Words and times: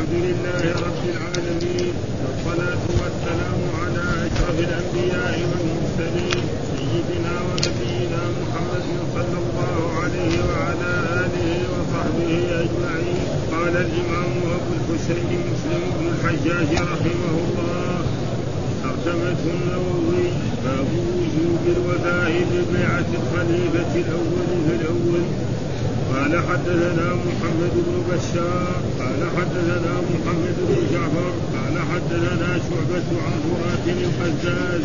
الحمد 0.00 0.24
لله 0.28 0.62
رب 0.86 1.02
العالمين 1.14 1.92
والصلاة 2.24 2.84
والسلام 3.00 3.60
على 3.80 4.04
أشرف 4.26 4.56
الأنبياء 4.66 5.34
والمرسلين 5.50 6.42
سيدنا 6.76 7.34
ونبينا 7.48 8.22
محمد 8.40 8.86
صلى 9.14 9.38
الله 9.44 9.76
عليه 10.02 10.34
وعلى 10.48 10.92
آله 11.24 11.48
وصحبه 11.72 12.32
أجمعين. 12.64 13.20
قال 13.52 13.74
الإمام 13.86 14.32
أبو 14.56 14.70
الحسين 14.78 15.40
مسلم 15.52 15.82
بن 15.96 16.04
الحجاج 16.14 16.70
رحمه 16.92 17.34
الله 17.44 17.96
ترجمة 18.84 19.40
النووي 19.54 20.24
باب 20.64 20.88
وجوب 21.18 21.62
الوفاء 21.76 22.32
ببيعة 22.50 23.08
الخليفة 23.20 23.92
الأول 24.04 24.48
فالأول 24.66 25.24
قال 26.14 26.32
حدثنا 26.48 27.08
محمد 27.26 27.72
بن 27.86 27.96
بشار 28.10 28.80
قال 28.98 29.20
حدثنا 29.36 29.92
محمد 30.10 30.56
بن 30.68 30.76
جعفر 30.92 31.32
قال 31.54 31.74
حدثنا 31.92 32.58
شعبة 32.68 33.08
عن 33.26 33.40
فرات 33.44 33.86
القزاز 33.98 34.82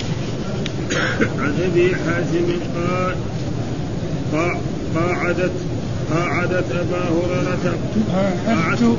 عن 1.39 1.53
أبي 1.71 1.95
حازم 1.95 2.47
قال 2.75 3.15
قاعدت 4.95 5.51
قاعدت 6.11 6.71
أبا 6.71 7.03
هريرة 7.09 7.77
قاعدت 8.47 8.97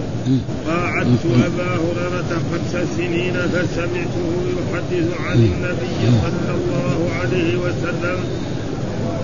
قاعدت 0.67 1.25
أبا 1.47 1.71
هريرة 1.75 2.41
خمس 2.51 2.87
سنين 2.97 3.33
فسمعته 3.33 4.29
يحدث 4.57 5.21
عن 5.27 5.37
النبي 5.39 6.19
صلى 6.23 6.55
الله 6.55 7.11
عليه 7.21 7.57
وسلم 7.57 8.19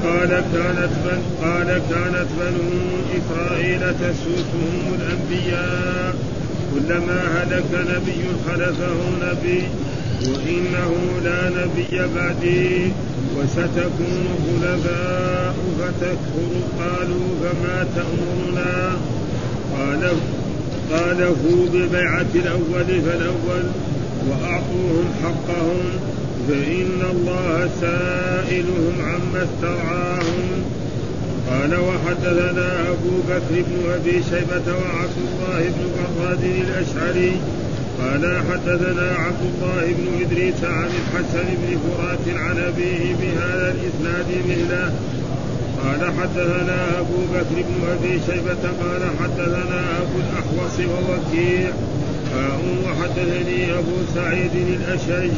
قال 0.05 0.29
كانت 0.29 0.91
بن 1.05 1.47
قال 1.47 1.67
كانت 1.67 2.27
بنو 2.41 2.71
إسرائيل 3.19 3.81
تسوسهم 3.81 4.97
الأنبياء. 4.99 6.15
كلما 6.75 7.21
هلك 7.37 7.71
نبي 7.73 8.25
خلفه 8.47 8.99
نبي 9.23 9.63
وإنه 10.29 10.93
لا 11.25 11.51
نبي 11.51 12.15
بعدي. 12.17 12.93
وستكون 13.37 14.27
خلفاء 14.47 15.55
فتكفر. 15.79 16.53
قالوا 16.81 17.29
فما 17.43 17.87
تأمرنا؟ 17.97 18.97
قال 19.79 20.03
قال 20.93 21.23
هو 21.23 21.67
ببيعة 21.73 22.33
الأول 22.35 23.03
فالأول 23.03 23.65
وأعطوهم 24.29 25.05
حقهم. 25.23 26.12
فإن 26.49 27.01
الله 27.11 27.71
سائلهم 27.81 28.95
عما 29.01 29.47
استرعاهم. 29.49 30.49
قال 31.51 31.73
وحدثنا 31.81 32.69
أبو 32.89 33.15
بكر 33.29 33.55
بن 33.67 33.93
أبي 33.95 34.23
شيبة 34.31 34.67
وعبد 34.81 35.19
الله 35.27 35.61
بن 35.75 35.85
براد 35.97 36.45
الأشعري. 36.45 37.33
قال 38.01 38.43
حدثنا 38.51 39.09
عبد 39.25 39.43
الله 39.53 39.85
بن 39.99 40.07
إدريس 40.23 40.65
عن 40.65 40.91
الحسن 41.01 41.47
بن 41.63 41.79
فرات 41.83 42.27
عن 42.37 42.59
أبيه 42.59 43.15
بهذا 43.21 43.75
الإسناد 43.75 44.27
مثله 44.49 44.93
قال 45.83 46.13
حدثنا 46.21 46.99
أبو 46.99 47.19
بكر 47.35 47.57
بن 47.69 47.89
أبي 47.93 48.21
شيبة 48.27 48.63
قال 48.83 49.03
حدثنا 49.21 49.81
أبو 50.03 50.19
الأحوص 50.25 50.77
ووكيع. 50.79 51.71
وحدثني 52.85 53.73
أبو 53.79 53.97
سعيد 54.15 54.51
الأشج 54.55 55.31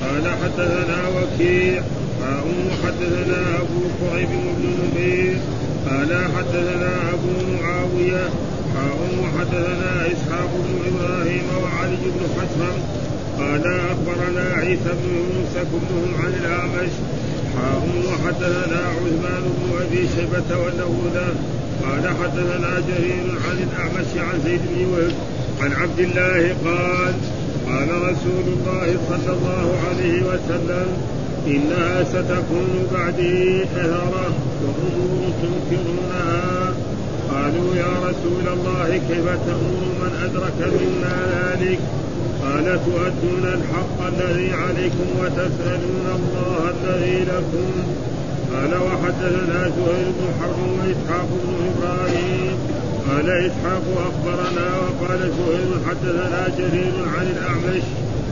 قال 0.00 0.24
حدثنا 0.42 1.08
وكيع 1.08 1.82
حاء 2.20 2.44
حدثنا 2.84 3.56
أبو 3.60 3.80
كريب 4.00 4.28
بن 4.28 4.66
نمير 4.80 5.36
قال 5.88 6.28
حدثنا 6.36 7.12
أبو 7.12 7.32
معاوية 7.62 8.28
حاء 8.74 8.98
حدثنا 9.38 10.06
إسحاق 10.06 10.50
بن 10.64 10.78
إبراهيم 10.90 11.44
وعلي 11.62 11.96
بن 11.96 12.22
حسن 12.36 12.76
قال 13.38 13.64
أخبرنا 13.90 14.54
عيسى 14.54 14.90
بن 15.02 15.08
يونس 15.16 15.54
كلهم 15.72 16.14
عن 16.24 16.32
الأعمش 16.40 16.92
حاء 17.56 17.88
وحدثنا 18.08 18.80
عثمان 18.88 19.42
بن 19.42 19.82
أبي 19.82 20.08
شيبة 20.16 20.58
والنهودة 20.64 21.26
قال 21.82 22.08
حدثنا 22.22 22.82
جرير 22.88 23.24
عن 23.48 23.56
الأعمش 23.68 24.10
عن 24.16 24.40
زيد 24.44 24.60
بن 24.74 24.84
وهب 24.84 25.12
عن 25.60 25.72
عبد 25.72 25.98
الله 25.98 26.56
قال 26.64 27.14
قال 27.70 27.88
رسول 28.02 28.46
الله 28.46 28.96
صلى 29.08 29.32
الله 29.32 29.66
عليه 29.88 30.22
وسلم 30.22 30.86
إنها 31.46 32.04
ستكون 32.04 32.86
بعدي 32.94 33.62
أثرة 33.64 34.34
وأمور 34.62 35.32
تنكرونها. 35.42 36.74
قالوا 37.30 37.74
يا 37.74 37.92
رسول 38.08 38.46
الله 38.52 39.00
كيف 39.08 39.24
تأمر 39.24 39.84
من 40.02 40.12
أدرك 40.24 40.58
منا 40.80 41.16
ذلك؟ 41.36 41.78
قال 42.42 42.64
تؤدون 42.64 43.44
الحق 43.44 43.98
الذي 44.08 44.52
عليكم 44.52 45.08
وتسألون 45.20 46.06
الله 46.18 46.72
الذي 46.74 47.18
لكم. 47.24 47.70
قال 48.54 48.72
وحدثنا 48.74 49.70
زهير 49.76 50.06
بن 50.18 50.26
حرب 50.40 50.58
وإسحاق 50.78 51.28
بن 51.44 51.54
إبراهيم. 51.70 52.69
قال 53.10 53.30
إسحاق 53.30 53.82
أخبرنا 53.96 54.66
وقال 54.80 55.18
زهير 55.18 55.70
حدثنا 55.88 56.48
جرير 56.58 56.92
عن 57.18 57.26
الأعمش 57.26 57.82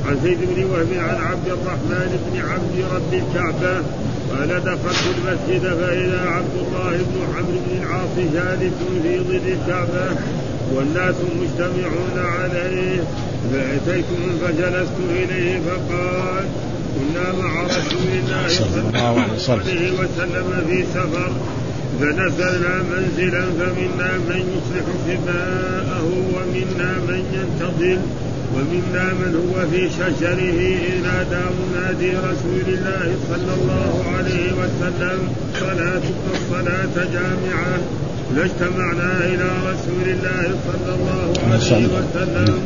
عن 0.06 0.20
زيد 0.22 0.38
بن 0.40 0.64
وهب 0.64 0.92
عن 0.92 1.16
عبد 1.30 1.48
الرحمن 1.48 2.10
بن 2.26 2.40
عبد 2.40 2.94
رب 2.94 3.14
الكعبة 3.14 3.74
قال 4.30 4.48
دخلت 4.64 5.04
المسجد 5.16 5.62
فإذا 5.62 6.20
عبد 6.28 6.56
الله 6.66 6.90
بن 6.90 7.20
عمرو 7.36 7.58
بن 7.66 7.82
العاص 7.82 8.14
جالس 8.34 8.72
في 9.02 9.18
ظل 9.18 9.52
الكعبة 9.52 10.16
والناس 10.74 11.14
مجتمعون 11.40 12.18
عليه 12.18 13.00
فأتيتهم 13.52 14.38
فجلست 14.42 14.92
إليه 15.10 15.60
فقال 15.60 16.44
كنا 16.94 17.32
مع 17.42 17.62
رسول 17.62 18.08
الله 18.18 18.48
صلى 18.48 18.80
الله 18.88 19.20
عليه 19.20 19.92
وسلم 19.92 20.66
في 20.68 20.84
سفر. 20.94 21.32
فنزلنا 22.00 22.74
منزلا 22.90 23.44
فمنا 23.58 24.10
من 24.28 24.42
يصلح 24.54 24.86
سماءه 25.06 26.08
ومنا 26.34 26.92
من 27.08 27.22
ينتظر 27.38 27.98
ومنا 28.54 29.04
من 29.20 29.32
هو 29.44 29.66
في 29.70 29.90
شجره 29.98 30.60
إذ 30.88 31.02
نادى 31.02 31.44
منادي 31.58 32.10
رسول 32.10 32.66
الله 32.68 33.16
صلى 33.28 33.52
الله 33.58 34.04
عليه 34.16 34.52
وسلم 34.52 35.18
صلاة 35.60 36.02
الصلاة 36.34 37.04
جامعة. 37.12 37.78
لاجتمعنا 38.36 39.12
إلى 39.24 39.48
رسول 39.70 40.06
الله 40.06 40.44
صلى 40.66 40.94
الله 40.94 41.32
عليه 41.52 41.86
وسلم. 41.86 42.58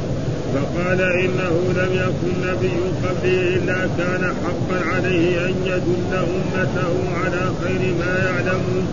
فقال 0.55 1.01
إنه 1.01 1.55
لم 1.77 1.93
يكن 1.93 2.33
نبي 2.49 2.77
قبلي 3.05 3.55
إلا 3.57 3.81
كان 3.99 4.35
حقا 4.45 4.79
عليه 4.95 5.47
أن 5.47 5.55
يدل 5.67 6.13
أمته 6.13 6.95
على 7.25 7.43
خير 7.63 7.95
ما 8.01 8.13
يعلمون. 8.29 8.87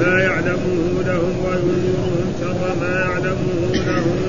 ما 0.00 0.20
يعلمه 0.20 1.02
لهم 1.06 1.34
وينذرهم 1.44 2.26
شر 2.40 2.74
ما 2.80 3.00
يعلمه 3.00 3.72
لهم. 3.72 4.20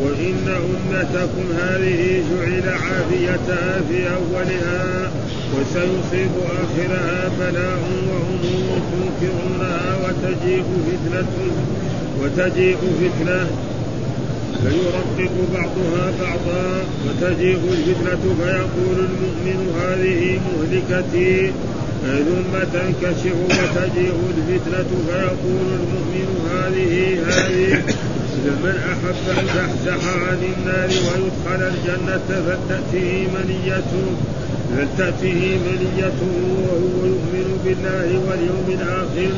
وإن 0.00 0.48
أمتكم 0.48 1.46
هذه 1.62 2.22
جعل 2.30 2.66
عافيتها 2.68 3.80
في 3.88 3.98
أولها 4.08 5.10
وسيصيب 5.54 6.30
آخرها 6.62 7.30
بلاء 7.38 7.82
وأمور 8.08 8.78
تنكرونها 8.92 9.96
وتجيء 10.02 10.64
فتنة 10.86 11.32
وتجيء 12.22 12.76
فتنة. 12.76 13.46
فيرقق 14.62 15.32
بعضها 15.54 16.12
بعضا 16.20 16.84
وتجيء 17.06 17.60
الفتنة 17.72 18.34
فيقول 18.38 18.98
المؤمن 18.98 19.58
هذه 19.80 20.40
مهلكتي. 20.46 21.52
ثم 22.02 22.52
تنكشف 22.72 23.36
وتجيء 23.44 24.14
الفتنة 24.36 24.90
فيقول 25.06 25.66
المؤمن 25.80 26.28
هذه 26.52 27.18
هذه. 27.28 27.82
فمن 28.46 28.76
أحب 28.92 29.38
أن 29.38 29.46
تحزح 29.46 30.08
عن 30.28 30.38
النار 30.56 30.88
ويدخل 30.88 31.62
الجنة 31.62 32.20
فلتأته 32.28 33.26
منيته 33.34 34.06
فلتأته 34.76 35.58
منيته 35.66 36.32
وهو 36.62 37.06
يؤمن 37.06 37.60
بالله 37.64 38.20
واليوم 38.28 38.66
الآخر 38.68 39.32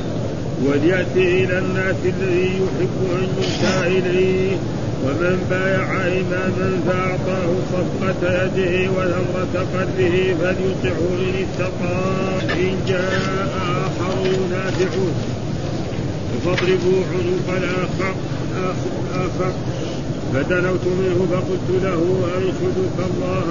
وليأتي 0.66 1.44
إلى 1.44 1.58
الناس 1.58 1.96
الذي 2.04 2.46
يحب 2.46 2.98
أن 3.18 3.28
يؤتى 3.38 3.98
إليه. 3.98 4.56
ومن 5.04 5.46
بايع 5.50 5.88
إماما 6.20 6.70
فأعطاه 6.86 7.50
صفقة 7.72 8.20
يده 8.44 8.74
وثمرة 8.90 9.54
قلبه 9.74 10.16
فليطعه 10.40 11.00
إن 11.18 11.34
استطاع. 11.44 12.54
إن 12.54 12.76
جاء 12.88 13.48
آخر 13.86 14.14
ينافعه 14.26 15.08
فاضربوا 16.44 17.00
عنق 17.12 17.48
الآخر 17.56 18.14
آخر. 19.14 19.52
فدنوت 20.34 20.84
منه 21.00 21.18
فقلت 21.32 21.68
له 21.84 22.00
أنشدك 22.36 22.98
الله 23.10 23.46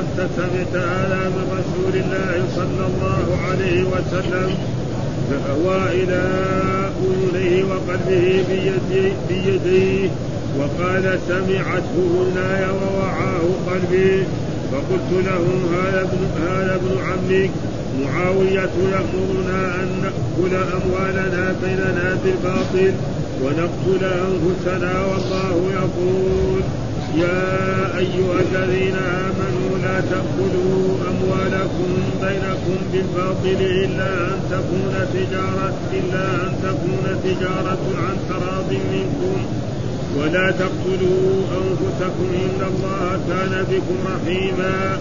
أنت 0.00 0.18
سمعت 0.36 0.74
هذا 0.84 1.22
من 1.34 1.46
رسول 1.58 1.94
الله 2.02 2.34
صلى 2.56 2.84
الله 2.86 3.26
عليه 3.48 3.80
وسلم. 3.82 4.50
فأوى 5.30 5.80
إلى 6.02 6.22
أذنيه 7.02 7.64
وقلبه 7.64 8.44
بيديه. 9.28 10.10
وقال 10.58 11.18
سمعته 11.28 11.96
أذناي 12.22 12.64
ووعاه 12.70 13.46
قلبي 13.70 14.22
فقلت 14.72 15.10
لهم 15.26 15.60
هذا 15.74 16.00
ابن 16.00 16.46
هذا 16.46 16.74
ابن 16.74 16.98
عمك. 17.06 17.50
معاوية 18.02 18.70
يأمرنا 18.92 19.74
أن 19.82 19.88
نأكل 20.02 20.54
أموالنا 20.54 21.54
بيننا 21.62 22.18
بالباطل 22.24 22.92
ونقتل 23.42 24.04
أنفسنا 24.04 25.04
والله 25.06 25.70
يقول 25.72 26.62
يا 27.16 27.98
أيها 27.98 28.38
الذين 28.40 28.96
آمنوا 28.96 29.78
لا 29.82 30.00
تأكلوا 30.00 30.96
أموالكم 31.10 31.92
بينكم 32.22 32.78
بالباطل 32.92 33.60
إلا 33.60 34.26
أن 34.26 34.40
تكون 34.50 34.94
تجارة 35.14 35.74
إلا 35.92 36.24
أن 36.46 36.52
تكون 36.62 37.20
تجارة 37.24 37.82
عن 37.98 38.16
تراض 38.28 38.70
منكم. 38.70 39.46
ولا 40.18 40.50
تقتلوا 40.50 41.44
أنفسكم 41.60 42.28
إن 42.44 42.60
الله 42.70 43.20
كان 43.28 43.64
بكم 43.70 43.98
رحيما. 44.14 44.98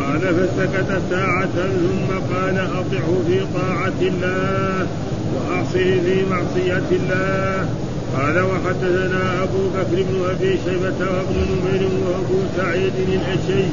قال 0.00 0.20
فسكت 0.20 1.02
ساعة 1.10 1.48
ثم 1.56 2.34
قال 2.34 2.58
أطعه 2.58 3.22
في 3.26 3.40
طاعة 3.54 4.00
الله 4.02 4.86
وأعصه 5.34 6.00
في 6.04 6.24
معصية 6.30 6.88
الله. 6.92 7.68
قال 8.16 8.40
وحدثنا 8.40 9.42
أبو 9.42 9.68
بكر 9.68 10.02
بن 10.02 10.30
أبي 10.30 10.58
شيبة 10.64 11.00
وابن 11.00 11.36
نمير 11.50 11.88
وأبو 12.06 12.38
سعيد 12.56 12.92
الأشي 13.08 13.64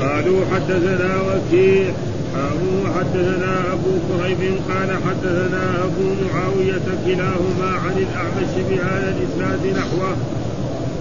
قالوا 0.00 0.40
حدثنا 0.54 1.10
وكيع 1.20 1.92
قالوا 2.36 2.94
حدثنا 2.98 3.72
أبو 3.72 3.92
كريب 4.08 4.54
قال 4.68 4.90
حدثنا 5.06 5.84
أبو 5.84 6.04
معاوية 6.24 6.86
كلاهما 7.06 7.70
عن 7.84 7.96
الأعمش 8.06 8.52
بهذا 8.70 9.14
الإسناد 9.16 9.76
نحوه. 9.78 10.16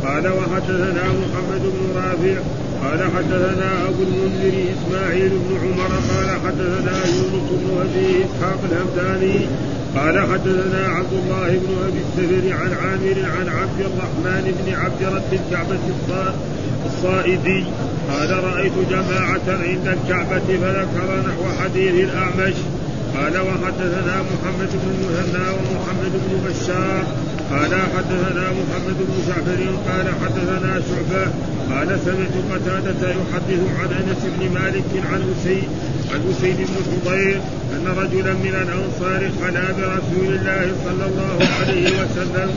قال 0.05 0.27
وحدثنا 0.27 1.03
محمد 1.03 1.61
بن 1.61 1.83
رافع 1.95 2.37
قال 2.83 2.99
حدثنا 3.15 3.87
أبو 3.87 4.03
المنذر 4.03 4.53
إسماعيل 4.75 5.29
بن 5.29 5.57
عمر 5.63 5.91
قال 6.11 6.29
حدثنا 6.45 7.05
يونس 7.05 7.49
بن 7.51 7.69
أبي 7.81 8.25
إسحاق 8.25 8.59
الهمداني 8.71 9.39
قال 9.95 10.19
حدثنا 10.19 10.87
عبد 10.87 11.13
الله 11.13 11.47
بن 11.47 11.73
أبي 11.87 11.99
السفر 12.05 12.53
عن 12.53 12.73
عامر 12.73 13.17
عن 13.37 13.49
عبد 13.59 13.79
الرحمن 13.79 14.55
بن 14.59 14.73
عبد 14.73 15.03
رب 15.15 15.33
الكعبة 15.33 15.79
الصائدي. 16.95 17.63
قال 18.11 18.43
رأيت 18.43 18.73
جماعة 18.89 19.47
عند 19.47 19.87
الكعبة 19.87 20.47
فذكر 20.61 21.09
نحو 21.27 21.43
حديث 21.63 21.93
الأعمش. 21.93 22.57
قال 23.15 23.37
وحدثنا 23.37 24.15
محمد 24.31 24.71
بن 24.81 24.87
المثنى 24.95 25.47
ومحمد 25.57 26.13
بن 26.23 26.49
بشار. 26.49 27.03
قال 27.51 27.71
حدثنا 27.95 28.45
محمد 28.59 28.97
بن 28.99 29.15
جعفر 29.27 29.61
قال 29.87 30.07
حدثنا 30.21 30.81
شعبة. 30.89 31.31
قال 31.71 31.99
سمعت 32.05 32.35
قتادة 32.51 33.09
يحدث 33.09 33.61
عن 33.79 33.89
أنس 33.99 34.21
بن 34.37 34.53
مالك 34.53 34.89
عن 35.11 35.21
اسيد 35.33 35.67
عن 36.13 36.21
اسيد 36.31 36.57
بن 36.57 36.75
حضير 36.85 37.41
أن 37.73 37.85
رجلا 37.87 38.33
من 38.33 38.55
الأنصار 38.63 39.21
خلا 39.41 39.71
برسول 39.77 40.35
الله 40.35 40.75
صلى 40.85 41.05
الله 41.05 41.47
عليه 41.59 41.87
وسلم 41.87 42.49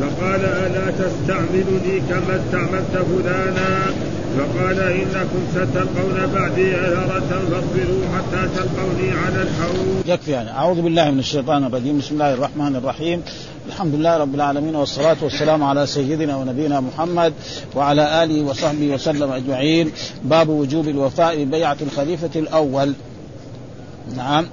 فقال 0.00 0.44
ألا 0.44 0.90
تستعملني 0.90 2.00
كما 2.08 2.40
استعملت 2.44 3.06
فلانا؟ 3.08 3.92
فقال 4.38 4.80
إنكم 4.80 5.40
ستلقون 5.52 6.32
بعدي 6.34 6.76
اثرة 6.76 7.20
فاصبروا 7.20 8.02
حتى 8.16 8.48
تلقوني 8.56 9.10
على 9.10 9.42
الحوض. 9.42 10.02
يكفي 10.06 10.30
يعني 10.30 10.50
أعوذ 10.50 10.82
بالله 10.82 11.10
من 11.10 11.18
الشيطان 11.18 11.64
الرجيم. 11.64 11.98
بسم 11.98 12.14
الله 12.14 12.34
الرحمن 12.34 12.76
الرحيم. 12.76 13.22
الحمد 13.68 13.94
لله 13.94 14.16
رب 14.16 14.34
العالمين 14.34 14.76
والصلاة 14.76 15.16
والسلام 15.22 15.64
على 15.64 15.86
سيدنا 15.86 16.36
ونبينا 16.36 16.80
محمد 16.80 17.32
وعلى 17.76 18.24
آله 18.24 18.42
وصحبه 18.42 18.94
وسلم 18.94 19.32
أجمعين. 19.32 19.92
باب 20.24 20.48
وجوب 20.48 20.88
الوفاء 20.88 21.44
ببيعة 21.44 21.76
الخليفة 21.82 22.30
الأول. 22.36 22.92
نعم. 24.16 24.46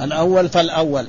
الأول 0.00 0.48
فالأول. 0.48 1.06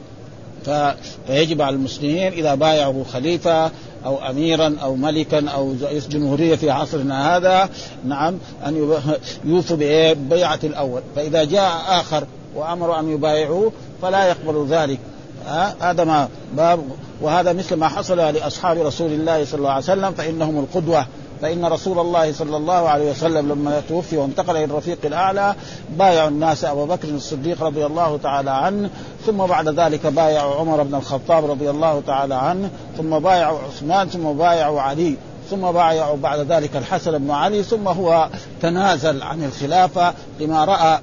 فيجب 1.27 1.61
على 1.61 1.75
المسلمين 1.75 2.33
إذا 2.33 2.55
بايعوا 2.55 3.03
خليفة 3.13 3.71
أو 4.05 4.29
أميرا 4.29 4.75
أو 4.81 4.95
ملكا 4.95 5.49
أو 5.49 5.75
رئيس 5.81 6.07
جمهورية 6.07 6.55
في 6.55 6.69
عصرنا 6.71 7.37
هذا 7.37 7.69
نعم 8.05 8.37
أن 8.65 8.99
يوفوا 9.45 9.77
ببيعة 9.79 10.59
الأول. 10.63 11.01
فإذا 11.15 11.43
جاء 11.43 11.71
آخر 11.87 12.23
وأمروا 12.55 12.99
أن 12.99 13.11
يبايعوه 13.11 13.71
فلا 14.01 14.27
يقبل 14.27 14.67
ذلك. 14.69 14.99
هذا 15.81 16.03
ما 16.03 16.29
باب 16.53 16.83
وهذا 17.21 17.53
مثل 17.53 17.75
ما 17.75 17.87
حصل 17.87 18.17
لأصحاب 18.17 18.77
رسول 18.77 19.11
الله 19.11 19.45
صلى 19.45 19.57
الله 19.57 19.71
عليه 19.71 19.83
وسلم 19.83 20.11
فإنهم 20.11 20.59
القدوة. 20.59 21.05
فإن 21.41 21.65
رسول 21.65 21.99
الله 21.99 22.33
صلى 22.33 22.57
الله 22.57 22.89
عليه 22.89 23.11
وسلم 23.11 23.49
لما 23.51 23.81
توفي 23.89 24.17
وانتقل 24.17 24.55
إلى 24.55 24.63
الرفيق 24.63 24.97
الأعلى 25.05 25.55
بايعوا 25.89 26.29
الناس 26.29 26.65
أبو 26.65 26.85
بكر 26.85 27.07
الصديق 27.07 27.63
رضي 27.63 27.85
الله 27.85 28.17
تعالى 28.17 28.51
عنه 28.51 28.89
ثم 29.25 29.37
بعد 29.37 29.79
ذلك 29.79 30.05
بايعوا 30.05 30.55
عمر 30.55 30.83
بن 30.83 30.95
الخطاب 30.95 31.51
رضي 31.51 31.69
الله 31.69 32.01
تعالى 32.07 32.35
عنه 32.35 32.69
ثم 32.97 33.19
بايعوا 33.19 33.59
عثمان 33.59 34.09
ثم 34.09 34.33
بايعوا 34.33 34.81
علي 34.81 35.15
ثم 35.49 35.71
بايعوا 35.71 36.17
بعد 36.17 36.39
ذلك 36.39 36.75
الحسن 36.75 37.17
بن 37.17 37.31
علي 37.31 37.63
ثم 37.63 37.87
هو 37.87 38.29
تنازل 38.61 39.23
عن 39.23 39.43
الخلافة 39.43 40.13
لما 40.39 40.65
رأى 40.65 40.99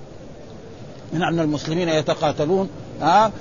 من 1.13 1.23
أن 1.23 1.41
المسلمين 1.41 1.89
يتقاتلون. 1.89 2.69
ها؟ 3.03 3.33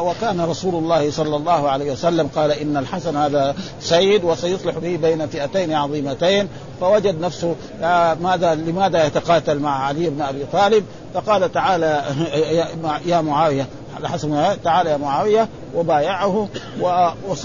وكان 0.00 0.40
رسول 0.40 0.74
الله 0.74 1.10
صلى 1.10 1.36
الله 1.36 1.68
عليه 1.68 1.92
وسلم 1.92 2.28
قال 2.36 2.50
إن 2.50 2.76
الحسن 2.76 3.16
هذا 3.16 3.54
سيد 3.80 4.24
وسيصلح 4.24 4.78
به 4.78 4.96
بين 4.96 5.26
فئتين 5.26 5.72
عظيمتين. 5.72 6.48
فوجد 6.80 7.20
نفسه 7.20 7.54
ماذا 8.20 8.54
لماذا 8.54 9.06
يتقاتل 9.06 9.58
مع 9.58 9.84
علي 9.84 10.10
بن 10.10 10.22
أبي 10.22 10.44
طالب؟ 10.52 10.84
فقال 11.14 11.52
تعالى 11.52 12.02
يا 13.06 13.20
معاوية 13.20 13.66
الحسن 14.00 14.56
تعالى 14.64 14.90
يا 14.90 14.96
معاوية 14.96 15.48
وبايعه 15.74 16.48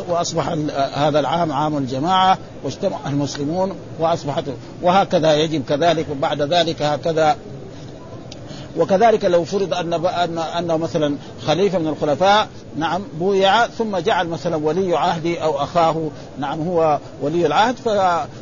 وأصبح 0.09 0.49
هذا 0.93 1.19
العام 1.19 1.51
عام 1.51 1.77
الجماعة 1.77 2.37
واجتمع 2.63 2.97
المسلمون 3.07 3.75
وأصبحت 3.99 4.43
وهكذا 4.81 5.33
يجب 5.33 5.63
كذلك 5.69 6.05
وبعد 6.11 6.41
ذلك 6.41 6.81
هكذا 6.81 7.35
وكذلك 8.77 9.25
لو 9.25 9.43
فرض 9.43 9.73
أن 9.73 9.93
ان 9.93 10.37
أنه 10.37 10.77
مثلا 10.77 11.15
خليفة 11.45 11.79
من 11.79 11.87
الخلفاء 11.87 12.47
نعم 12.77 13.01
بويع 13.19 13.67
ثم 13.67 13.97
جعل 13.97 14.27
مثلا 14.27 14.55
ولي 14.55 14.97
عهدي 14.97 15.43
أو 15.43 15.63
أخاه 15.63 16.09
نعم 16.39 16.67
هو 16.67 16.99
ولي 17.21 17.45
العهد 17.45 17.75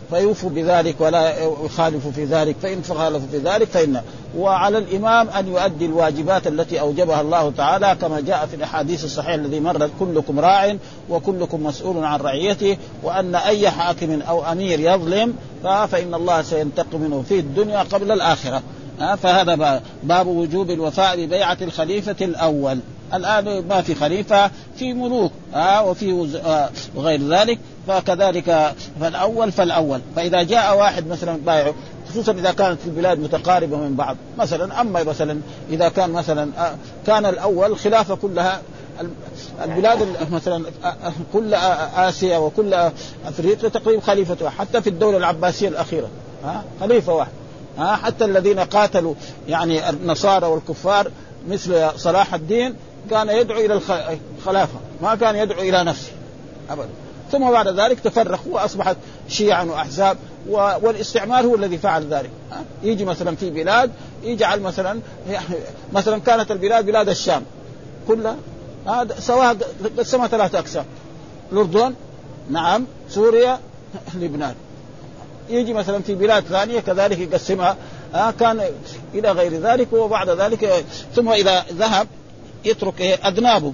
فيوفوا 0.10 0.50
بذلك 0.50 0.96
ولا 1.00 1.44
يخالف 1.66 2.08
في 2.08 2.26
ذلك 2.26 2.56
فإن 2.62 2.84
خالفوا 2.84 3.28
في 3.32 3.38
ذلك 3.38 3.68
فإن. 3.68 4.02
وعلى 4.38 4.78
الإمام 4.78 5.30
أن 5.30 5.48
يؤدي 5.48 5.86
الواجبات 5.86 6.48
التي 6.48 6.80
أوجبها 6.80 7.22
الله 7.22 7.52
تعالى 7.58 7.98
كما 8.02 8.20
جاء 8.20 8.46
في 8.46 8.56
الأحاديث 8.56 9.06
الصحيحة 9.06 9.36
الذي 9.36 9.60
مرت 9.60 9.90
كلكم 10.00 10.40
راع 10.40 10.76
وكلكم 11.10 11.64
مسؤول 11.64 12.04
عن 12.04 12.20
رعيته 12.20 12.78
وأن 13.04 13.36
أي 13.36 13.70
حاكم 13.70 14.22
أو 14.22 14.52
أمير 14.52 14.80
يظلم 14.80 15.34
فإن 15.64 16.14
الله 16.14 16.42
سينتقم 16.42 17.02
منه 17.02 17.24
في 17.30 17.40
الدنيا 17.40 17.80
قبل 17.80 18.12
الآخرة. 18.12 18.62
فهذا 19.16 19.82
باب 20.04 20.28
وجوب 20.28 20.72
الوفاء 20.72 21.26
ببيعة 21.26 21.58
الخليفة 21.62 22.16
الأول. 22.22 22.80
الآن 23.14 23.68
ما 23.68 23.82
في 23.82 23.96
خليفة 23.96 24.52
في 24.76 24.94
ملوك 24.94 25.32
ها 25.54 25.80
وفي 25.80 26.40
آه، 26.46 26.70
وغير 26.96 27.28
ذلك 27.28 27.60
فكذلك 27.88 28.74
فالأول 29.02 29.52
فالأول. 29.52 30.02
فإذا 30.16 30.44
جاء 30.44 30.78
واحد 30.78 31.08
مثلا 31.08 31.38
بايع 31.46 31.74
خصوصا 32.10 32.32
إذا 32.32 32.52
كانت 32.52 32.78
البلاد 32.86 33.20
متقاربة 33.20 33.78
من 33.78 33.96
بعض 33.96 34.18
مثلا 34.38 34.82
أما 34.82 35.04
مثلا 35.04 35.40
إذا 35.70 35.90
كان 35.90 36.10
مثلا 36.10 36.50
آه، 36.58 36.76
كان 37.08 37.26
الأول 37.26 37.78
خلافة 37.78 38.16
كلها 38.16 38.62
البلاد 39.64 40.08
مثلا 40.32 40.66
آه، 40.84 41.14
كل 41.34 41.54
آسيا 41.96 42.38
وكل 42.38 42.74
أفريقيا 43.26 43.70
تقريبا 43.70 44.02
خليفه 44.02 44.38
واحد 44.42 44.58
حتى 44.58 44.82
في 44.82 44.90
الدولة 44.90 45.18
العباسية 45.18 45.68
الأخيرة 45.68 46.08
ها 46.44 46.64
خليفة 46.80 47.14
واحد. 47.14 47.32
ها 47.78 47.96
حتى 47.96 48.26
الذين 48.26 48.60
قاتلوا 48.60 49.14
يعني 49.48 49.90
النصارى 49.90 50.48
والكفار 50.48 51.12
مثل 51.50 51.90
صلاح 51.96 52.34
الدين 52.34 52.76
كان 53.10 53.30
يدعو 53.30 53.60
إلى 53.60 53.82
الخلافه 54.38 54.80
ما 55.02 55.16
كان 55.16 55.36
يدعو 55.36 55.62
إلى 55.62 55.84
نفسه 55.84 56.12
ابدا. 56.70 56.90
ثم 57.32 57.52
بعد 57.52 57.68
ذلك 57.68 58.00
تفرقوا 58.00 58.54
وأصبحت 58.54 58.98
شيعا 59.28 59.64
وأحزاب 59.64 60.18
والاستعمار 60.48 61.46
هو 61.46 61.56
الذي 61.56 61.78
فعل 61.78 62.14
ذلك 62.14 62.30
يجي 62.84 63.06
مثلا 63.06 63.36
في 63.36 63.50
بلاد 63.50 63.92
يجعل 64.24 64.62
مثلا 64.62 65.00
مثلا 65.94 66.20
كانت 66.20 66.52
البلاد 66.52 66.86
بلاد 66.86 67.10
الشام 67.10 67.44
كلها 68.08 68.36
هذا 68.88 69.16
سواها 69.20 69.56
قسمها 69.98 70.28
ثلاثة 70.28 70.60
أقسام 70.60 70.86
الأردن 71.52 71.94
نعم 72.50 72.86
سوريا 73.10 73.60
لبنان. 74.16 74.56
يجي 75.50 75.74
مثلا 75.74 76.02
في 76.02 76.16
بلاد 76.16 76.44
ثانية 76.44 76.80
كذلك 76.80 77.20
يقسمها. 77.20 77.78
آه 78.16 78.32
كان 78.32 78.62
إلى 79.14 79.32
غير 79.32 79.54
ذلك 79.54 79.94
وبعد 79.94 80.30
ذلك 80.30 80.86
ثم 81.16 81.30
إذا 81.30 81.66
ذهب 81.74 82.08
يترك 82.66 83.02
إيه 83.02 83.16
أذنابه. 83.16 83.74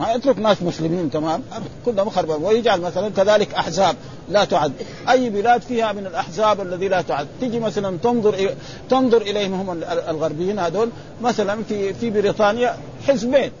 ما 0.00 0.12
يترك 0.12 0.38
ناس 0.38 0.62
مسلمين 0.62 1.10
تمام؟ 1.10 1.42
كلهم 1.84 2.10
خربان. 2.10 2.42
ويجعل 2.42 2.80
مثلا 2.80 3.08
كذلك 3.08 3.54
أحزاب 3.54 3.96
لا 4.28 4.44
تعد. 4.44 4.72
أي 5.10 5.30
بلاد 5.30 5.62
فيها 5.62 5.92
من 5.92 6.06
الأحزاب 6.06 6.60
الذي 6.60 6.88
لا 6.88 7.02
تعد. 7.02 7.26
تجي 7.40 7.60
مثلا 7.60 7.98
تنظر 8.02 8.54
تنظر 8.90 9.22
إليهم 9.22 9.54
هم 9.54 9.82
الغربيين 10.08 10.58
هذول 10.58 10.90
مثلا 11.22 11.62
في 11.68 11.94
في 11.94 12.10
بريطانيا 12.10 12.76
حزبين. 13.08 13.52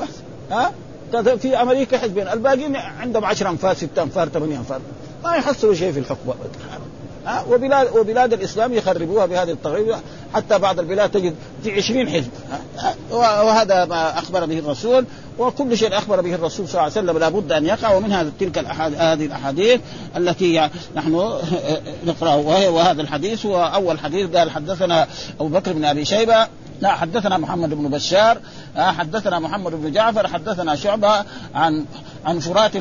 بس. 0.00 0.08
ها 0.50 0.72
في 1.36 1.56
أمريكا 1.62 1.98
حزبين. 1.98 2.28
الباقيين 2.28 2.76
عندهم 2.76 3.24
10 3.24 3.50
أنفار 3.50 3.74
6 3.74 4.02
أنفار 4.02 4.28
8 4.28 4.56
أنفار. 4.56 4.80
ما 5.24 5.36
يحصلوا 5.36 5.74
شيء 5.74 5.92
في 5.92 5.98
الحكم 5.98 6.34
ها؟ 7.26 7.44
وبلاد 7.50 7.96
وبلاد 7.96 8.32
الإسلام 8.32 8.72
يخربوها 8.72 9.26
بهذه 9.26 9.50
التغير 9.50 9.96
حتى 10.34 10.58
بعض 10.58 10.78
البلاد 10.78 11.10
تجد 11.10 11.34
في 11.62 11.72
20 11.72 12.08
حزب 12.08 12.30
وهذا 13.10 13.84
ما 13.84 14.18
أخبر 14.18 14.44
به 14.44 14.58
الرسول. 14.58 15.04
وكل 15.38 15.78
شيء 15.78 15.98
أخبر 15.98 16.20
به 16.20 16.34
الرسول 16.34 16.68
صلى 16.68 16.72
الله 16.72 16.82
عليه 16.82 16.92
وسلم. 16.92 17.18
لابد 17.18 17.52
أن 17.52 17.66
يقع. 17.66 17.94
ومن 17.94 18.32
تلك 18.40 18.58
هذه 18.58 19.26
الأحاديث 19.26 19.80
التي 20.16 20.70
نحن 20.96 21.38
نقراه 22.06 22.36
وهذا 22.70 23.02
الحديث 23.02 23.46
هو 23.46 23.64
أول 23.64 23.98
حديث. 23.98 24.36
قال 24.36 24.50
حدثنا 24.50 25.06
أبو 25.40 25.48
بكر 25.48 25.72
بن 25.72 25.84
أبي 25.84 26.04
شيبة. 26.04 26.46
لا 26.80 26.92
حدثنا 26.92 27.38
محمد 27.38 27.74
بن 27.74 27.88
بشار. 27.88 28.38
حدثنا 28.76 29.38
محمد 29.38 29.72
بن 29.72 29.92
جعفر. 29.92 30.28
حدثنا 30.28 30.76
شعبة 30.76 31.24
عن 31.54 31.84
عن 32.24 32.38
فرات 32.38 32.72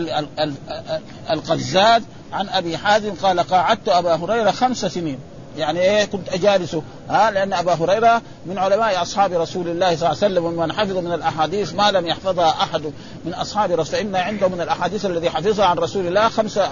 القزاد 1.31 2.03
عن 2.33 2.49
أبي 2.49 2.77
حازم 2.77 3.13
قال 3.23 3.39
قاعدت 3.39 3.89
أبا 3.89 4.15
هريرة 4.15 4.51
خمس 4.51 4.85
سنين. 4.85 5.19
يعني 5.57 5.79
إيه؟ 5.79 6.05
كنت 6.05 6.29
اجالسه 6.33 6.81
ها 7.09 7.31
لأن 7.31 7.53
أبا 7.53 7.73
هريرة 7.73 8.21
من 8.45 8.57
علماء 8.57 9.01
أصحاب 9.01 9.33
رسول 9.33 9.67
الله 9.67 9.95
صلى 9.95 9.95
الله 9.95 10.07
عليه 10.07 10.17
وسلم 10.17 10.45
ومن 10.45 10.73
حفظ 10.73 10.97
من 10.97 11.13
الأحاديث 11.13 11.73
ما 11.73 11.91
لم 11.91 12.07
يحفظها 12.07 12.49
أحد 12.49 12.81
من 13.25 13.33
أصحاب 13.33 13.71
رسول 13.71 13.85
فان 13.85 14.15
عنده 14.15 14.47
من 14.47 14.61
الأحاديث 14.61 15.05
الذي 15.05 15.29
حفظها 15.29 15.65
عن 15.65 15.77
رسول 15.77 16.07
الله 16.07 16.29
خمسة 16.29 16.69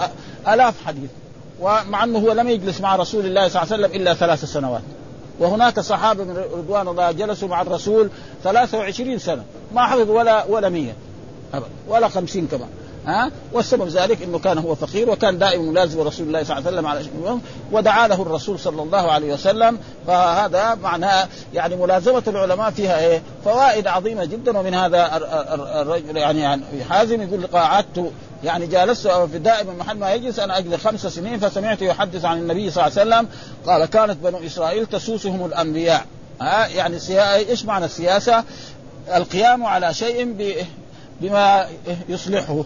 آلاف 0.48 0.74
حديث. 0.86 1.10
ومع 1.60 2.04
أنه 2.04 2.20
هو 2.20 2.32
لم 2.32 2.50
يجلس 2.50 2.82
مع 2.82 2.96
رسول 2.96 3.26
الله 3.26 3.48
صلى 3.48 3.62
الله 3.62 3.74
عليه 3.74 3.84
وسلم 3.86 4.02
إلا 4.02 4.14
ثلاث 4.14 4.46
سنوات. 4.46 4.82
وهناك 5.40 5.80
صحابة 5.80 6.24
من 6.24 6.38
رضوان 6.58 6.88
الله 6.88 7.12
جلسوا 7.12 7.48
مع 7.48 7.62
الرسول 7.62 8.10
23 8.44 9.20
سنة. 9.20 9.44
ما 9.74 9.88
حفظوا 9.88 10.20
ولا 10.20 10.46
ولا 10.46 10.70
100 10.70 10.94
ولا 11.88 12.08
50 12.08 12.48
كمان. 12.48 12.70
ها؟ 13.06 13.32
والسبب 13.54 13.88
ذلك 13.88 14.22
إنه 14.22 14.40
كان 14.40 14.58
هو 14.58 14.76
فقير 14.76 15.10
وكان 15.10 15.38
دائما 15.38 15.64
ملازم 15.64 16.02
رسول 16.02 16.28
الله 16.28 16.44
صلى 16.44 16.58
الله 16.58 16.68
عليه 16.68 16.78
وسلم 16.78 16.88
على 16.88 17.40
ودعا 17.72 18.08
له 18.08 18.22
الرسول 18.22 18.60
صلى 18.60 18.82
الله 18.82 19.12
عليه 19.12 19.34
وسلم. 19.34 19.78
فهذا 20.08 20.76
معناه 20.76 21.28
يعني 21.54 21.76
ملازمة 21.76 22.24
العلماء 22.28 22.72
فيها 22.72 23.00
إيه؟ 23.00 23.22
فوائد 23.46 23.88
عظيمة 23.88 24.26
جدا 24.26 24.58
ومن 24.58 24.74
هذا 24.74 25.10
الرجل 25.82 26.18
يعني 26.18 26.64
حازم 26.90 27.22
يقول 27.22 27.48
قاعدت 27.48 28.12
يعني 28.44 28.68
جالست 28.68 29.08
في 29.08 29.40
دائما 29.40 29.74
محل 29.74 29.98
ما 29.98 30.14
يجلس 30.14 30.40
أنا 30.40 30.58
أجلس 30.58 30.88
خمس 30.88 31.08
سنين 31.08 31.40
فسمعت 31.40 31.82
يحدث 31.82 32.26
عن 32.26 32.38
النبي 32.38 32.72
صلى 32.72 32.88
الله 32.88 33.00
عليه 33.00 33.10
وسلم 33.10 33.28
قال 33.68 33.86
كانت 33.86 34.18
بنو 34.24 34.46
إسرائيل 34.46 34.86
تسوسهم 34.86 35.46
الأنبياء. 35.46 36.06
ها؟ 36.42 36.68
يعني 36.68 36.98
إيش 37.34 37.66
معنى 37.66 37.86
السياسة؟ 37.86 38.44
القيام 39.16 39.66
على 39.66 39.94
شيء 39.94 40.36
بما 41.22 41.68
يصلحه. 42.10 42.64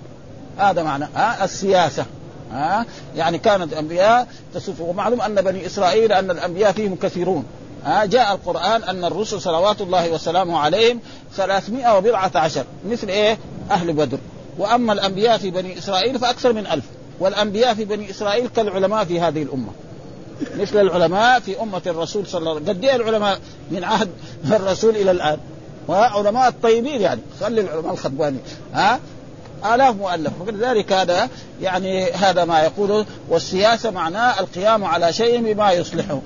هذا 0.57 0.83
معنى 0.83 1.07
ها 1.15 1.43
السياسة 1.43 2.05
ها 2.51 2.85
يعني 3.15 3.37
كانت 3.37 3.73
الأنبياء 3.73 4.27
تسوس 4.53 4.75
ومعلوم 4.79 5.21
أن 5.21 5.35
بني 5.35 5.65
إسرائيل 5.65 6.11
أن 6.11 6.31
الأنبياء 6.31 6.71
فيهم 6.71 6.95
كثيرون 6.95 7.45
ها 7.85 8.05
جاء 8.05 8.33
القرآن 8.33 8.83
أن 8.83 9.05
الرسل 9.05 9.41
صلوات 9.41 9.81
الله 9.81 10.11
وسلامه 10.11 10.59
عليهم 10.59 10.99
ثلاثمائة 11.35 11.97
وبضعة 11.97 12.31
عشر 12.35 12.65
مثل 12.89 13.07
إيه؟ 13.07 13.37
أهل 13.71 13.93
بدر. 13.93 14.17
وأما 14.57 14.93
الأنبياء 14.93 15.37
في 15.37 15.51
بني 15.51 15.77
إسرائيل 15.77 16.19
فأكثر 16.19 16.53
من 16.53 16.67
ألف 16.67 16.85
والأنبياء 17.19 17.73
في 17.73 17.85
بني 17.85 18.09
إسرائيل 18.09 18.47
كالعلماء 18.47 19.05
في 19.05 19.19
هذه 19.19 19.43
الأمة. 19.43 19.71
مثل 20.57 20.81
العلماء 20.81 21.39
في 21.39 21.61
أمة 21.61 21.81
الرسول 21.87 22.27
صلى 22.27 22.39
الله 22.39 22.51
عليه 22.51 22.61
وسلم 22.61 22.77
قد 22.77 22.83
إيه 22.83 22.95
العلماء 22.95 23.39
من 23.71 23.83
عهد 23.83 24.09
الرسول 24.45 24.95
إلى 24.95 25.11
الآن 25.11 25.37
وعلماء 25.87 26.47
الطيبين 26.47 27.01
يعني 27.01 27.21
خلي 27.41 27.61
العلماء 27.61 27.93
الخطباني 27.93 28.37
ها 28.73 28.99
آلاف 29.73 29.95
مؤلف. 29.95 30.33
ولذلك 30.39 30.93
هذا 30.93 31.29
يعني 31.61 32.11
هذا 32.11 32.45
ما 32.45 32.61
يقوله 32.61 33.05
والسياسة 33.29 33.91
معناه 33.91 34.39
القيام 34.39 34.83
على 34.83 35.13
شيء 35.13 35.53
بما 35.53 35.71
يصلحه. 35.71 36.19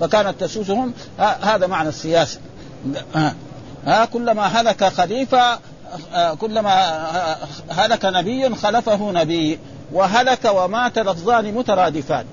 فكانت 0.00 0.40
تسوسهم 0.40 0.92
هذا 1.18 1.66
معنى 1.66 1.88
السياسة. 1.88 2.40
ها 3.84 4.04
كلما 4.04 4.42
هلك 4.42 4.84
خليفة 4.84 5.58
كلما 6.40 7.36
هلك 7.68 8.04
نبي 8.04 8.54
خلفه 8.54 9.10
نبي. 9.10 9.58
وهلك 9.92 10.44
ومات 10.44 10.98
لفظان 10.98 11.54
مترادفان. 11.54 12.24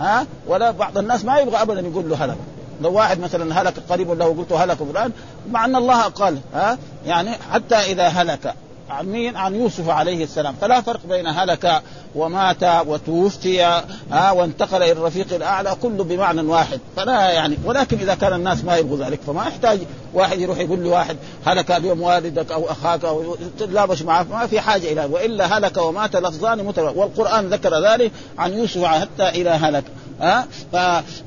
ها 0.00 0.26
ولا 0.46 0.70
بعض 0.70 0.98
الناس 0.98 1.24
ما 1.24 1.38
يبغى 1.38 1.62
ابدا 1.62 1.80
يقول 1.80 2.10
له 2.10 2.24
هلك. 2.24 2.36
لو 2.82 2.92
واحد 2.92 3.20
مثلا 3.20 3.62
هلك 3.62 3.74
قريب 3.88 4.10
له 4.10 4.24
قلت 4.24 4.52
هلك 4.52 4.76
فلان 4.76 5.12
مع 5.50 5.64
أن 5.64 5.76
الله 5.76 6.02
قال 6.02 6.38
ها 6.54 6.78
يعني 7.06 7.30
حتى 7.52 7.74
إذا 7.74 8.08
هلك. 8.08 8.54
عن 8.90 9.06
مين؟ 9.06 9.36
عن 9.36 9.54
يوسف 9.54 9.88
عليه 9.88 10.24
السلام، 10.24 10.54
فلا 10.60 10.80
فرق 10.80 11.00
بين 11.08 11.26
هلك 11.26 11.82
ومات 12.14 12.64
وتوفي 12.86 13.62
ها 14.10 14.30
وانتقل 14.30 14.82
إلى 14.82 14.92
الرفيق 14.92 15.34
الأعلى 15.34 15.76
كله 15.82 16.04
بمعنى 16.04 16.40
واحد، 16.40 16.80
فلا 16.96 17.30
يعني 17.30 17.58
ولكن 17.64 17.98
إذا 17.98 18.14
كان 18.14 18.32
الناس 18.32 18.64
ما 18.64 18.76
يبغوا 18.76 19.04
ذلك 19.04 19.20
فما 19.26 19.42
يحتاج 19.42 19.80
واحد 20.14 20.40
يروح 20.40 20.58
يقول 20.58 20.78
لواحد 20.78 21.16
هلك 21.46 21.70
اليوم 21.70 22.02
والدك 22.02 22.52
أو 22.52 22.70
أخاك 22.70 23.04
أو 23.04 23.36
تلابش 23.58 24.02
معه 24.02 24.26
ما 24.30 24.46
في 24.46 24.60
حاجة 24.60 24.92
إلى 24.92 25.04
وإلا 25.04 25.58
هلك 25.58 25.76
ومات 25.76 26.16
لفظان 26.16 26.64
متر 26.64 26.84
والقرآن 26.84 27.48
ذكر 27.48 27.90
ذلك 27.92 28.12
عن 28.38 28.52
يوسف 28.52 28.84
حتى 28.84 29.28
إلى 29.28 29.50
هلك. 29.50 29.84
ها؟ 30.20 30.46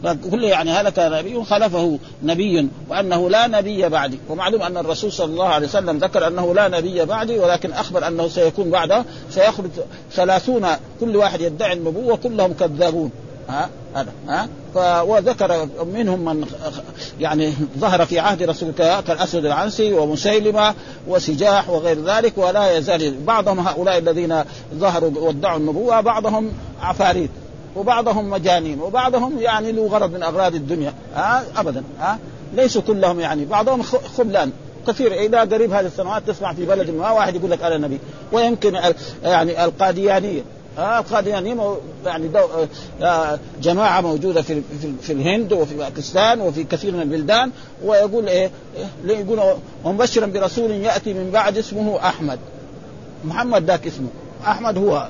فكل 0.03 0.43
يعني 0.43 0.71
هلك 0.71 0.99
نبي 0.99 1.43
خلفه 1.43 1.99
نبي 2.23 2.69
وأنه 2.89 3.29
لا 3.29 3.47
نبي 3.47 3.89
بعدي. 3.89 4.19
ومعلوم 4.29 4.61
أن 4.61 4.77
الرسول 4.77 5.11
صلى 5.11 5.31
الله 5.31 5.47
عليه 5.47 5.67
وسلم 5.67 5.97
ذكر 5.97 6.27
أنه 6.27 6.53
لا 6.53 6.67
نبي 6.67 7.05
بعدي 7.05 7.37
ولكن 7.37 7.71
أخبر 7.71 8.07
أنه 8.07 8.27
سيكون 8.27 8.69
بعده 8.69 9.05
سيخرج 9.31 9.69
ثلاثون 10.11 10.67
كل 10.99 11.15
واحد 11.15 11.41
يدعي 11.41 11.73
النبوة 11.73 12.15
كلهم 12.17 12.53
كذابون. 12.53 13.11
ها؟ 13.49 13.69
هذا 13.95 14.11
ها؟ 14.27 14.49
وذكر 15.01 15.67
منهم 15.93 16.25
من 16.25 16.45
يعني 17.19 17.53
ظهر 17.77 18.05
في 18.05 18.19
عهد 18.19 18.43
رسول 18.43 18.71
كالأسود 18.77 19.45
العنسي 19.45 19.93
ومسيلمة 19.93 20.73
وسجاح 21.07 21.69
وغير 21.69 22.05
ذلك 22.05 22.37
ولا 22.37 22.77
يزال 22.77 23.23
بعضهم 23.23 23.59
هؤلاء 23.59 23.97
الذين 23.97 24.43
ظهروا 24.75 25.11
وادعوا 25.15 25.57
النبوة 25.57 26.01
بعضهم 26.01 26.51
عفاريت. 26.81 27.29
وبعضهم 27.79 28.29
مجانين 28.29 28.81
وبعضهم 28.81 29.39
يعني 29.39 29.71
له 29.71 29.87
غرض 29.87 30.13
من 30.13 30.23
أغراض 30.23 30.55
الدنيا 30.55 30.93
ها؟ 31.15 31.43
ابدا 31.57 31.83
ها؟ 31.99 32.19
ليسوا 32.53 32.81
كلهم 32.81 33.19
يعني 33.19 33.45
بعضهم 33.45 33.81
خبلان. 34.17 34.51
كثير 34.87 35.13
إلى 35.13 35.37
قريب 35.37 35.73
هذه 35.73 35.85
السنوات 35.85 36.23
تسمع 36.27 36.53
في 36.53 36.65
بلد 36.65 36.89
ما 36.89 37.11
واحد 37.11 37.35
يقول 37.35 37.51
لك 37.51 37.63
أنا 37.63 37.77
نبي. 37.77 37.99
ويمكن 38.31 38.77
يعني 39.23 39.65
القاديانيه 39.65 40.41
آه 40.77 40.99
القاديانية 40.99 41.77
يعني 42.05 42.27
دو 42.27 42.39
آه 43.01 43.39
جماعة 43.61 44.01
موجودة 44.01 44.41
في 44.41 44.61
في, 45.01 45.13
الهند 45.13 45.53
وفي 45.53 45.75
باكستان 45.75 46.41
وفي 46.41 46.63
كثير 46.63 46.93
من 46.93 47.01
البلدان 47.01 47.51
ويقول 47.85 48.27
إيه 48.27 48.51
يقول 49.05 49.39
ومبشرا 49.83 50.25
برسول 50.25 50.71
يأتي 50.71 51.13
من 51.13 51.31
بعد 51.31 51.57
اسمه 51.57 51.99
أحمد. 52.07 52.39
محمد 53.25 53.63
ذاك 53.63 53.87
اسمه 53.87 54.07
أحمد 54.47 54.77
هو 54.77 55.07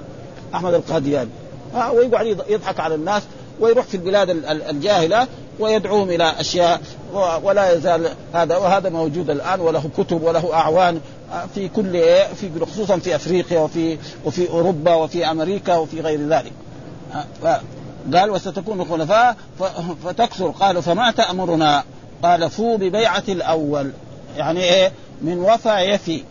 أحمد 0.56 0.74
القادياني. 0.74 1.30
ويقعد 1.76 2.44
يضحك 2.50 2.80
على 2.80 2.96
الناس 2.96 3.24
ويروح 3.60 3.86
في 3.86 3.98
البلاد 3.98 4.30
الجاهلة 4.70 5.28
ويدعوهم 5.60 6.10
إلى 6.10 6.34
أشياء 6.40 6.82
ولا 7.44 7.74
يزال 7.74 8.10
هذا 8.34 8.58
وهذا 8.58 8.90
موجود 8.90 9.30
الآن 9.30 9.60
وله 9.60 9.90
كتب 9.98 10.24
وله 10.24 10.54
أعوان 10.54 11.02
آه، 11.34 11.46
في 11.56 11.68
كل 11.68 11.92
في 12.36 12.66
خصوصا 12.66 12.98
في 12.98 13.16
أفريقيا 13.16 13.60
وفي 13.60 13.98
وفي 14.26 14.50
أوروبا 14.50 14.94
وفي 14.94 15.32
أمريكا 15.32 15.78
وفي 15.78 16.02
غير 16.02 16.28
ذلك. 16.28 16.52
قال 18.14 18.30
وستكون 18.30 18.86
خلفاء 18.86 19.36
فتكثر. 20.06 20.50
قالوا 20.50 20.82
فما 20.82 21.12
تأمرنا؟ 21.12 21.84
قال 22.24 22.50
فو 22.50 22.78
ببيعة 22.78 23.24
الأول. 23.30 23.92
يعني 24.38 24.64
إيه؟ 24.64 24.92
من 25.22 25.40
وفى 25.40 25.80
يفي. 25.80 26.24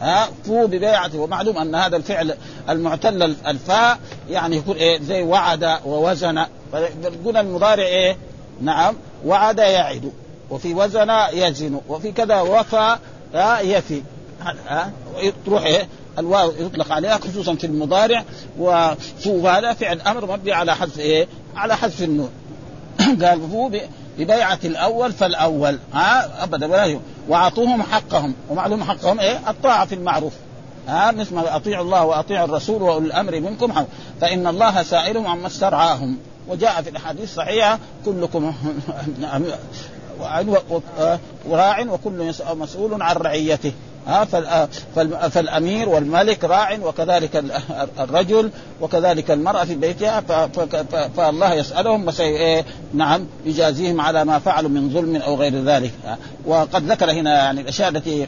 ها 0.00 0.28
فو 0.44 0.66
ببيعته. 0.66 1.18
ومعلوم 1.18 1.58
أن 1.58 1.74
هذا 1.74 1.96
الفعل 1.96 2.34
المعتل 2.68 3.36
الفاء 3.46 3.98
يعني 4.30 4.56
يكون 4.56 4.76
إيه 4.76 5.00
زي 5.00 5.22
وعد 5.22 5.78
ووزن. 5.84 6.44
يقول 7.02 7.36
المضارع 7.36 7.84
إيه؟ 7.84 8.16
نعم 8.60 8.94
وعد 9.26 9.58
يعد. 9.58 10.12
وفي 10.50 10.74
وزن 10.74 11.10
يزن. 11.32 11.80
وفي 11.88 12.12
كذا 12.12 12.40
وفى 12.40 12.96
يفي. 13.60 14.02
ها 14.68 14.92
تروح 15.46 15.62
إيه؟ 15.62 15.88
الواو 16.18 16.50
يطلق 16.50 16.92
عليها 16.92 17.18
خصوصا 17.18 17.54
في 17.54 17.66
المضارع. 17.66 18.24
وفو 18.58 19.48
هذا 19.48 19.72
فعل 19.72 20.00
أمر 20.00 20.32
مبني 20.32 20.52
على 20.52 20.76
حذف 20.76 20.98
إيه؟ 20.98 21.28
على 21.56 21.76
حذف 21.76 22.02
النون. 22.02 22.30
قال 23.22 23.50
فو 23.50 23.70
ببيعة 24.18 24.58
الأول 24.64 25.12
فالأول 25.12 25.78
ها؟ 25.92 26.44
أبدا 26.44 26.66
ولا 26.66 27.00
وأعطوهم 27.28 27.82
حقهم. 27.82 28.34
ومعلوم 28.50 28.84
حقهم 28.84 29.20
إيه؟ 29.20 29.50
الطاعة 29.50 29.86
في 29.86 29.94
المعروف. 29.94 30.32
ها؟ 30.88 31.12
مثل 31.12 31.34
ما 31.34 31.56
أطيعوا 31.56 31.84
الله 31.84 32.04
وأطيعوا 32.04 32.44
الرسول 32.44 32.82
واولي 32.82 33.06
الامر 33.06 33.40
منكم 33.40 33.84
فإن 34.20 34.46
الله 34.46 34.82
سائلهم 34.82 35.26
عما 35.26 35.46
استرعاهم. 35.46 36.18
وجاء 36.48 36.82
في 36.82 36.90
الأحاديث 36.90 37.24
الصحيحة 37.24 37.78
كلكم 38.04 38.54
وراع 41.48 41.80
وكل 41.80 42.32
مسؤول 42.50 43.02
عن 43.02 43.16
رعيته. 43.16 43.72
فالأمير 45.30 45.88
والملك 45.88 46.44
راع 46.44 46.78
وكذلك 46.82 47.44
الرجل 48.00 48.50
وكذلك 48.80 49.30
المرأة 49.30 49.64
في 49.64 49.74
بيتها 49.74 50.20
فالله 51.16 51.54
يسألهم 51.54 52.08
إيه، 52.20 52.64
نعم 52.94 53.26
يجازيهم 53.44 54.00
على 54.00 54.24
ما 54.24 54.38
فعلوا 54.38 54.70
من 54.70 54.90
ظلم 54.90 55.16
أو 55.16 55.34
غير 55.34 55.64
ذلك. 55.64 55.92
وقد 56.44 56.90
ذكر 56.90 57.10
هنا 57.10 57.34
يعني 57.34 57.60
الأشياء 57.60 57.88
التي 57.88 58.22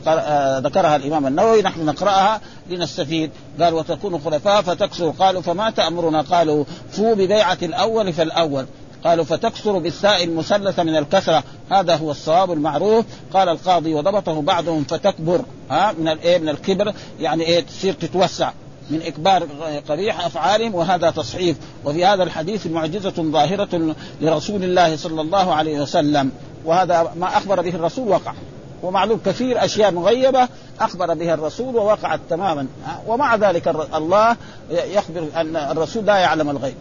ذكرها 0.66 0.97
الإمام 0.97 1.26
النووي 1.26 1.62
نحن 1.62 1.85
نقرأها 1.85 2.40
لنستفيد. 2.70 3.30
قال 3.61 3.75
وتكون 3.75 4.20
خلفاء 4.20 4.62
فتكسر 4.62 5.11
قالوا 5.11 5.42
فما 5.42 5.70
تأمرنا؟ 5.70 6.23
قالوا 6.23 6.64
فو 6.92 7.14
ببيعة 7.14 7.58
الأول 7.62 8.12
فالأول. 8.12 8.66
قالوا 9.05 9.25
فتكثر 9.25 9.78
بالساء 9.78 10.25
المثلثة 10.25 10.83
من 10.83 10.97
الكثرة 10.97 11.45
هذا 11.71 11.97
هو 11.97 12.11
الصواب 12.11 12.52
المعروف. 12.52 13.05
قال 13.33 13.49
القاضي 13.49 13.95
وضبطه 13.95 14.43
بعضهم 14.43 14.85
فتكبر 14.85 15.40
ها 15.71 15.93
من 15.93 16.09
الايه 16.09 16.38
من 16.38 16.49
الكبر 16.49 16.95
يعني 17.21 17.45
إيه 17.45 17.61
تصير 17.61 17.93
تتوسع. 17.93 18.52
من 18.90 19.02
إكبار 19.02 19.47
قبيح 19.88 20.26
أفعالهم 20.26 20.75
وهذا 20.75 21.11
تصحيف. 21.11 21.57
وفي 21.85 22.05
هذا 22.05 22.23
الحديث 22.23 22.67
معجزة 22.67 23.11
ظاهرة 23.11 23.95
لرسول 24.21 24.64
الله 24.64 24.97
صلى 24.97 25.21
الله 25.21 25.55
عليه 25.55 25.81
وسلم. 25.81 26.31
وهذا 26.64 27.12
ما 27.17 27.37
أخبر 27.37 27.62
به 27.62 27.75
الرسول 27.75 28.09
وقع. 28.09 28.35
ومعلوم 28.83 29.21
كثير 29.26 29.64
أشياء 29.64 29.90
مغيبة 29.93 30.49
أخبر 30.81 31.14
بها 31.14 31.35
الرسول 31.35 31.76
ووقعت 31.76 32.21
تماما. 32.31 32.67
ومع 33.07 33.37
ذلك 33.37 33.69
الله 33.95 34.37
يخبر 34.71 35.26
أن 35.37 35.57
الرسول 35.57 36.07
لا 36.07 36.17
يعلم 36.17 36.50
الغيب. 36.50 36.75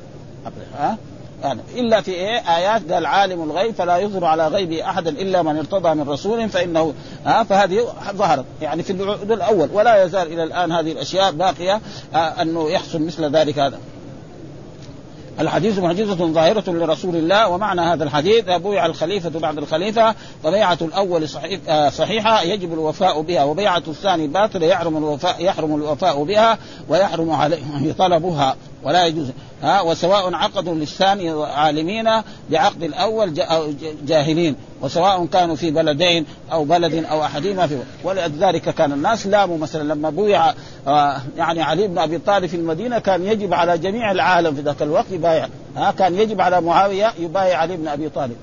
ها. 0.77 0.97
يعني 1.43 1.61
إلا 1.75 2.01
في 2.01 2.11
إيه؟ 2.11 2.57
آيات 2.57 2.91
قال 2.91 3.05
عالم 3.05 3.43
الغيب 3.43 3.75
فلا 3.75 3.97
يظهر 3.97 4.25
على 4.25 4.47
غيبه 4.47 4.89
أحدا 4.89 5.09
إلا 5.09 5.41
من 5.41 5.57
ارتضى 5.57 5.93
من 5.93 6.09
رسول 6.09 6.49
فإنه 6.49 6.93
ها؟ 7.25 7.43
فهذه 7.43 7.87
ظهرت. 8.11 8.45
يعني 8.61 8.83
في 8.83 8.93
العقد 8.93 9.31
الأول. 9.31 9.69
ولا 9.73 10.03
يزال 10.03 10.33
إلى 10.33 10.43
الآن 10.43 10.71
هذه 10.71 10.91
الأشياء 10.91 11.31
باقية 11.31 11.81
أنه 12.13 12.69
يحصل 12.69 13.01
مثل 13.01 13.35
ذلك 13.35 13.59
هذا. 13.59 13.79
الحديث 15.39 15.79
معجزة 15.79 16.15
ظاهرة 16.15 16.63
لرسول 16.67 17.15
الله 17.15 17.47
ومعنى 17.47 17.81
هذا 17.81 18.03
الحديث 18.03 18.45
بويع 18.49 18.85
الخليفة 18.85 19.39
بعد 19.39 19.57
الخليفة 19.57 20.15
فبيعة 20.43 20.77
الأول 20.81 21.29
صحيح 21.29 21.89
صحيحة 21.89 22.41
يجب 22.41 22.73
الوفاء 22.73 23.21
بها 23.21 23.43
وبيعة 23.43 23.83
الثاني 23.87 24.27
باطلة 24.27 24.65
يحرم 24.65 24.97
الوفاء 24.97 25.35
يحرم 25.45 25.75
الوفاء 25.75 26.23
بها 26.23 26.57
ويحرم 26.89 27.31
عليه 27.31 27.91
طلبها 27.97 28.55
ولا 28.83 29.05
يجوز. 29.05 29.27
ها 29.63 29.81
وسواء 29.81 30.33
عقدوا 30.33 30.75
للثاني 30.75 31.29
عالمين 31.29 32.09
بعقد 32.49 32.83
الأول 32.83 33.33
جاهلين. 34.05 34.55
وسواء 34.81 35.25
كانوا 35.25 35.55
في 35.55 35.71
بلدين 35.71 36.25
أو 36.51 36.63
بلد 36.63 37.05
أو 37.05 37.23
احدهما 37.23 37.67
في 37.67 37.79
ولذلك 38.03 38.61
كان 38.61 38.91
الناس 38.91 39.27
لاموا 39.27 39.57
مثلا 39.57 39.93
لما 39.93 40.09
بويع 40.09 40.53
آه، 40.87 41.21
يعني 41.37 41.61
علي 41.61 41.87
بن 41.87 41.97
أبي 41.97 42.17
طالب 42.17 42.45
في 42.45 42.55
المدينة 42.57 42.99
كان 42.99 43.25
يجب 43.25 43.53
على 43.53 43.77
جميع 43.77 44.11
العالم 44.11 44.55
في 44.55 44.61
ذاك 44.61 44.81
الوقت 44.81 45.05
يبايع. 45.11 45.47
ها 45.75 45.91
كان 45.91 46.15
يجب 46.15 46.41
على 46.41 46.61
معاوية 46.61 47.13
يبايع 47.19 47.57
علي 47.57 47.77
بن 47.77 47.87
أبي 47.87 48.09
طالب. 48.09 48.35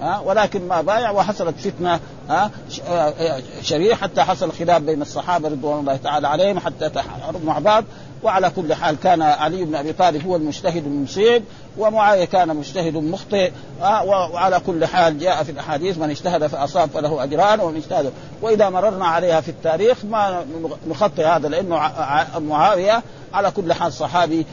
ها 0.00 0.18
ولكن 0.18 0.68
ما 0.68 0.80
بايع 0.80 1.10
وحصلت 1.10 1.60
فتنة. 1.60 2.00
ها 2.28 2.50
آه، 2.88 3.40
شريعة 3.62 3.96
حتى 3.96 4.22
حصل 4.22 4.52
خلاف 4.52 4.82
بين 4.82 5.02
الصحابة 5.02 5.48
رضوان 5.48 5.80
الله 5.80 5.96
تعالى 5.96 6.28
عليهم 6.28 6.58
حتى 6.58 6.88
تحاربوا 6.88 7.40
مع 7.46 7.58
بعض. 7.58 7.84
وعلى 8.22 8.50
كل 8.50 8.74
حال 8.74 8.96
كان 9.00 9.22
علي 9.22 9.64
بن 9.64 9.74
أبي 9.74 9.92
طالب 9.92 10.26
هو 10.26 10.36
المجتهد 10.36 10.86
المصيب 10.86 11.44
ومعاوية 11.78 12.24
كان 12.24 12.56
مجتهد 12.56 12.96
مخطئ 12.96 13.50
آه 13.82 14.04
وعلى 14.04 14.60
كل 14.60 14.86
حال 14.86 15.18
جاء 15.18 15.42
في 15.42 15.52
الأحاديث 15.52 15.98
من 15.98 16.10
اجتهد 16.10 16.46
فأصاب 16.46 16.88
فله 16.88 17.24
أجران 17.24 17.60
ومن 17.60 17.76
اجتهد. 17.76 18.12
وإذا 18.42 18.70
مررنا 18.70 19.06
عليها 19.06 19.40
في 19.40 19.48
التاريخ 19.48 20.04
ما 20.04 20.44
نخطئ 20.88 21.24
هذا 21.24 21.48
لأنه 21.48 21.90
معاوية 22.38 23.02
على 23.34 23.50
كل 23.50 23.72
حال 23.72 23.92
صحابي 23.92 24.46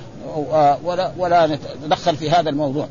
آه، 0.52 0.78
ولا 0.84 1.12
ولا 1.18 1.48
نتدخل 1.48 2.16
في 2.16 2.30
هذا 2.30 2.50
الموضوع. 2.50 2.88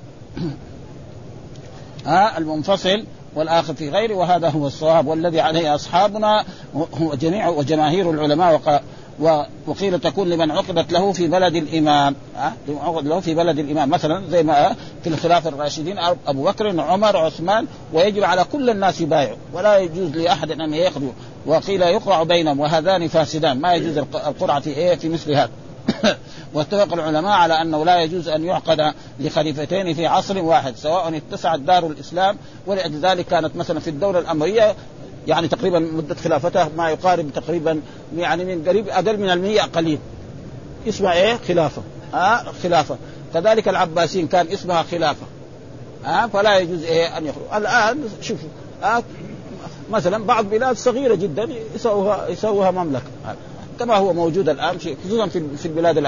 ها 2.06 2.34
آه 2.36 2.38
المنفصل 2.38 3.04
والآخر 3.34 3.74
في 3.74 3.90
غيره 3.90 4.14
وهذا 4.14 4.48
هو 4.48 4.66
الصواب 4.66 5.06
والذي 5.06 5.40
عليه 5.40 5.74
أصحابنا 5.74 6.44
هو 6.74 7.14
جميع 7.14 7.48
وجماهير 7.48 8.10
العلماء 8.10 8.82
وقيل 9.66 10.00
تكون 10.00 10.28
لمن 10.28 10.50
عقدت 10.50 10.92
له 10.92 11.12
في 11.12 11.28
بلد 11.28 11.56
الإمام. 11.56 12.14
عقد 12.68 13.06
له 13.06 13.20
في 13.20 13.34
بلد 13.34 13.58
الإمام. 13.58 13.90
مثلا 13.90 14.22
زي 14.30 14.42
ما 14.42 14.76
في 15.02 15.08
الخلافه 15.08 15.48
الراشدين 15.48 15.98
أبو 16.26 16.44
بكر 16.44 16.80
عمر 16.80 17.16
عثمان 17.16 17.66
ويجب 17.92 18.24
على 18.24 18.44
كل 18.44 18.70
الناس 18.70 19.00
يبايعوا. 19.00 19.36
ولا 19.52 19.78
يجوز 19.78 20.10
لأحد 20.10 20.50
أن 20.50 20.74
يخلو 20.74 21.12
وقيل 21.46 21.82
يقرع 21.82 22.22
بينهم 22.22 22.60
وهذان 22.60 23.08
فاسدان. 23.08 23.60
ما 23.60 23.74
يجوز 23.74 23.98
القرعة 23.98 24.60
في 24.60 24.70
إيه؟ 24.70 24.94
في 24.94 25.08
مثل 25.08 25.32
هذا. 25.32 25.50
واتفق 26.54 26.92
العلماء 26.92 27.32
على 27.32 27.62
أنه 27.62 27.84
لا 27.84 28.02
يجوز 28.02 28.28
أن 28.28 28.44
يعقد 28.44 28.94
لخليفتين 29.20 29.94
في 29.94 30.06
عصر 30.06 30.38
واحد 30.38 30.76
سواء 30.76 31.16
اتسعت 31.16 31.60
دار 31.60 31.86
الإسلام 31.86 32.36
ولأجل 32.66 33.00
ذلك 33.00 33.26
كانت 33.26 33.56
مثلا 33.56 33.80
في 33.80 33.90
الدولة 33.90 34.18
الامويه 34.18 34.74
يعني 35.28 35.48
تقريبا 35.48 35.78
مدة 35.78 36.14
خلافته 36.14 36.68
ما 36.76 36.90
يقارب 36.90 37.30
تقريبا 37.34 37.80
يعني 38.16 38.44
من 38.44 38.68
قريب 38.68 38.88
أقل 38.88 39.18
من 39.18 39.30
المية 39.30 39.62
قليل. 39.62 39.98
اسمها 40.88 41.12
إيه؟ 41.12 41.38
خلافة. 41.48 41.82
ها 42.12 42.40
آه 42.40 42.52
خلافة. 42.62 42.96
كذلك 43.34 43.68
العباسيين 43.68 44.26
كان 44.26 44.46
اسمها 44.48 44.82
خلافة. 44.82 45.26
ها 46.04 46.24
آه 46.24 46.26
فلا 46.26 46.58
يجوز 46.58 46.82
إيه 46.82 47.18
أن 47.18 47.26
يخرج. 47.26 47.42
الآن 47.54 48.08
شوفوا 48.22 48.48
آه 48.82 49.02
مثلا 49.90 50.24
بعض 50.24 50.44
بلاد 50.44 50.76
صغيرة 50.76 51.14
جدا 51.14 51.48
يسووها 51.74 52.28
يسووها 52.28 52.70
مملكة. 52.70 53.06
كما 53.78 53.96
هو 53.96 54.12
موجود 54.12 54.48
الآن 54.48 54.78
خصوصا 55.04 55.26
في 55.26 55.42
في 55.58 55.66
البلاد 55.66 56.06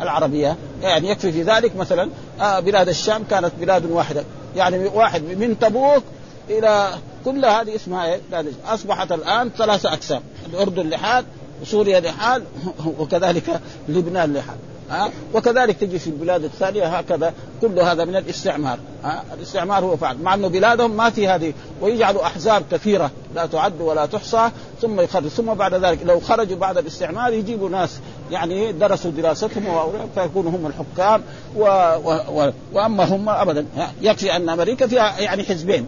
العربية. 0.00 0.56
يعني 0.82 1.10
يكفي 1.10 1.32
في 1.32 1.42
ذلك 1.42 1.76
مثلا 1.76 2.10
بلاد 2.40 2.88
الشام 2.88 3.24
كانت 3.30 3.52
بلاد 3.60 3.90
واحدة. 3.90 4.24
يعني 4.56 4.86
واحد 4.86 5.22
من 5.22 5.58
تبوك 5.58 6.02
إلى 6.50 6.88
كل 7.24 7.44
هذه 7.44 7.76
اسمها 7.76 8.06
إيه؟ 8.06 8.20
أصبحت 8.66 9.12
الآن 9.12 9.50
ثلاثة 9.58 9.92
أقسام. 9.92 10.22
الأردن 10.46 10.88
لحال 10.88 11.24
وسوريا 11.62 12.00
لحال 12.00 12.42
وكذلك 12.98 13.60
لبنان 13.88 14.32
لحال. 14.32 14.56
ها؟ 14.90 15.10
وكذلك 15.34 15.76
تجي 15.76 15.98
في 15.98 16.06
البلاد 16.06 16.44
الثانية 16.44 16.84
هكذا 16.84 17.34
كل 17.60 17.78
هذا 17.78 18.04
من 18.04 18.16
الاستعمار. 18.16 18.78
ها؟ 19.04 19.24
الاستعمار 19.34 19.84
هو 19.84 19.96
فعل. 19.96 20.18
مع 20.18 20.34
إنه 20.34 20.48
بلادهم 20.48 20.96
ما 20.96 21.10
في 21.10 21.28
هذه 21.28 21.52
ويجعلوا 21.80 22.26
أحزاب 22.26 22.62
كثيرة. 22.70 23.10
لا 23.34 23.46
تعد 23.46 23.80
ولا 23.80 24.06
تحصى 24.06 24.50
ثم 24.80 25.00
يخرج. 25.00 25.28
ثم 25.28 25.54
بعد 25.54 25.74
ذلك 25.74 25.98
لو 26.04 26.20
خرجوا 26.20 26.56
بعد 26.56 26.78
الاستعمار 26.78 27.32
يجيبوا 27.32 27.68
ناس 27.68 27.98
يعني 28.30 28.72
درسوا 28.72 29.10
دراستهم 29.10 29.92
فيكونوا 30.14 30.50
هم 30.50 30.66
الحكام. 30.66 31.22
و... 31.56 31.62
و... 32.04 32.20
و... 32.28 32.52
وأما 32.72 33.04
هم 33.04 33.28
ابدا. 33.28 33.66
يكفي 34.02 34.36
أن 34.36 34.48
أمريكا 34.48 34.86
فيها 34.86 35.20
يعني 35.20 35.44
حزبين. 35.44 35.86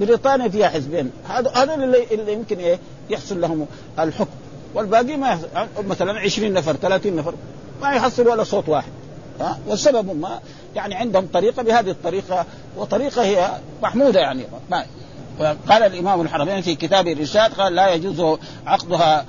بريطانيا 0.00 0.48
فيها 0.48 0.68
حزبين. 0.68 1.10
هذا 1.28 1.50
هذا 1.50 1.74
اللي, 1.74 2.04
اللي 2.10 2.32
يمكن 2.32 2.58
إيه 2.58 2.78
يحصل 3.10 3.40
لهم 3.40 3.66
الحكم. 3.98 4.30
والباقي 4.74 5.16
ما 5.16 5.28
يحصل. 5.28 5.48
مثلا 5.86 6.20
20 6.20 6.52
نفر 6.52 6.76
30 6.76 7.16
نفر. 7.16 7.34
ما 7.82 7.92
يحصل 7.92 8.28
ولا 8.28 8.44
صوت 8.44 8.68
واحد. 8.68 8.92
ها؟ 9.40 9.58
والسبب 9.66 10.20
ما 10.20 10.40
يعني 10.76 10.94
عندهم 10.94 11.28
طريقة 11.32 11.62
بهذه 11.62 11.90
الطريقة 11.90 12.46
وطريقة 12.76 13.22
هي 13.22 13.50
محمودة 13.82 14.20
يعني. 14.20 14.42
ما 14.70 14.84
قال 15.68 15.82
الإمام 15.82 16.20
الحرمين 16.20 16.60
في 16.60 16.74
كتاب 16.74 17.08
الإرشاد 17.08 17.52
قال 17.52 17.74
لا 17.74 17.94
يجوز 17.94 18.38
عقدها 18.66 19.26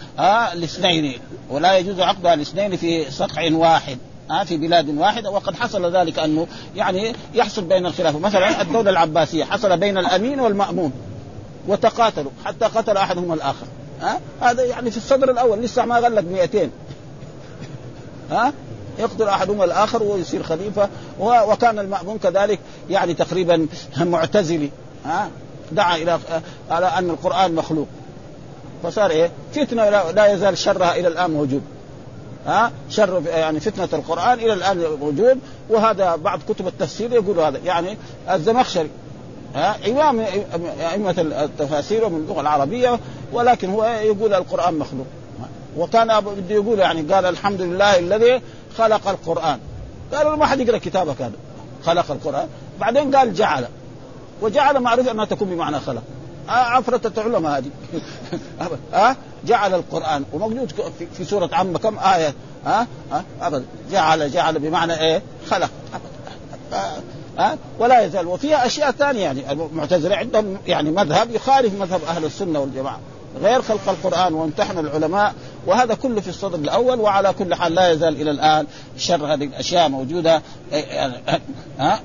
الاثنين 0.54 1.20
ولا 1.50 1.78
يجوز 1.78 2.00
عقدها 2.00 2.34
الاثنين 2.34 2.76
في 2.76 3.12
صقع 3.12 3.50
واحد. 3.54 3.98
في 4.46 4.58
بلاد 4.58 4.90
واحدة 4.98 5.32
وقد 5.32 5.56
حصل 5.56 5.96
ذلك 5.96 6.20
أنه 6.20 6.48
يعني 6.76 7.14
يحصل 7.34 7.64
بين 7.64 7.86
الخلافة. 7.86 8.20
مثلا 8.20 8.62
الدولة 8.62 8.90
العباسية 8.90 9.44
حصل 9.44 9.78
بين 9.78 9.98
الأمين 9.98 10.40
والمأمون 10.40 10.92
وتقاتلوا 11.68 12.32
حتى 12.46 12.66
قتل 12.66 12.98
أحدهم 12.98 13.34
الآخر. 13.34 13.66
ها 14.02 14.20
هذا 14.42 14.64
يعني 14.64 14.92
في 14.92 14.98
الصدر 14.98 15.32
الأول 15.32 15.60
لسه 15.60 15.86
ما 15.86 16.00
غلق 16.00 16.22
200 16.22 16.70
ها 18.32 18.54
يقتل 19.00 19.28
أحدهم 19.28 19.62
الآخر 19.62 20.04
ويصير 20.04 20.44
خليفة 20.44 20.90
وكان 21.20 21.80
المأمون 21.80 22.18
كذلك 22.18 22.60
يعني 22.90 23.14
تقريبا 23.14 23.68
معتزلي. 23.98 24.70
ها 25.06 25.30
دعا 25.72 25.96
إلى 25.96 26.20
على 26.70 26.86
أن 26.86 27.10
القرآن 27.10 27.56
مخلوق. 27.56 27.88
فصار 28.84 29.10
إيه؟ 29.10 29.32
فتنة 29.54 29.90
لا 29.90 30.34
يزال 30.34 30.58
شرها 30.58 30.96
إلى 30.96 31.08
الآن 31.08 31.32
موجود. 31.32 31.62
ها 32.46 32.72
شر 32.90 33.24
يعني 33.26 33.60
فتنة 33.60 33.90
القرآن 33.94 34.40
إلى 34.40 34.54
الآن 34.54 34.98
موجود 35.00 35.40
وهذا 35.70 36.16
بعض 36.16 36.40
كتب 36.50 36.68
التفسير 36.68 37.14
يقول 37.14 37.40
هذا. 37.40 37.60
يعني 37.66 37.98
الزمخشري 38.32 38.90
ها 39.56 39.76
امام 39.88 40.20
أئمة 40.92 41.16
التفاسير 41.18 42.06
ومن 42.06 42.18
اللغة 42.18 42.42
العربية 42.42 43.00
ولكن 43.34 43.70
هو 43.70 43.86
يقول 43.86 44.34
القرآن 44.34 44.74
مخلوق. 44.74 45.06
وكان 45.78 46.20
بده 46.20 46.56
يقول 46.56 46.80
يعني 46.80 47.02
قال 47.02 47.26
الحمد 47.26 47.62
لله 47.62 48.00
الذي 48.00 48.42
خلق 48.78 49.08
القرآن. 49.08 49.60
قالوا 50.14 50.36
ما 50.36 50.46
حد 50.46 50.60
يقرأ 50.60 50.78
كتابك 50.78 51.22
هذا. 51.22 51.36
خلق 51.84 52.12
القرآن. 52.12 52.48
بعدين 52.80 53.16
قال 53.16 53.34
جعل. 53.34 53.66
وجعل 54.42 54.80
معروف 54.80 55.08
أنها 55.08 55.26
تكون 55.26 55.50
بمعنى 55.50 55.80
خلق. 55.80 56.04
عفرة 56.52 57.12
العلماء 57.18 57.58
هذه. 57.58 57.70
ها؟ 58.94 59.16
جعل 59.46 59.74
القرآن. 59.74 60.24
وموجود 60.34 60.72
في 61.18 61.26
سورة 61.26 61.50
عامة 61.54 61.80
كم 61.80 62.00
آية؟ 62.00 62.34
ها؟ 62.66 62.88
ها؟ 63.12 63.24
أبدا 63.42 63.66
جعل 63.92 64.32
جعل 64.32 64.60
بمعنى 64.60 65.00
إيه؟ 65.00 65.22
خلق. 65.50 65.70
ها؟ 67.38 67.58
ولا 67.80 68.02
يزال. 68.06 68.28
وفيها 68.28 68.66
أشياء 68.66 68.92
ثانية 68.92 69.22
يعني. 69.22 69.52
المعتزلة 69.52 70.16
عندهم 70.16 70.58
يعني 70.68 70.92
مذهب 70.92 71.32
يخالف 71.32 71.74
مذهب 71.74 72.02
أهل 72.04 72.26
السنة 72.26 72.60
والجماعة. 72.60 73.00
غير 73.42 73.62
خلق 73.62 73.90
القرآن 73.90 74.34
وامتحن 74.34 74.78
العلماء. 74.78 75.34
وهذا 75.68 75.94
كله 75.94 76.22
في 76.22 76.30
الصدر 76.30 76.60
الأول. 76.60 77.00
وعلى 77.00 77.34
كل 77.34 77.56
حال 77.56 77.76
لا 77.76 77.92
يزال 77.92 78.22
إلى 78.22 78.32
الآن 78.32 78.68
شر 78.98 79.34
هذه 79.34 79.44
الأشياء 79.44 79.90
موجودة. 79.90 80.42
ها؟ 81.80 82.00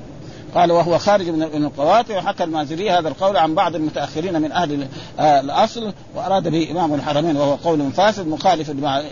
قال 0.56 0.72
وهو 0.72 0.98
خارج 0.98 1.28
من 1.28 1.42
القواطع 1.42 2.18
وحكى 2.18 2.44
المازري 2.44 2.90
هذا 2.90 3.08
القول 3.08 3.36
عن 3.36 3.54
بعض 3.54 3.74
المتأخرين 3.74 4.42
من 4.42 4.52
أهل 4.52 4.88
آه، 5.18 5.40
الأصل 5.40 5.92
وأراد 6.14 6.48
به 6.48 6.70
امام 6.70 6.94
الحرمين 6.94 7.36
وهو 7.36 7.54
قول 7.54 7.92
فاسد 7.92 8.26
مخالف 8.26 8.70
لما 8.70 9.04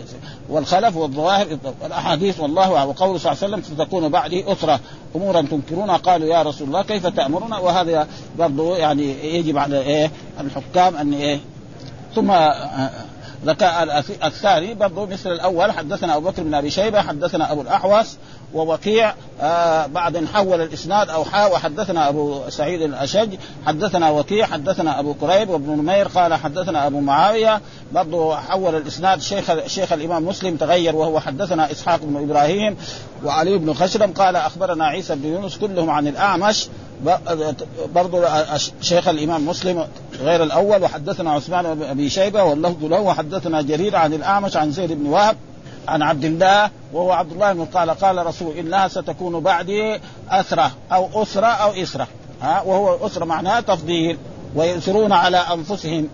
والخلف 0.49 0.95
والظواهر 0.95 1.57
والأحاديث 1.81 2.39
والله 2.39 2.85
وقوله 2.85 3.17
صلى 3.17 3.31
الله 3.31 3.43
عليه 3.43 3.55
وسلم 3.55 3.61
ستكون 3.61 4.09
بعدي 4.09 4.51
أسرة. 4.51 4.79
أمورا 5.15 5.41
تنكرونها 5.41 5.97
قالوا 5.97 6.27
يا 6.27 6.41
رسول 6.41 6.67
الله 6.67 6.83
كيف 6.83 7.07
تأمرنا؟ 7.07 7.57
وهذا 7.57 8.07
برضه 8.39 8.77
يعني 8.77 9.35
يجب 9.35 9.57
على 9.57 9.79
إيه؟ 9.79 10.11
الحكام 10.39 10.95
أن 10.95 11.13
إيه؟ 11.13 11.39
ثم 12.15 12.31
آه، 12.31 12.89
ذكاء 13.45 14.03
الثاني 14.23 14.73
برضه 14.73 15.05
مثل 15.05 15.31
الأول 15.31 15.71
حدثنا 15.71 16.15
أبو 16.15 16.29
بكر 16.29 16.43
بن 16.43 16.53
أبي 16.53 16.69
شيبة 16.69 17.01
حدثنا 17.01 17.51
أبو 17.51 17.61
الأحوص 17.61 18.17
ووكيع 18.53 19.13
آه 19.41 19.85
بعد 19.85 20.25
حول 20.25 20.61
الإسناد 20.61 21.09
أو 21.09 21.25
حا 21.25 21.45
وحدثنا 21.45 22.09
أبو 22.09 22.41
سعيد 22.49 22.81
الأشج 22.81 23.35
حدثنا 23.65 24.09
وكيع 24.09 24.45
حدثنا 24.45 24.99
أبو 24.99 25.13
كريب 25.13 25.49
وابن 25.49 25.69
نمير 25.69 26.07
قال 26.07 26.33
حدثنا 26.33 26.87
أبو 26.87 26.99
معاوية 26.99 27.61
برضه 27.93 28.35
حول 28.35 28.75
الإسناد 28.75 29.21
شيخ 29.21 29.67
شيخ 29.67 29.93
الإمام 29.93 30.25
مسلم 30.25 30.55
تغير 30.55 30.95
وهو 30.95 31.19
حدثنا 31.19 31.71
إسحاق 31.71 31.99
بن 32.03 32.23
إبراهيم 32.29 32.77
وعلي 33.23 33.57
بن 33.57 33.73
خشرم 33.73 34.11
قال 34.11 34.35
أخبرنا 34.35 34.85
عيسى 34.85 35.15
بن 35.15 35.27
يونس 35.27 35.57
كلهم 35.57 35.89
عن 35.89 36.07
الأعمش 36.07 36.67
برضو 37.95 38.23
شيخ 38.81 39.07
الإمام 39.07 39.47
مسلم 39.47 39.87
غير 40.21 40.43
الأول 40.43 40.83
وحدثنا 40.83 41.31
عثمان 41.31 41.75
بن 41.75 41.83
أبي 41.83 42.09
شيبة 42.09 42.43
واللفظ 42.43 42.85
له 42.85 42.99
وحدثنا 42.99 43.61
جرير 43.61 43.95
عن 43.95 44.13
الأعمش 44.13 44.57
عن 44.57 44.71
زيد 44.71 44.91
بن 44.91 45.05
وهب 45.05 45.35
عن 45.87 46.01
عبد 46.01 46.25
الله 46.25 46.69
وهو 46.93 47.11
عبد 47.11 47.31
الله 47.31 47.53
بن 47.53 47.65
قال 47.65 47.89
قال 47.89 48.25
رسول 48.25 48.57
انها 48.57 48.87
ستكون 48.87 49.39
بعدي 49.39 49.99
اثره 50.29 50.71
أو 50.91 51.23
أسرة 51.23 51.47
أو 51.47 51.71
إسرة. 51.71 52.07
ها 52.41 52.61
وهو 52.61 53.05
أسرة 53.05 53.25
معناها 53.25 53.61
تفضيل. 53.61 54.17
ويؤثرون 54.55 55.11
على 55.11 55.37
أنفسهم. 55.37 56.09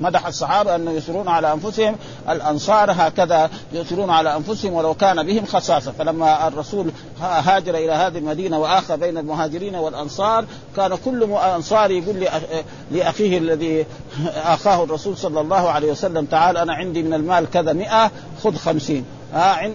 مدح 0.00 0.26
الصحابة 0.26 0.76
انه 0.76 0.90
يؤثرون 0.90 1.28
على 1.28 1.52
أنفسهم 1.52 1.96
الأنصار 2.28 2.92
هكذا 2.92 3.50
يؤثرون 3.72 4.10
على 4.10 4.36
أنفسهم 4.36 4.72
ولو 4.72 4.94
كان 4.94 5.26
بهم 5.26 5.46
خصاصة. 5.46 5.92
فلما 5.92 6.48
الرسول 6.48 6.90
هاجر 7.20 7.74
إلى 7.74 7.92
هذه 7.92 8.18
المدينة 8.18 8.58
واخى 8.58 8.96
بين 8.96 9.18
المهاجرين 9.18 9.74
والأنصار 9.74 10.44
كان 10.76 10.96
كل 11.04 11.22
انصاري 11.32 11.98
يقول 11.98 12.28
لأخيه 12.90 13.38
الذي 13.38 13.86
آخاه 14.36 14.84
الرسول 14.84 15.16
صلى 15.16 15.40
الله 15.40 15.70
عليه 15.70 15.90
وسلم 15.92 16.24
تعال 16.24 16.56
أنا 16.56 16.74
عندي 16.74 17.02
من 17.02 17.14
المال 17.14 17.50
كذا 17.50 17.72
مئة 17.72 18.10
خذ 18.44 18.56
خمسين. 18.56 19.04
آه 19.34 19.66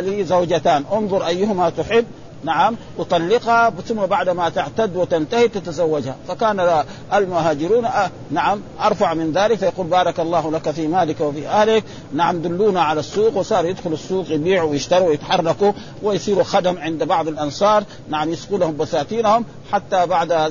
لي 0.00 0.24
زوجتان. 0.24 0.84
انظر 0.92 1.26
أيهما 1.26 1.70
تحب. 1.70 2.04
نعم 2.44 2.76
أطلقها 2.98 3.70
ثم 3.70 4.06
بعد 4.06 4.28
ما 4.28 4.48
تعتد 4.48 4.96
وتنتهي 4.96 5.48
تتزوجها. 5.48 6.16
فكان 6.28 6.84
المهاجرون 7.14 7.84
آه، 7.84 8.10
نعم 8.30 8.60
أرفع 8.80 9.14
من 9.14 9.32
ذلك 9.32 9.58
فيقول 9.58 9.86
بارك 9.86 10.20
الله 10.20 10.50
لك 10.50 10.70
في 10.70 10.88
مالك 10.88 11.20
وفي 11.20 11.48
أهلك. 11.48 11.84
نعم 12.14 12.42
دلونا 12.42 12.82
على 12.82 13.00
السوق 13.00 13.36
وصار 13.36 13.64
يدخل 13.64 13.92
السوق 13.92 14.30
يبيعوا 14.30 14.70
ويشتروا 14.70 15.08
ويتحركوا 15.08 15.72
ويصيروا 16.02 16.44
خدم 16.44 16.78
عند 16.78 17.04
بعض 17.04 17.28
الأنصار. 17.28 17.84
نعم 18.08 18.30
يسقوا 18.32 18.58
لهم 18.58 18.76
بساتينهم 18.76 19.44
حتى 19.72 20.06
بعد 20.06 20.32
آه، 20.32 20.50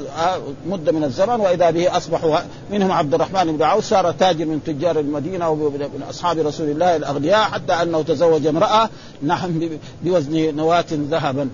مدة 0.67 0.91
من 0.91 1.03
الزمن 1.03 1.39
وإذا 1.39 1.69
به 1.69 1.97
أصبحوا 1.97 2.37
منهم 2.71 2.91
عبد 2.91 3.13
الرحمن 3.13 3.57
بن 3.57 3.63
عوف 3.63 3.85
صار 3.85 4.11
تاجر 4.11 4.45
من 4.45 4.63
تجار 4.65 4.99
المدينة 4.99 5.49
ومن 5.49 6.03
أصحاب 6.09 6.39
رسول 6.39 6.69
الله 6.69 6.95
الأغنياء 6.95 7.43
حتى 7.43 7.73
أنه 7.73 8.01
تزوج 8.01 8.47
امرأة 8.47 8.89
نعم 9.21 9.69
بوزن 10.03 10.55
نواة 10.55 10.85
ذهبا. 10.91 11.49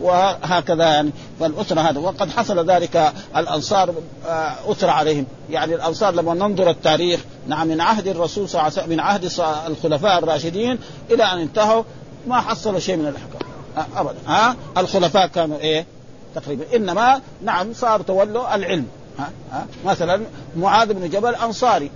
وهكذا 0.00 0.84
يعني. 0.84 1.10
فالأسرة 1.40 1.80
هذا 1.80 2.00
وقد 2.00 2.30
حصل 2.30 2.70
ذلك 2.70 3.12
الأنصار 3.36 3.94
آه، 4.26 4.54
أسرة 4.72 4.90
عليهم. 4.90 5.26
يعني 5.50 5.74
الأنصار 5.74 6.14
لما 6.14 6.34
ننظر 6.34 6.70
التاريخ 6.70 7.20
نعم 7.46 7.68
من 7.68 7.80
عهد 7.80 8.06
الرسول 8.06 8.48
صلى 8.48 8.60
الله 8.60 8.72
عليه 8.72 8.82
وسلم 8.82 8.90
من 8.90 9.00
عهد 9.00 9.24
الخلفاء 9.66 10.18
الراشدين 10.18 10.78
إلى 11.10 11.24
أن 11.24 11.38
انتهوا 11.38 11.82
ما 12.28 12.40
حصلوا 12.40 12.78
شيء 12.78 12.96
من 12.96 13.06
الأحكام 13.06 13.52
آه، 13.76 14.00
أبدا. 14.00 14.18
ها؟ 14.26 14.56
الخلفاء 14.76 15.26
كانوا 15.26 15.58
إيه؟ 15.58 15.86
تقريبا. 16.34 16.64
إنما 16.76 17.20
نعم 17.42 17.74
صار 17.74 18.02
تولوا 18.02 18.54
العلم. 18.54 18.86
ها؟ 19.18 19.30
ها؟ 19.52 19.66
مثلا 19.84 20.22
معاذ 20.56 20.92
بن 20.92 21.10
جبل 21.10 21.34
أنصاري 21.34 21.90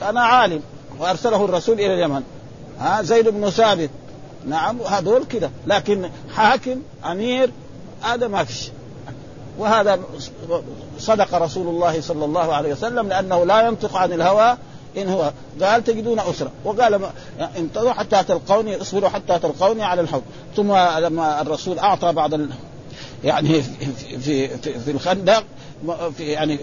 كان 0.00 0.16
عالم 0.16 0.60
وأرسله 0.98 1.44
الرسول 1.44 1.74
إلى 1.74 1.94
اليمن. 1.94 2.22
ها؟ 2.80 3.02
زيد 3.02 3.28
بن 3.28 3.50
ثابت 3.50 3.90
نعم 4.48 4.80
هذول 4.80 5.24
كذا 5.24 5.50
لكن 5.66 6.10
حاكم 6.34 6.82
أمير 7.04 7.50
هذا 8.02 8.28
ما 8.28 8.44
فيش. 8.44 8.70
وهذا 9.58 10.00
صدق 10.98 11.34
رسول 11.34 11.66
الله 11.68 12.00
صلى 12.00 12.24
الله 12.24 12.54
عليه 12.54 12.72
وسلم 12.72 13.08
لأنه 13.08 13.44
لا 13.44 13.66
ينطق 13.66 13.96
عن 13.96 14.12
الهوى 14.12 14.56
إن 14.96 15.08
هو 15.08 15.32
قال 15.62 15.84
تجدون 15.84 16.20
أسرة. 16.20 16.50
وقال 16.64 17.00
انتظروا 17.56 17.92
حتى 17.92 18.22
تلقوني 18.22 18.80
اصبروا 18.80 19.08
حتى 19.08 19.38
تلقوني 19.38 19.82
على 19.82 20.00
الحوض. 20.00 20.22
ثم 20.56 20.72
لما 20.98 21.40
الرسول 21.40 21.78
أعطى 21.78 22.12
بعض. 22.12 22.34
يعني 23.24 23.62
في 23.62 24.18
في 24.18 24.48
في, 24.78 24.90
الخندق 24.90 25.44
في 26.16 26.24
يعني 26.24 26.58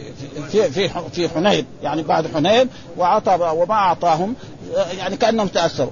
في 0.52 0.72
في 0.72 0.90
في 1.14 1.30
حنين 1.30 1.66
يعني 1.84 2.04
بعد 2.04 2.28
حنين 2.28 2.70
وعطى 2.98 3.54
وما 3.56 3.74
أعطاهم 3.74 4.36
يعني 4.98 5.18
كأنهم 5.18 5.48
تأثروا. 5.48 5.92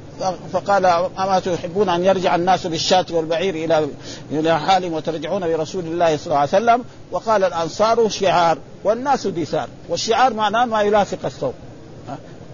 فقال 0.53 0.85
أما 0.85 1.39
تحبون 1.39 1.89
أن 1.89 2.05
يرجع 2.05 2.35
الناس 2.35 2.67
بالشاة 2.67 3.05
والبعير 3.11 3.55
إلى 3.55 3.87
إلى 4.31 4.59
حالهم 4.59 4.93
وترجعون 4.93 5.47
برسول 5.47 5.85
الله 5.85 6.17
صلى 6.17 6.25
الله 6.25 6.37
عليه 6.37 6.49
وسلم؟ 6.49 6.83
وقال 7.11 7.43
الأنصار 7.43 8.09
شعار 8.09 8.57
والناس 8.83 9.27
دثار 9.27 9.67
والشعار 9.89 10.33
معناه 10.33 10.65
ما 10.65 10.81
يلافق 10.81 11.25
الثوب 11.25 11.53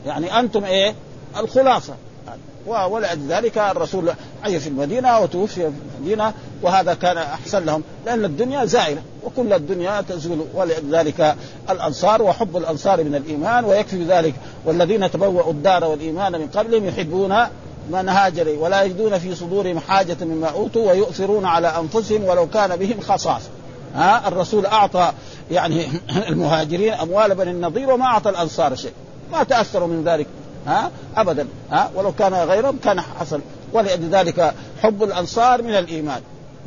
يعني 0.06 0.39
أنتم 0.39 0.63
إيه؟ 0.63 0.95
الخلاصة. 1.38 1.93
ولذلك 2.69 3.58
الرسول 3.58 4.12
عي 4.43 4.60
في 4.60 4.67
المدينة 4.67 5.19
وتوفي 5.19 5.55
في 5.55 5.71
المدينة 5.97 6.34
وهذا 6.62 6.93
كان 6.93 7.17
أحسن 7.17 7.65
لهم 7.65 7.84
لأن 8.05 8.25
الدنيا 8.25 8.65
زائلة 8.65 9.01
وكل 9.23 9.53
الدنيا 9.53 10.01
تزول 10.01 10.45
ولذلك 10.53 11.36
الأنصار 11.69 12.21
وحب 12.21 12.58
الأنصار 12.58 13.03
من 13.03 13.15
الإيمان 13.15 13.65
ويكفي 13.65 14.03
ذلك. 14.03 14.34
والذين 14.65 15.12
تبوأوا 15.12 15.51
الدار 15.51 15.86
والإيمان 15.86 16.32
من 16.32 16.47
قبلهم 16.47 16.86
يحبون 16.86 17.36
من 17.89 18.10
هاجر 18.10 18.49
ولا 18.60 18.84
يجدون 18.84 19.17
في 19.17 19.36
صدورهم 19.36 19.79
حاجة 19.79 20.17
مما 20.21 20.47
أوتوا 20.47 20.91
ويؤثرون 20.91 21.45
على 21.45 21.67
أنفسهم 21.67 22.23
ولو 22.23 22.47
كان 22.47 22.75
بهم 22.75 23.01
خصاص. 23.01 23.41
ها 23.95 24.27
الرسول 24.27 24.65
أعطى 24.65 25.12
يعني 25.51 25.88
المهاجرين 26.29 26.93
أموال 26.93 27.36
بني 27.36 27.51
النضير 27.51 27.91
وما 27.91 28.05
أعطى 28.05 28.29
الأنصار 28.29 28.75
شيء. 28.75 28.93
ما 29.32 29.43
تأثروا 29.43 29.88
من 29.88 30.03
ذلك. 30.03 30.27
ها 30.69 30.91
ابدا 31.17 31.47
ها 31.71 31.91
ولو 31.95 32.12
كان 32.12 32.34
غيرهم 32.34 32.77
كان 32.84 33.01
حصل. 33.01 33.41
ولذلك 33.73 34.53
حب 34.84 35.03
الأنصار 35.03 35.62
من 35.62 35.75
الإيمان 35.75 36.21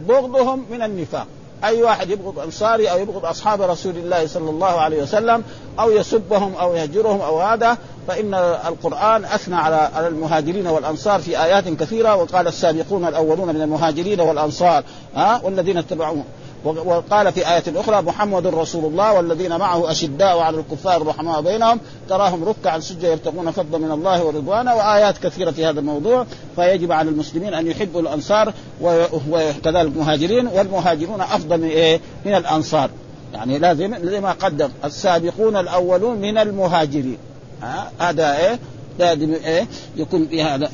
بغضهم 0.08 0.64
من 0.70 0.82
النفاق. 0.82 1.26
أي 1.64 1.82
واحد 1.82 2.10
يبغض 2.10 2.38
أنصاري 2.38 2.90
أو 2.90 2.98
يبغض 2.98 3.24
أصحاب 3.26 3.62
رسول 3.62 3.96
الله 3.96 4.26
صلى 4.26 4.50
الله 4.50 4.80
عليه 4.80 5.02
وسلم 5.02 5.44
أو 5.80 5.90
يسبهم 5.90 6.54
أو 6.54 6.74
يهجرهم 6.74 7.20
أو 7.20 7.40
هذا 7.40 7.78
فإن 8.08 8.34
القرآن 8.68 9.24
أثنى 9.24 9.56
على 9.56 9.90
المهاجرين 10.08 10.66
والأنصار 10.66 11.20
في 11.20 11.42
آيات 11.42 11.68
كثيرة. 11.68 12.16
وقال 12.16 12.48
السابقون 12.48 13.04
الأولون 13.04 13.48
من 13.48 13.62
المهاجرين 13.62 14.20
والأنصار 14.20 14.84
ها 15.14 15.40
والذين 15.44 15.78
اتبعوهم. 15.78 16.24
وقال 16.64 17.32
في 17.32 17.48
آية 17.54 17.62
أخرى 17.80 18.02
محمد 18.02 18.46
رسول 18.46 18.84
الله 18.84 19.12
والذين 19.12 19.58
معه 19.58 19.90
أشداء 19.90 20.38
على 20.38 20.58
الكفار 20.58 21.06
رحماء 21.06 21.40
بينهم 21.40 21.80
تراهم 22.08 22.44
ركعا 22.44 22.78
سجا 22.78 23.12
يبتغون 23.12 23.50
فضلا 23.50 23.78
من 23.78 23.90
الله 23.90 24.24
ورضوانا 24.24 24.74
وآيات 24.74 25.18
كثيرة 25.18 25.50
في 25.50 25.66
هذا 25.66 25.80
الموضوع. 25.80 26.26
فيجب 26.56 26.92
على 26.92 27.10
المسلمين 27.10 27.54
أن 27.54 27.66
يحبوا 27.66 28.00
الأنصار 28.00 28.52
وكذلك 29.30 29.66
المهاجرين 29.66 30.46
والمهاجرون 30.46 31.20
أفضل 31.20 31.58
من 31.58 31.68
إيه؟ 31.68 32.00
من 32.24 32.34
الأنصار. 32.34 32.90
يعني 33.34 33.58
لازم 33.58 33.94
زي 34.02 34.20
ما 34.20 34.32
قدم 34.32 34.68
السابقون 34.84 35.56
الأولون 35.56 36.16
من 36.18 36.38
المهاجرين. 36.38 37.18
هذا 37.98 38.36
إيه؟ 38.38 38.58
لازم 38.98 39.34
إيه؟ 39.44 39.66
يكون 39.96 40.26
في 40.26 40.42
هذا. 40.42 40.70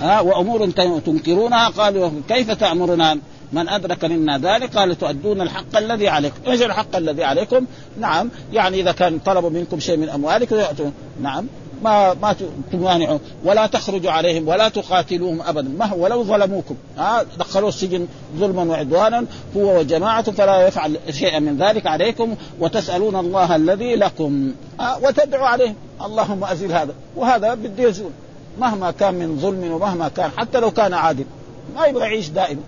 ها؟ 0.00 0.20
وأمور 0.20 0.70
تنكرونها 1.06 1.68
قالوا 1.68 2.10
كيف 2.28 2.50
تأمرنا؟ 2.50 3.18
من 3.52 3.68
أدرك 3.68 4.04
منا 4.04 4.38
ذلك 4.38 4.76
قال 4.76 4.98
تؤدون 4.98 5.40
الحق 5.40 5.76
الذي 5.76 6.08
عليكم، 6.08 6.36
إيش 6.46 6.62
الحق 6.62 6.96
الذي 6.96 7.24
عليكم؟ 7.24 7.66
نعم. 8.00 8.30
يعني 8.52 8.80
إذا 8.80 8.92
كان 8.92 9.18
طلبوا 9.18 9.50
منكم 9.50 9.80
شيء 9.80 9.96
من 9.96 10.08
اموالكم 10.08 10.56
يؤتون. 10.56 10.92
نعم. 11.22 11.46
ما 11.82 12.14
ما 12.14 12.36
تمانعوا. 12.72 13.18
ولا 13.44 13.66
تخرجوا 13.66 14.10
عليهم 14.10 14.48
ولا 14.48 14.68
تقاتلوهم 14.68 15.42
ابدا. 15.42 15.68
ما 15.78 15.86
هو؟ 15.86 16.04
ولو 16.04 16.24
ظلموكم. 16.24 16.74
ها؟ 16.98 17.22
دخلوا 17.38 17.68
السجن 17.68 18.06
ظلما 18.36 18.62
وعدوانا. 18.62 19.24
هو 19.56 19.78
وجماعته 19.78 20.32
فلا 20.32 20.66
يفعل 20.66 20.98
شيئا 21.10 21.38
من 21.38 21.56
ذلك 21.56 21.86
عليكم. 21.86 22.36
وتسألون 22.60 23.16
الله 23.16 23.56
الذي 23.56 23.96
لكم. 23.96 24.52
وتدعوا 25.02 25.46
عليهم 25.46 25.74
اللهم 26.04 26.44
أزل 26.44 26.72
هذا. 26.72 26.94
وهذا 27.16 27.54
بده 27.54 27.88
يزول 27.88 28.10
مهما 28.60 28.90
كان 28.90 29.14
من 29.14 29.38
ظلم 29.40 29.72
ومهما 29.72 30.08
كان 30.08 30.30
حتى 30.36 30.60
لو 30.60 30.70
كان 30.70 30.94
عادل 30.94 31.24
ما 31.76 31.86
يبغى 31.86 32.04
يعيش 32.04 32.28
دائما. 32.28 32.60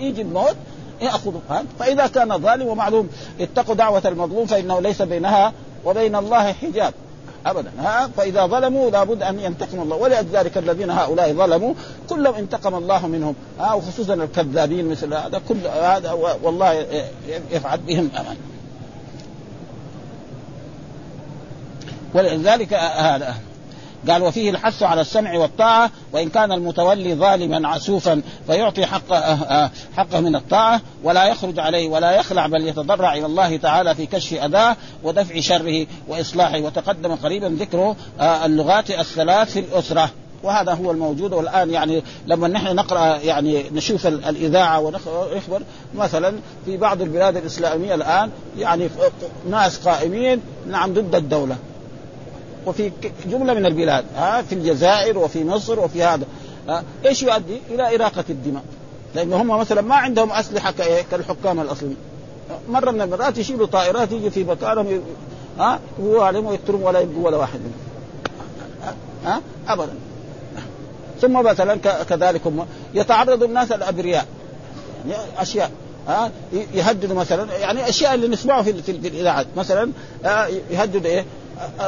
يجي 0.00 0.22
الموت 0.22 0.56
ياخذه 1.00 1.40
فإذا 1.78 2.06
كان 2.06 2.38
ظالم 2.38 2.66
ومعلوم 2.66 3.08
اتقوا 3.40 3.74
دعوة 3.74 4.02
المظلوم 4.04 4.46
فإنه 4.46 4.80
ليس 4.80 5.02
بينها 5.02 5.52
وبين 5.84 6.16
الله 6.16 6.52
حجاب. 6.52 6.94
ابدا. 7.46 7.70
ها؟ 7.78 8.10
فإذا 8.16 8.46
ظلموا 8.46 8.90
لابد 8.90 9.22
أن 9.22 9.40
ينتقم 9.40 9.80
الله. 9.80 9.96
ولذلك 9.96 10.58
الذين 10.58 10.90
هؤلاء 10.90 11.32
ظلموا 11.32 11.74
كلهم 12.08 12.34
انتقم 12.34 12.74
الله 12.74 13.06
منهم. 13.06 13.34
ها؟ 13.60 13.74
وخصوصا 13.74 14.14
الكذابين 14.14 14.88
مثل 14.88 15.14
هذا. 15.14 15.40
كل 15.48 15.66
هذا 15.66 16.12
والله 16.42 16.86
يفعل 17.50 17.78
بهم 17.78 18.10
أمان. 18.16 18.36
ولذلك 22.14 22.74
هذا. 22.74 23.34
قال 24.10 24.22
وفيه 24.22 24.50
الحث 24.50 24.82
على 24.82 25.00
السمع 25.00 25.38
والطاعة 25.38 25.90
وإن 26.12 26.28
كان 26.28 26.52
المتولي 26.52 27.14
ظالما 27.14 27.68
عسوفا 27.68 28.22
فيعطي 28.46 28.86
حق 28.86 29.12
حقه 29.96 30.20
من 30.20 30.36
الطاعة 30.36 30.80
ولا 31.02 31.24
يخرج 31.24 31.58
عليه 31.58 31.88
ولا 31.88 32.12
يخلع 32.12 32.46
بل 32.46 32.68
يتضرع 32.68 33.14
إلى 33.14 33.26
الله 33.26 33.56
تعالى 33.56 33.94
في 33.94 34.06
كشف 34.06 34.42
أذاه 34.42 34.76
ودفع 35.02 35.40
شره 35.40 35.86
وإصلاحه. 36.08 36.60
وتقدم 36.60 37.14
قريبا 37.14 37.46
ذكر 37.46 37.94
اللغات 38.20 38.90
الثلاث 38.90 39.52
في 39.52 39.60
الأسرة. 39.60 40.10
وهذا 40.42 40.72
هو 40.72 40.90
الموجود 40.90 41.32
والآن 41.32 41.70
يعني 41.70 42.02
لما 42.26 42.48
نحن 42.48 42.74
نقرأ 42.74 43.16
يعني 43.16 43.64
نشوف 43.70 44.06
الإذاعة 44.06 44.80
ونخبر 44.80 45.62
مثلا 45.94 46.34
في 46.64 46.76
بعض 46.76 47.02
البلاد 47.02 47.36
الإسلامية 47.36 47.94
الآن 47.94 48.30
يعني 48.58 48.88
ناس 49.50 49.78
قائمين 49.78 50.40
نعم 50.68 50.94
ضد 50.94 51.14
الدولة. 51.14 51.56
وفي 52.66 52.92
جملة 53.26 53.54
من 53.54 53.66
البلاد 53.66 54.04
ها 54.16 54.42
في 54.42 54.54
الجزائر 54.54 55.18
وفي 55.18 55.44
مصر 55.44 55.80
وفي 55.80 56.02
هذا. 56.02 56.26
إيش 57.06 57.22
يؤدي؟ 57.22 57.60
إلى 57.70 57.94
إراقة 57.94 58.24
الدماء. 58.30 58.62
لأن 59.14 59.32
هم 59.32 59.48
مثلا 59.48 59.80
ما 59.80 59.94
عندهم 59.94 60.32
أسلحة 60.32 60.74
كالحكام 61.10 61.60
الأصليين. 61.60 61.96
مرة 62.68 62.90
من 62.90 63.00
المرات 63.00 63.38
يشيلوا 63.38 63.66
طائرات 63.66 64.12
يجي 64.12 64.30
في 64.30 64.44
مكانهم 64.44 65.00
ها 65.58 65.80
هو 66.00 66.20
عليهم 66.20 66.46
ويقتلون 66.46 66.82
ولا 66.82 67.00
يبقوا 67.00 67.26
ولا 67.26 67.36
واحد 67.36 67.60
منهم. 67.60 67.74
ها 69.24 69.40
ابدا. 69.68 69.94
ثم 71.20 71.32
مثلا 71.32 71.76
كذلك 72.08 72.46
هم 72.46 72.66
يتعرض 72.94 73.42
الناس 73.42 73.72
الابرياء 73.72 74.26
يعني 75.08 75.22
أشياء 75.38 75.70
ها 76.08 76.30
يهددوا 76.74 77.16
مثلا 77.16 77.58
يعني 77.58 77.88
أشياء 77.88 78.14
اللي 78.14 78.28
نسمعها 78.28 78.62
في, 78.62 78.82
في 78.82 79.08
الإذاعات. 79.08 79.46
مثلا 79.56 79.90
يهدد 80.70 81.06
إيه؟ 81.06 81.24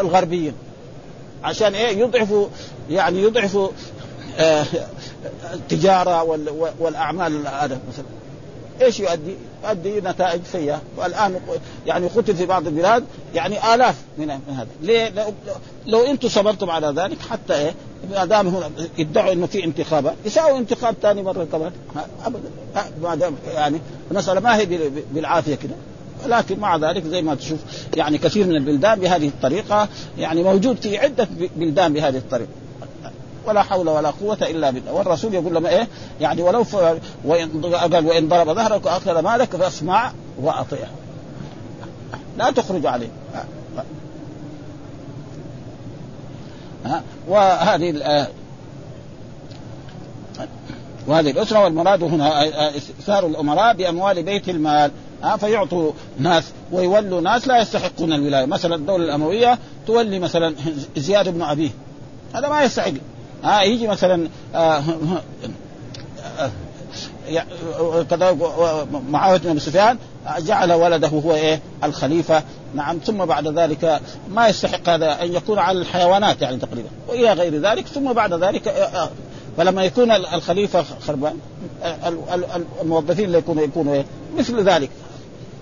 الغربيين. 0.00 0.52
عشان 1.44 1.74
إيه؟ 1.74 1.98
يضعفوا 1.98 2.46
يعني 2.90 3.22
يضعفوا 3.22 3.68
آه 4.38 4.64
التجاره 5.52 6.22
والأعمال 6.78 7.46
هذا 7.46 7.80
مثلا. 7.88 8.04
إيش 8.82 9.00
يؤدي؟ 9.00 9.34
يؤدي 9.64 10.00
نتائج 10.00 10.40
سيئة. 10.52 10.82
والآن 10.96 11.40
يعني 11.86 12.06
قتل 12.06 12.36
في 12.36 12.46
بعض 12.46 12.66
البلاد 12.66 13.04
يعني 13.34 13.74
آلاف 13.74 13.96
من 14.18 14.30
هذا، 14.30 14.68
ليه؟ 14.82 15.08
لو, 15.08 15.34
لو 15.86 16.04
أنتم 16.04 16.28
صبرتم 16.28 16.70
على 16.70 16.86
ذلك 16.96 17.18
حتى 17.30 17.54
إيه؟ 17.54 17.74
ما 18.10 18.24
دام 18.24 18.48
هنا 18.48 18.70
يدعوا 18.98 19.32
إنه 19.32 19.46
في 19.46 19.64
انتخابات 19.64 20.14
يساووا 20.24 20.58
انتخاب 20.58 20.94
ثاني 21.02 21.22
مرة 21.22 21.44
كمان. 21.52 21.72
ابدا. 22.24 22.50
ما 23.02 23.14
دام 23.14 23.34
يعني 23.54 23.80
المساله 24.10 24.40
ما 24.40 24.56
هي 24.56 24.90
بالعافية 25.12 25.54
كده. 25.54 25.74
لكن 26.26 26.60
مع 26.60 26.76
ذلك 26.76 27.04
زي 27.04 27.22
ما 27.22 27.34
تشوف 27.34 27.58
يعني 27.96 28.18
كثير 28.18 28.46
من 28.46 28.56
البلدان 28.56 29.00
بهذه 29.00 29.28
الطريقة 29.28 29.88
يعني 30.18 30.42
موجود 30.42 30.76
في 30.76 30.98
عدة 30.98 31.28
بلدان 31.56 31.92
بهذه 31.92 32.16
الطريقة. 32.16 32.50
ولا 33.46 33.62
حول 33.62 33.88
ولا 33.88 34.10
قوة 34.10 34.38
إلا 34.42 34.70
بالله. 34.70 34.92
والرسول 34.92 35.34
يقول 35.34 35.54
لهم 35.54 35.66
إيه؟ 35.66 35.88
يعني 36.20 36.42
ولو 36.42 36.64
ف... 36.64 36.76
وإن 37.24 37.64
قال 37.92 38.06
وإن 38.06 38.28
ضرب 38.28 38.52
ظهرك 38.52 38.86
وأخذ 38.86 39.18
مالك 39.18 39.56
فاسمع 39.56 40.12
وأطيع. 40.40 40.88
لا 42.38 42.50
تخرج 42.50 42.86
عليه. 42.86 43.08
وهذه 47.28 48.28
وهذه 51.06 51.30
الأسرة 51.30 51.64
والمراد 51.64 52.02
هنا 52.02 52.50
إثار 53.00 53.26
الأمراء 53.26 53.74
بأموال 53.74 54.22
بيت 54.22 54.48
المال. 54.48 54.90
ها 55.22 55.36
فيعطوا 55.36 55.92
ناس 56.18 56.44
ويولوا 56.72 57.20
ناس 57.20 57.48
لا 57.48 57.62
يستحقون 57.62 58.12
الولاية. 58.12 58.46
مثلا 58.46 58.74
الدولة 58.74 59.04
الأموية 59.04 59.58
تولي 59.86 60.18
مثلا 60.18 60.54
زياد 60.96 61.28
بن 61.28 61.42
أبيه. 61.42 61.70
هذا 62.34 62.48
ما 62.48 62.62
يستحق. 62.62 62.92
ها 63.44 63.62
يجي 63.62 63.86
مثلا 63.86 64.28
آه 64.54 64.82
كذلك 68.10 68.36
معاويه 69.08 69.38
بن 69.38 69.58
سفيان 69.58 69.98
جعل 70.38 70.72
ولده 70.72 71.08
هو 71.08 71.34
إيه؟ 71.34 71.60
الخليفة. 71.84 72.42
نعم 72.74 72.98
ثم 72.98 73.24
بعد 73.24 73.58
ذلك 73.58 74.00
ما 74.30 74.48
يستحق 74.48 74.88
هذا 74.88 75.22
أن 75.22 75.32
يكون 75.32 75.58
على 75.58 75.78
الحيوانات 75.78 76.42
يعني 76.42 76.56
تقريبا. 76.56 76.88
وإلى 77.08 77.32
غير 77.32 77.60
ذلك 77.60 77.86
ثم 77.86 78.12
بعد 78.12 78.32
ذلك 78.32 78.90
فلما 79.56 79.84
يكون 79.84 80.10
الخليفة 80.10 80.84
خربان 81.06 81.38
الموظفين 82.82 83.24
اللي 83.24 83.38
يكونوا 83.38 83.62
يكونوا 83.62 83.94
إيه؟ 83.94 84.04
مثل 84.38 84.68
ذلك. 84.68 84.90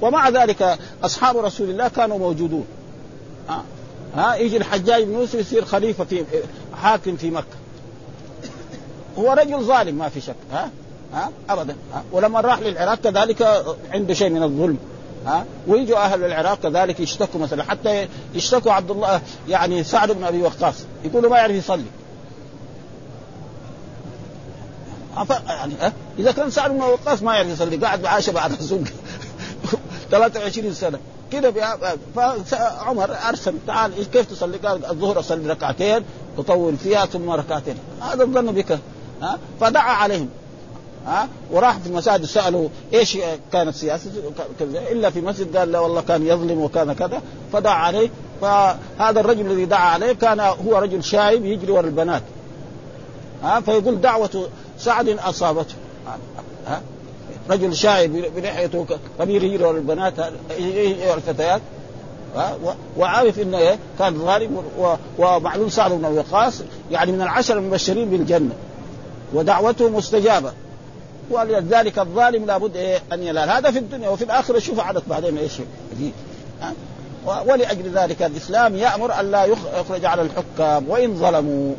ومع 0.00 0.28
ذلك 0.28 0.78
أصحاب 1.04 1.36
رسول 1.36 1.70
الله 1.70 1.88
كانوا 1.88 2.18
موجودون. 2.18 2.66
ها, 4.16 4.34
يجي 4.34 4.56
الحجاج 4.56 5.02
بن 5.02 5.12
يوسف 5.12 5.34
يصير 5.34 5.64
خليفة 5.64 6.04
في 6.04 6.24
حاكم 6.82 7.16
في 7.16 7.30
مكة. 7.30 7.56
هو 9.18 9.32
رجل 9.32 9.60
ظالم 9.60 9.94
ما 9.94 10.08
في 10.08 10.20
شك. 10.20 10.34
ها؟ 10.52 10.70
ها؟ 11.14 11.30
ابدا. 11.48 11.76
ها؟ 11.94 12.04
ولما 12.12 12.40
راح 12.40 12.58
للعراق 12.58 12.94
كذلك 12.94 13.64
عنده 13.92 14.14
شيء 14.14 14.30
من 14.30 14.42
الظلم. 14.42 14.78
ها؟ 15.26 15.44
ويجوا 15.66 15.98
أهل 15.98 16.24
العراق 16.24 16.60
كذلك 16.60 17.00
يشتكوا 17.00 17.40
مثلا. 17.40 17.62
حتى 17.62 18.08
يشتكوا 18.34 18.72
عبد 18.72 18.90
الله 18.90 19.20
يعني 19.48 19.84
سعد 19.84 20.12
بن 20.12 20.24
أبي 20.24 20.42
وقاص. 20.42 20.74
يقولوا 21.04 21.30
ما 21.30 21.38
يعرف 21.38 21.54
يصلي. 21.54 21.84
يعني؟ 25.46 25.74
إذا 26.18 26.32
كان 26.32 26.50
سعد 26.50 26.70
بن 26.70 26.80
وقاص 26.80 27.22
ما 27.22 27.34
يعرف 27.34 27.48
يصلي. 27.48 27.76
قاعد 27.76 28.06
عاش 28.06 28.30
بعد 28.30 28.52
الرسول. 28.52 28.84
23 30.14 30.74
سنة. 30.74 30.98
كده 31.32 31.52
فعمر 32.46 33.16
أرسل 33.28 33.54
تعال 33.66 34.10
كيف 34.12 34.30
تصلي؟ 34.30 34.56
قال 34.56 34.86
الظهر 34.86 35.18
أصلي 35.18 35.50
ركعتين 35.50 36.02
اطول 36.38 36.76
فيها 36.76 37.06
ثم 37.06 37.30
ركعتين. 37.30 37.76
هذا 38.00 38.22
الظن 38.22 38.52
بك. 38.52 38.78
ها؟ 39.22 39.38
فدعا 39.60 39.92
عليهم. 39.92 40.28
ها؟ 41.06 41.28
وراح 41.50 41.78
في 41.78 41.86
المساجد 41.86 42.24
سألوا 42.24 42.68
إيش 42.94 43.18
كانت 43.52 43.74
سياسته 43.74 44.32
إلا 44.92 45.10
في 45.10 45.20
مسجد 45.20 45.56
قال 45.56 45.72
لا 45.72 45.78
والله 45.78 46.00
كان 46.00 46.26
يظلم 46.26 46.60
وكان 46.60 46.92
كذا. 46.92 47.22
فدعا 47.52 47.74
عليه. 47.74 48.10
فهذا 48.40 49.20
الرجل 49.20 49.46
الذي 49.46 49.64
دعا 49.64 49.88
عليه 49.88 50.12
كان 50.12 50.40
هو 50.40 50.78
رجل 50.78 51.04
شايب 51.04 51.44
يجري 51.44 51.72
ورا 51.72 51.86
البنات. 51.86 52.22
ها؟ 53.42 53.60
فيقول 53.60 54.00
دعوة 54.00 54.48
سعد 54.78 55.08
أصابته. 55.08 55.74
ها؟ 56.66 56.82
رجل 57.50 57.76
شايب 57.76 58.24
بلحيته 58.36 58.86
كبير 59.18 59.44
يجري 59.44 59.70
البنات 59.70 60.14
الفتيات 61.16 61.62
وعارف 62.96 63.40
إنه 63.40 63.58
إيه؟ 63.58 63.78
كان 63.98 64.18
ظالم 64.18 64.62
ومعلوم 65.18 65.68
سعد 65.68 65.92
بن 65.92 66.04
وقاص 66.04 66.62
يعني 66.90 67.12
من 67.12 67.22
العشر 67.22 67.58
المبشرين 67.58 68.10
بالجنة. 68.10 68.54
ودعوته 69.34 69.88
مستجابة. 69.88 70.52
ولذلك 71.30 71.98
الظالم 71.98 72.44
لابد 72.44 72.76
إيه؟ 72.76 72.98
أن 73.12 73.22
ينال. 73.22 73.50
هذا 73.50 73.70
في 73.70 73.78
الدنيا 73.78 74.08
وفي 74.08 74.24
الآخرة 74.24 74.58
شوف 74.58 74.80
عدد 74.80 75.02
بعدين 75.06 75.38
إيش 75.38 75.52
جديد 75.92 76.12
ولأجل 77.26 77.90
ذلك 77.90 78.22
الإسلام 78.22 78.76
يأمر 78.76 79.20
أن 79.20 79.30
لا 79.30 79.44
يخرج 79.44 80.04
على 80.04 80.22
الحكام 80.22 80.88
وإن 80.88 81.16
ظلموا. 81.16 81.74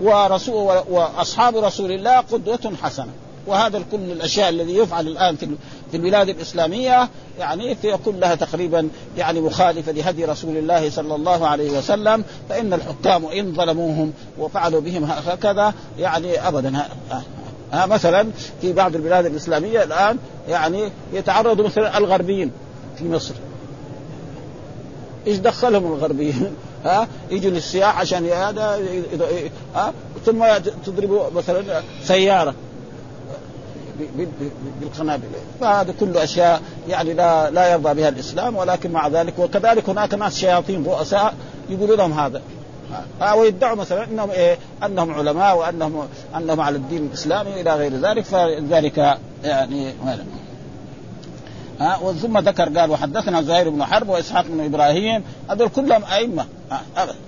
ورسول 0.00 0.82
وأصحاب 0.90 1.56
رسول 1.56 1.92
الله 1.92 2.16
قدوة 2.20 2.72
حسنة. 2.82 3.12
وهذا 3.46 3.82
كل 3.92 3.96
الأشياء 3.96 4.48
الذي 4.48 4.76
يفعل 4.76 5.06
الآن 5.06 5.36
في 5.36 5.48
في 5.90 5.96
البلاد 5.96 6.28
الإسلامية 6.28 7.08
يعني 7.38 7.74
في 7.74 7.96
كلها 8.04 8.34
تقريبا 8.34 8.88
يعني 9.18 9.40
مخالفة 9.40 9.92
لهدي 9.92 10.24
رسول 10.24 10.56
الله 10.56 10.90
صلى 10.90 11.14
الله 11.14 11.48
عليه 11.48 11.78
وسلم 11.78 12.24
فإن 12.48 12.72
الحكام 12.72 13.26
إن 13.26 13.54
ظلموهم 13.54 14.12
وفعلوا 14.38 14.80
بهم 14.80 15.04
هكذا 15.04 15.74
يعني 15.98 16.48
ابدا. 16.48 16.88
ها, 17.72 17.86
مثلا 17.86 18.26
في 18.60 18.72
بعض 18.72 18.94
البلاد 18.94 19.26
الإسلامية 19.26 19.82
الآن 19.82 20.18
يعني 20.48 20.90
يتعرض 21.12 21.60
مثلا 21.60 21.98
الغربيين 21.98 22.50
في 22.98 23.08
مصر. 23.08 23.34
إيش 25.26 25.38
دخلهم 25.38 25.92
الغربيين؟ 25.92 26.54
ها؟ 26.84 27.08
يجوا 27.30 27.50
للسياح 27.50 28.00
عشان 28.00 28.26
هذا 28.26 28.80
ها؟ 29.74 29.92
ثم 30.26 30.44
تضربوا 30.86 31.30
مثلا 31.30 31.82
سيارة. 32.04 32.54
بالقنابل. 34.80 35.24
فهذا 35.60 35.94
كله 36.00 36.24
أشياء 36.24 36.62
يعني 36.88 37.12
لا 37.12 37.50
لا 37.50 37.72
يرضى 37.72 37.94
بها 37.94 38.08
الإسلام 38.08 38.56
ولكن 38.56 38.92
مع 38.92 39.08
ذلك 39.08 39.38
وكذلك 39.38 39.88
هناك 39.88 40.14
ناس 40.14 40.38
شياطين 40.38 40.84
رؤساء 40.84 41.34
يقولوا 41.70 41.96
لهم 41.96 42.12
هذا. 42.12 42.42
ويدعوا 43.36 43.76
مثلا 43.76 44.04
إنهم 44.04 44.30
إيه؟ 44.30 44.58
أنهم 44.84 45.14
علماء 45.14 45.56
وانهم 45.56 46.08
أنهم 46.36 46.60
على 46.60 46.76
الدين 46.76 47.06
الإسلامي 47.06 47.60
إلى 47.60 47.74
غير 47.74 47.92
ذلك 47.92 48.24
فذلك 48.24 49.18
يعني 49.44 49.92
ها 51.80 52.12
ثم 52.22 52.38
ذكر 52.38 52.78
قال 52.78 52.90
وحدثنا 52.90 53.42
زهير 53.42 53.70
بن 53.70 53.84
حرب 53.84 54.08
وإسحاق 54.08 54.44
بن 54.46 54.64
إبراهيم. 54.64 55.24
هذول 55.50 55.68
كلهم 55.68 56.04
أئمة. 56.04 56.46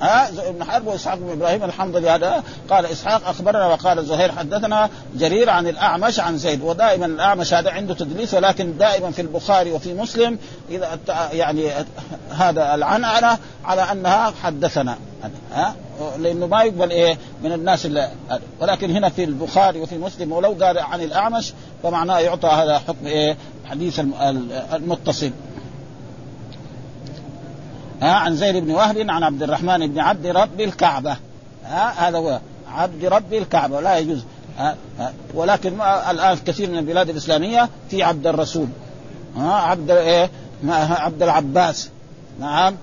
ها 0.02 0.30
زهير 0.30 0.52
بن 0.52 0.64
حرب 0.64 0.87
وإسحاق 0.87 1.18
بن 1.18 1.30
إبراهيم 1.30 1.64
الحمد 1.64 1.96
لله 1.96 2.14
هذا. 2.14 2.42
قال 2.70 2.87
إسحاق 2.87 3.28
أخبرنا 3.28 3.66
وقال 3.66 4.06
زهير 4.06 4.32
حدثنا 4.32 4.90
جرير 5.14 5.50
عن 5.50 5.68
الأعمش 5.68 6.20
عن 6.20 6.38
زيد 6.38 6.62
ودائما 6.62 7.06
الأعمش 7.06 7.54
هذا 7.54 7.70
عنده 7.70 7.94
تدليس 7.94 8.35
ولكن 8.35 8.78
دائما 8.78 9.11
في 9.11 9.22
البخاري 9.22 9.72
وفي 9.72 9.94
مسلم 9.94 10.38
إذا 10.70 10.98
يعني 11.32 11.70
هذا 12.30 12.74
العنعنة 12.74 13.38
على 13.64 13.82
أنها 13.82 14.32
حدثنا. 14.42 14.98
ها 15.52 15.74
لأنه 16.18 16.46
ما 16.46 16.62
يقبل 16.62 16.90
إيه 16.90 17.18
من 17.42 17.52
الناس 17.52 17.87
اللي 17.87 18.11
ولكن 18.61 18.90
هنا 18.90 19.09
في 19.09 19.24
البخاري 19.24 19.80
وفي 19.80 19.98
مسلم 19.98 20.32
ولو 20.32 20.56
قال 20.61 20.78
عن 20.78 21.00
الأعمش 21.00 21.52
فمعناه 21.82 22.18
يعطى 22.18 22.48
هذا 22.48 22.78
حكم 22.78 23.06
إيه 23.06 23.37
حديث 23.70 24.00
المتصل. 24.72 25.31
ها 28.02 28.12
عن 28.12 28.37
زيد 28.37 28.57
بن 28.57 28.70
وهب 28.70 28.98
عن 28.98 29.22
عبد 29.22 29.42
الرحمن 29.42 29.87
بن 29.87 30.00
عبد 30.00 30.26
رب 30.26 30.61
الكعبة. 30.61 31.16
ها 31.64 32.09
هذا 32.09 32.18
هو 32.18 32.40
عبد 32.68 33.05
رب 33.05 33.35
الكعبة 33.35 33.81
لا 33.81 33.98
يجوز. 33.98 34.24
ها 34.59 34.76
ها 34.98 35.12
ولكن 35.35 35.81
الآن 36.11 36.38
كثير 36.46 36.70
من 36.70 36.79
البلاد 36.79 37.09
الإسلامية 37.09 37.68
في 37.90 38.02
عبد 38.02 38.26
الرسول. 38.26 38.66
ها 39.37 39.52
عبد 39.52 39.90
إيه؟ 39.90 40.31
عبد 40.68 41.22
العباس. 41.22 41.90
نعم. 42.40 42.76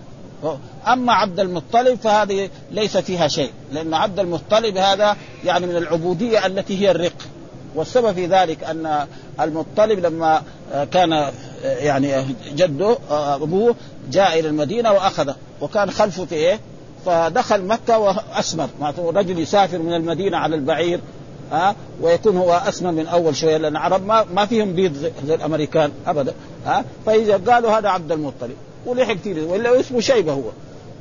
أما 0.88 1.14
عبد 1.14 1.40
المطلب 1.40 2.00
فهذه 2.00 2.50
ليس 2.72 2.98
فيها 2.98 3.28
شيء 3.28 3.52
لأن 3.72 3.94
عبد 3.94 4.20
المطلب 4.20 4.78
هذا 4.78 5.18
يعني 5.46 5.68
من 5.68 5.76
العبودية 5.76 6.46
التي 6.46 6.82
هي 6.82 6.92
الرق. 6.92 7.14
والسبب 7.76 8.12
في 8.12 8.26
ذلك 8.26 8.64
أن 8.64 9.08
المطلب 9.42 10.00
لما 10.00 10.42
كان 10.92 11.32
يعني 11.64 12.26
جده 12.56 12.98
أبوه 13.10 13.76
جاء 14.12 14.40
إلى 14.40 14.48
المدينة 14.48 14.92
وأخذه 14.92 15.36
وكان 15.62 15.92
خلفه 15.92 16.26
في 16.26 16.36
إيه؟ 16.36 16.60
فدخل 17.06 17.66
مكة 17.66 17.98
وأسمر 17.98 18.70
رجل 18.98 19.40
يسافر 19.40 19.78
من 19.78 19.94
المدينة 19.94 20.38
على 20.38 20.56
البعير 20.56 21.00
ها 21.52 21.76
ويكون 22.02 22.38
هو 22.38 22.62
أسمر 22.68 22.92
من 22.92 23.08
أول 23.08 23.36
شوية 23.36 23.58
لأن 23.58 23.72
العرب 23.72 24.06
ما 24.06 24.26
ما 24.34 24.46
فيهم 24.46 24.74
بيض 24.74 24.94
زي 25.28 25.36
الأمريكان 25.36 25.92
أبدا 26.08 26.34
ها 26.66 26.86
فإذا 27.06 27.38
قالوا 27.38 27.78
هذا 27.78 27.90
عبد 27.90 28.12
المطلب 28.12 28.56
ولحق 28.86 29.14
كثير 29.14 29.46
ولا 29.48 29.80
اسمه 29.80 30.00
شيبة 30.00 30.32
هو 30.32 30.44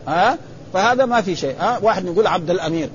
ها 0.08 0.38
فهذا 0.72 1.04
ما 1.04 1.20
في 1.20 1.36
شيء 1.36 1.54
ها 1.58 1.78
واحد 1.82 2.04
يقول 2.04 2.26
عبد 2.26 2.50
الأمير 2.50 2.88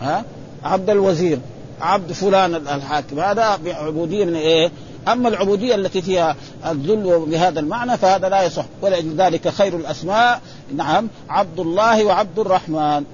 ها 0.00 0.24
عبد 0.64 0.90
الوزير 0.90 1.38
عبد 1.82 2.12
فلان 2.12 2.54
الحاكم. 2.54 3.20
هذا 3.20 3.58
عبودية 3.66 4.24
من 4.24 4.34
إيه؟ 4.34 4.70
أما 5.08 5.28
العبودية 5.28 5.74
التي 5.74 6.02
فيها 6.02 6.36
الذل 6.66 7.26
بهذا 7.28 7.60
المعنى 7.60 7.96
فهذا 7.96 8.28
لا 8.28 8.42
يصح. 8.42 8.64
ولذلك 8.82 9.48
خير 9.48 9.76
الأسماء. 9.76 10.40
نعم 10.76 11.08
عبد 11.28 11.60
الله 11.60 12.04
وعبد 12.04 12.38
الرحمن. 12.38 13.04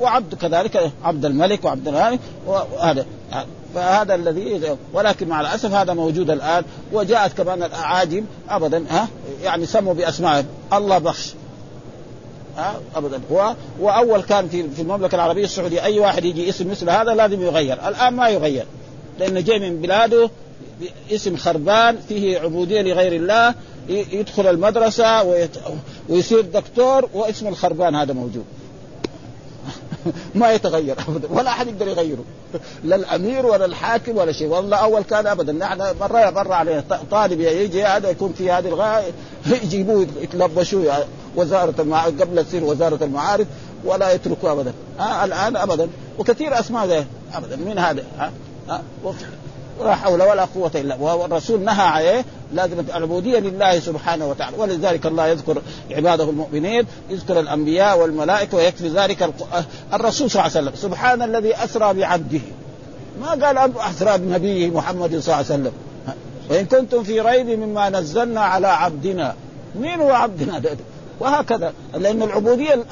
وعبد 0.00 0.34
كذلك 0.34 0.92
عبد 1.04 1.24
الملك 1.24 1.64
وعبد 1.64 1.88
الملك 1.88 2.20
وهذا. 2.46 3.06
فهذا 3.74 4.14
الذي 4.14 4.76
ولكن 4.92 5.28
مع 5.28 5.40
الأسف 5.40 5.74
هذا 5.74 5.94
موجود 5.94 6.30
الآن. 6.30 6.64
وجاءت 6.92 7.36
كمان 7.36 7.62
الأعاجم 7.62 8.24
ابدا 8.48 8.84
ها 8.90 9.08
يعني 9.42 9.66
سموا 9.66 9.94
بأسمائهم. 9.94 10.46
الله 10.72 10.98
بخش. 10.98 11.34
ابدا. 12.94 13.20
هو 13.32 13.54
وأول 13.80 14.22
كان 14.22 14.48
في 14.48 14.70
في 14.70 14.82
المملكة 14.82 15.14
العربية 15.14 15.44
السعودية 15.44 15.84
أي 15.84 15.98
واحد 15.98 16.24
يجي 16.24 16.48
اسم 16.48 16.70
مثل 16.70 16.90
هذا 16.90 17.14
لازم 17.14 17.42
يغير. 17.42 17.88
الآن 17.88 18.14
ما 18.14 18.28
يغير 18.28 18.66
لأنه 19.18 19.40
جاي 19.40 19.58
من 19.58 19.80
بلاده 19.80 20.30
اسم 21.10 21.36
خربان 21.36 21.98
فيه 22.08 22.38
عبودية 22.38 22.82
لغير 22.82 23.12
الله 23.12 23.54
يدخل 23.88 24.46
المدرسة 24.46 25.22
ويت... 25.22 25.56
ويصير 26.08 26.40
دكتور 26.40 27.08
واسم 27.14 27.48
الخربان 27.48 27.94
هذا 27.94 28.12
موجود. 28.12 28.44
ما 30.34 30.52
يتغير 30.52 30.96
ابدا 31.08 31.28
ولا 31.30 31.50
أحد 31.50 31.68
يقدر 31.68 31.88
يغيره. 31.88 32.24
لا 32.84 32.96
الأمير 32.96 33.46
ولا 33.46 33.64
الحاكم 33.64 34.16
ولا 34.16 34.32
شيء. 34.32 34.46
والله 34.46 34.76
أول 34.76 35.02
كان 35.02 35.26
ابدا. 35.26 35.52
نحن 35.52 35.78
مره 36.00 36.30
مرة 36.30 36.54
عليه 36.54 36.84
طالب 37.10 37.40
يجي 37.40 37.84
هذا 37.84 38.10
يكون 38.10 38.32
في 38.32 38.50
هذه 38.50 38.68
الغاية 38.68 39.12
يجيبوه 39.46 40.06
يتلبشوه. 40.22 41.04
وزارة 41.36 41.74
المعارف 41.78 42.20
قبل 42.22 42.44
تصير 42.44 42.64
وزارة 42.64 43.04
المعارف 43.04 43.46
ولا 43.84 44.12
يتركوه 44.12 44.52
ابدا. 44.52 44.72
ها 44.98 45.24
الآن 45.24 45.56
ابدا. 45.56 45.88
وكثير 46.18 46.60
أسماء 46.60 46.86
ذي 46.86 47.04
ابدا. 47.34 47.56
من 47.56 47.78
هذا؟ 47.78 48.04
ها؟ 48.18 48.32
ولا 49.80 49.94
حول 49.94 50.22
ولا 50.22 50.44
قوة 50.44 50.70
إلا 50.74 50.94
والرسول 50.94 51.60
نهى 51.60 51.86
عليه 51.86 52.24
لازم 52.54 52.80
العبودية 52.80 53.38
لله 53.38 53.80
سبحانه 53.80 54.28
وتعالى. 54.30 54.56
ولذلك 54.56 55.06
الله 55.06 55.26
يذكر 55.26 55.62
عباده 55.90 56.24
المؤمنين 56.24 56.86
يذكر 57.10 57.40
الأنبياء 57.40 57.98
والملائكة 57.98 58.56
ويكفي 58.56 58.88
ذلك 58.88 59.30
الرسول 59.94 60.30
صلى 60.30 60.46
الله 60.46 60.56
عليه 60.56 60.68
وسلم. 60.68 60.72
سبحان 60.76 61.22
الذي 61.22 61.64
أسرى 61.64 61.94
بعبده. 61.94 62.40
ما 63.20 63.28
قال 63.28 63.72
أسرى 63.78 64.18
بنبيه 64.18 64.70
محمد 64.70 65.10
صلى 65.10 65.18
الله 65.18 65.34
عليه 65.34 65.44
وسلم. 65.46 65.72
وإن 66.50 66.66
كنتم 66.66 67.02
في 67.02 67.20
ريب 67.20 67.46
مما 67.46 67.90
نزلنا 67.90 68.40
على 68.40 68.66
عبدنا. 68.66 69.34
مين 69.80 70.00
هو 70.00 70.10
عبدنا؟ 70.10 70.62
وهكذا. 71.20 71.72
لأن 71.94 72.22
العبودية 72.22 72.84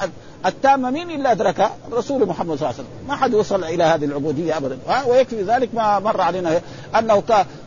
التامة 0.45 0.91
مين 0.91 1.11
إلا 1.11 1.31
أدركها؟ 1.31 1.71
الرسول 1.91 2.27
محمد 2.27 2.47
صلى 2.47 2.55
الله 2.55 2.67
عليه 2.67 2.75
وسلم. 2.75 3.07
ما 3.07 3.15
حد 3.15 3.33
وصل 3.33 3.63
إلى 3.63 3.83
هذه 3.83 4.05
العبودية 4.05 4.57
أبدا. 4.57 4.77
ويكفي 5.07 5.41
ذلك 5.43 5.69
ما 5.73 5.99
مر 5.99 6.21
علينا 6.21 6.61
أنه 6.99 7.23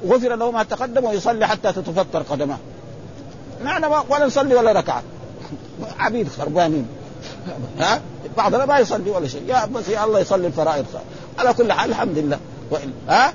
غفر 0.07 0.37
له 0.37 0.51
ما 0.51 0.62
تقدم 0.62 1.05
ويصلي 1.05 1.46
حتى 1.46 1.72
تتفطر 1.72 2.22
قدماه. 2.22 2.59
نحن 3.64 3.85
ولا 3.85 4.27
نصلي 4.27 4.55
ولا 4.55 4.72
ركعة. 4.72 5.03
عبيد 5.98 6.29
خربانين 6.29 6.87
ها؟ 7.79 8.01
بعضنا 8.37 8.66
ما 8.66 8.79
يصلي 8.79 9.11
ولا 9.11 9.29
شيء. 9.29 9.42
يا 9.48 9.64
بس 9.66 9.88
يا 9.88 10.05
الله 10.05 10.20
يصلي 10.20 10.46
الفرائض. 10.46 10.87
على 11.38 11.55
كل 11.55 11.72
حال 11.72 11.90
الحمد 11.90 12.18
لله. 12.18 12.38
وإن 12.70 12.92
ها؟ 13.09 13.35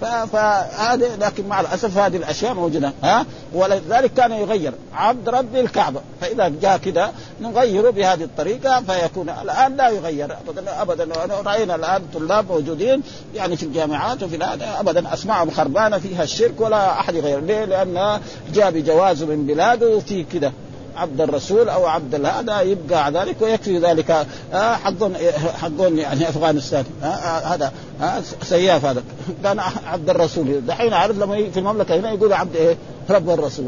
فهذا 0.00 1.16
لكن 1.20 1.48
مع 1.48 1.60
الأسف 1.60 1.98
هذه 1.98 2.16
الأشياء 2.16 2.54
موجودة 2.54 2.92
ها؟ 3.02 3.26
ولذلك 3.52 4.14
كان 4.14 4.32
يغير 4.32 4.72
عبد 4.94 5.28
رب 5.28 5.56
الكعبة. 5.56 6.00
فإذا 6.20 6.48
جاء 6.62 6.76
كذا 6.76 7.12
نغيره 7.40 7.90
بهذه 7.90 8.24
الطريقة 8.24 8.80
فيكون 8.80 9.28
الآن 9.28 9.76
لا 9.76 9.88
يغير 9.88 10.36
ابدا 10.48 10.82
ابدا. 10.82 11.08
رأينا 11.44 11.74
الآن 11.74 12.02
طلاب 12.14 12.52
موجودين 12.52 13.02
يعني 13.34 13.56
في 13.56 13.62
الجامعات 13.62 14.22
وفي 14.22 14.36
هذا 14.36 14.80
ابدا 14.80 15.14
اسمائهم 15.14 15.50
خربانة 15.50 15.98
فيها 15.98 16.22
الشرك 16.22 16.60
ولا 16.60 17.00
أحد 17.00 17.14
يغير. 17.14 17.40
ليه؟ 17.40 17.64
لأن 17.64 18.20
جاء 18.54 18.70
بجوازه 18.70 19.26
من 19.26 19.46
بلاده 19.46 19.88
وفي 19.88 20.24
كذا 20.24 20.52
عبد 20.96 21.20
الرسول 21.20 21.68
أو 21.68 21.86
عبد 21.86 22.24
هذا 22.24 22.60
يبقى 22.60 23.12
ذلك 23.12 23.42
ويكفي 23.42 23.78
ذلك. 23.78 24.26
حق 24.52 25.12
حق 25.60 25.70
يعني 25.78 26.28
أفغانستان. 26.28 26.84
هذا 27.44 27.72
سياف 28.42 28.84
هذا. 28.84 29.02
كان 29.42 29.58
عبد 29.86 30.10
الرسول. 30.10 30.66
دحين 30.66 30.92
عارف 30.92 31.18
لما 31.18 31.50
في 31.50 31.58
المملكة 31.58 31.96
هنا 31.96 32.12
يقول 32.12 32.32
عبد 32.32 32.56
إيه؟ 32.56 32.76
رب 33.10 33.30
الرسول. 33.30 33.66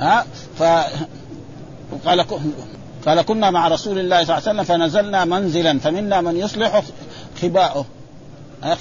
ها 0.00 0.26
ف 0.58 0.62
قال 2.06 2.26
قال 3.06 3.22
كنا 3.22 3.50
مع 3.50 3.68
رسول 3.68 3.98
الله 3.98 4.24
صلى 4.24 4.38
الله 4.38 4.48
عليه 4.48 4.60
وسلم 4.60 4.64
فنزلنا 4.64 5.24
منزلا 5.24 5.78
فمنا 5.78 6.20
من 6.20 6.36
يصلح 6.36 6.82
خباءه. 7.42 7.84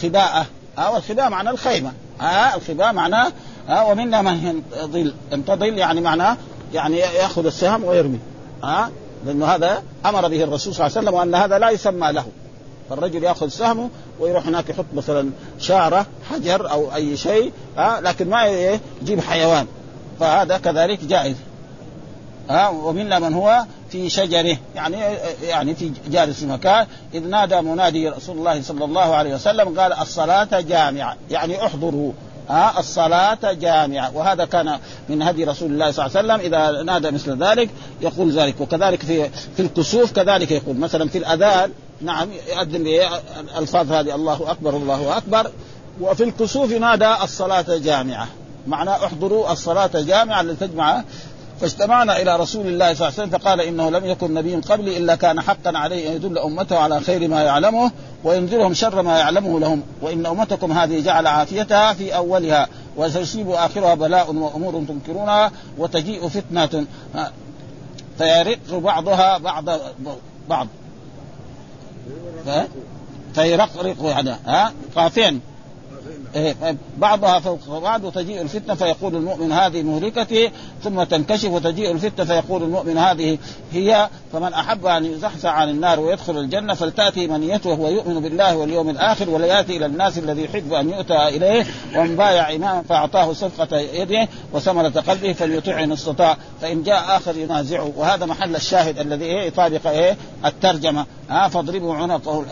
خباءه 0.02 0.46
والخباء 0.94 1.30
معنى 1.30 1.50
الخيمة. 1.50 1.91
الخباء 2.56 2.94
معناه 2.94 3.32
ها 3.70 3.84
ومنا 3.84 4.22
من 4.22 4.46
ينتظل 4.48 5.14
ينتظل 5.32 5.78
يعني 5.78 6.02
معناه 6.02 6.38
يعني 6.74 6.98
يأخذ 6.98 7.46
السهم 7.46 7.84
ويرمي. 7.84 8.20
ها؟ 8.64 8.92
لأنه 9.26 9.46
هذا 9.46 9.84
أمر 10.06 10.28
به 10.28 10.44
الرسول 10.44 10.74
صلى 10.74 10.88
الله 10.88 10.98
عليه 10.98 11.08
وسلم 11.08 11.20
وأن 11.20 11.36
هذا 11.36 11.60
لا 11.60 11.70
يسمى 11.70 12.12
له. 12.12 12.26
فالرجل 12.90 13.24
يأخذ 13.24 13.48
سهمه 13.48 13.90
ويروح 14.20 14.48
هناك 14.48 14.70
يحط 14.70 14.86
مثلا 14.94 15.30
شعرة 15.60 16.06
حجر 16.30 16.72
أو 16.72 16.96
أي 16.96 17.18
شيء 17.18 17.52
ها؟ 17.78 18.02
لكن 18.02 18.30
ما 18.30 18.46
يجيب 18.46 19.20
حيوان. 19.22 19.68
فهذا 20.20 20.58
كذلك 20.58 21.04
جائز. 21.04 21.36
ها؟ 22.50 22.70
ومنا 22.70 23.20
من 23.20 23.34
هو؟ 23.34 23.66
في 23.90 24.10
شجره. 24.10 24.58
يعني 24.76 24.98
يعني 25.44 25.76
في 25.76 25.92
جالس 26.08 26.44
مكان. 26.44 26.88
إذ 27.14 27.28
نادى 27.28 27.62
منادي 27.62 28.10
رسول 28.10 28.38
الله 28.38 28.62
صلى 28.62 28.86
الله 28.86 29.16
عليه 29.16 29.36
وسلم 29.36 29.80
قال 29.80 29.94
الصلاة 29.94 30.62
جامعة. 30.62 31.16
يعني 31.30 31.66
احضروا. 31.66 32.12
ها 32.50 32.80
الصلاة 32.80 33.54
جامعة. 33.54 34.16
وهذا 34.16 34.45
كان 34.45 34.80
من 35.10 35.22
هدي 35.22 35.43
رسول 35.43 35.72
الله 35.72 35.91
صلى 35.91 36.06
الله 36.06 36.18
عليه 36.18 36.28
وسلم. 36.34 36.54
إذا 36.54 36.84
نادى 36.84 37.12
مثل 37.12 37.43
ذلك 37.43 37.70
يقول 38.02 38.32
ذلك. 38.32 38.62
وكذلك 38.62 39.02
في 39.02 39.30
في 39.30 39.60
الكسوف 39.60 40.12
كذلك 40.12 40.52
يقول. 40.52 40.78
مثلا 40.78 41.10
في 41.10 41.18
الأذان 41.18 41.72
نعم 42.02 42.30
يؤذن 42.32 42.88
الألفاظ 43.39 43.91
هذه. 43.91 44.16
الله 44.16 44.52
أكبر 44.52 44.78
الله 44.78 45.18
أكبر. 45.18 45.52
وفي 46.02 46.24
الكسوف 46.24 46.72
نادى 46.72 47.14
الصلاة 47.24 47.78
جامعة. 47.78 48.28
معناه 48.68 49.06
احضروا 49.06 49.52
الصلاة 49.52 49.91
جامعة 49.93 50.41
لتجمع 50.41 51.04
فاجتمعنا 51.62 52.22
إلى 52.22 52.36
رسول 52.36 52.68
الله 52.68 52.93
صلى 52.93 53.07
الله 53.07 53.20
عليه 53.20 53.30
وسلم 53.30 53.39
فقال 53.39 53.62
إنه 53.62 53.89
لم 53.89 54.05
يكن 54.05 54.34
نبي 54.34 54.55
قبلي 54.55 54.97
إلا 54.97 55.16
كان 55.16 55.41
حقا 55.41 55.78
عليه 55.78 56.10
أن 56.10 56.16
يدل 56.16 56.38
أمته 56.38 56.78
على 56.78 56.99
خير 56.99 57.28
ما 57.28 57.41
يعلمه 57.41 57.91
وينذرهم 58.24 58.74
شر 58.74 59.01
ما 59.01 59.18
يعلمه 59.20 59.60
لهم 59.60 59.84
وإن 60.01 60.26
أمتكم 60.26 60.72
هذه 60.72 60.99
جعل 60.99 61.28
عافيتها 61.28 61.93
في 61.93 62.16
أولها 62.16 62.68
وسيصيب 62.97 63.49
آخرها 63.49 63.93
بلاء 63.93 64.36
وأمور 64.36 64.84
تنكرونها 64.88 65.51
وتجيء 65.78 66.28
فتنة. 66.28 66.86
فيرق 68.18 68.60
بعضها 68.72 69.38
بعض 69.38 69.66
بعض. 70.49 70.68
فيرقرق 73.34 73.95
يعني 74.03 74.36
ها؟ 74.45 74.74
قافين 74.95 75.41
بعضها 76.98 77.40
فوق 77.40 77.80
بعض 77.80 78.04
وتجيء 78.04 78.42
الفتنة 78.42 78.76
فيقول 78.76 79.16
المؤمن 79.16 79.52
هذه 79.52 79.84
مهلكتي 79.84 80.52
ثم 80.84 81.04
تنكشف 81.04 81.50
وتجيء 81.50 81.92
الفتنة 81.92 82.26
فيقول 82.26 82.64
المؤمن 82.64 82.98
هذه 82.98 83.38
هي 83.72 84.10
فمن 84.34 84.54
أحب 84.54 84.86
أن 84.86 85.06
يزحزح 85.06 85.50
عن 85.50 85.70
النار 85.70 86.00
ويدخل 86.00 86.38
الجنة 86.38 86.74
فلتأتي 86.74 87.28
منيته 87.28 87.70
وهو 87.70 87.90
يؤمن 87.90 88.20
بالله 88.20 88.58
واليوم 88.58 88.90
الآخر 88.90 89.30
ولا 89.30 89.46
ياتي 89.46 89.78
إلى 89.78 89.86
الناس 89.86 90.18
الذي 90.18 90.44
يحب 90.44 90.74
أن 90.74 90.90
يؤتى 90.90 91.28
إليه 91.28 91.66
ومن 91.96 92.16
بايع 92.16 92.56
اماما 92.56 92.84
فأعطاه 92.90 93.34
صفقه 93.34 93.78
يده 93.78 94.28
وثمرة 94.54 94.90
قلبه 95.08 95.34
فليطع 95.34 95.84
ان 95.84 95.92
استطاع 95.92 96.38
فإن 96.62 96.84
جاء 96.84 97.18
آخر 97.18 97.38
ينازعه. 97.38 97.92
وهذا 97.96 98.26
محل 98.26 98.56
الشاهد 98.56 99.00
الذي 99.00 99.26
إيه 99.26 99.48
يطابق 99.48 99.88
إيه 99.88 100.18
الترجمة. 100.46 101.06
ها 101.30 101.48
فاضربوا 101.48 101.96
عنقه 101.96 102.46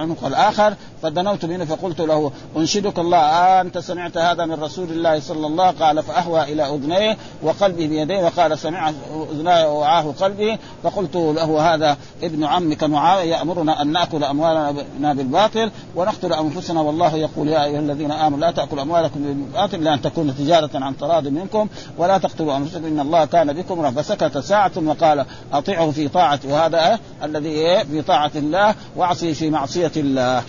عنق 0.00 0.24
الآخر 0.24 0.74
فدنوت 1.02 1.44
منه 1.44 1.64
فقلت 1.64 2.00
له 2.00 2.32
أنشدك 2.56 2.98
الله 2.98 3.18
آه 3.18 3.60
أنت 3.60 3.78
سمعت 3.78 4.16
هذا 4.16 4.46
من 4.46 4.62
رسول 4.62 4.90
الله 4.90 5.20
صلى 5.20 5.46
الله 5.46 5.70
قال 5.70 6.02
فأهوى 6.02 6.42
إلى 6.42 6.74
أذنيه 6.74 7.16
وقلبه 7.42 7.86
بيديه 7.86 8.24
وقال 8.24 8.58
سمع 8.58 8.92
أذناي 9.32 9.64
ووعاه 9.64 10.14
قلبي 10.20 10.58
فقلت 10.82 11.16
له 11.16 11.74
هذا 11.74 11.96
ابن 12.22 12.44
عمك 12.44 12.84
معاوية 12.84 13.30
يأمرنا 13.30 13.82
أن 13.82 13.92
نأكل 13.92 14.24
أموالنا 14.24 15.12
بالباطل 15.12 15.70
ونقتل 15.96 16.32
أنفسنا 16.32 16.80
والله 16.80 17.16
يقول 17.16 17.48
يا 17.48 17.64
أيها 17.64 17.80
الذين 17.80 18.12
آمنوا 18.12 18.38
لا 18.38 18.50
تأكلوا 18.50 18.82
أموالكم 18.82 19.22
بالباطل 19.22 19.84
لأن 19.84 20.02
تكون 20.02 20.36
تجارة 20.36 20.70
عن 20.74 20.96
تراض 20.96 21.28
منكم 21.28 21.68
ولا 21.98 22.18
تقتلوا 22.18 22.56
أنفسكم 22.56 22.84
إن 22.84 23.00
الله 23.00 23.24
كان 23.24 23.52
بكم 23.52 23.90
فسكت 23.90 24.38
ساعة 24.38 24.68
ثم 24.68 24.92
قال 24.92 25.24
أطيعه 25.52 25.90
في 25.90 26.08
طاعه 26.08 26.40
وهذا 26.44 26.98
الذي 27.22 27.84
في 27.84 28.02
الله 28.36 28.74
وأعصي 28.96 29.34
في 29.34 29.50
معصية 29.50 29.92
الله. 29.96 30.42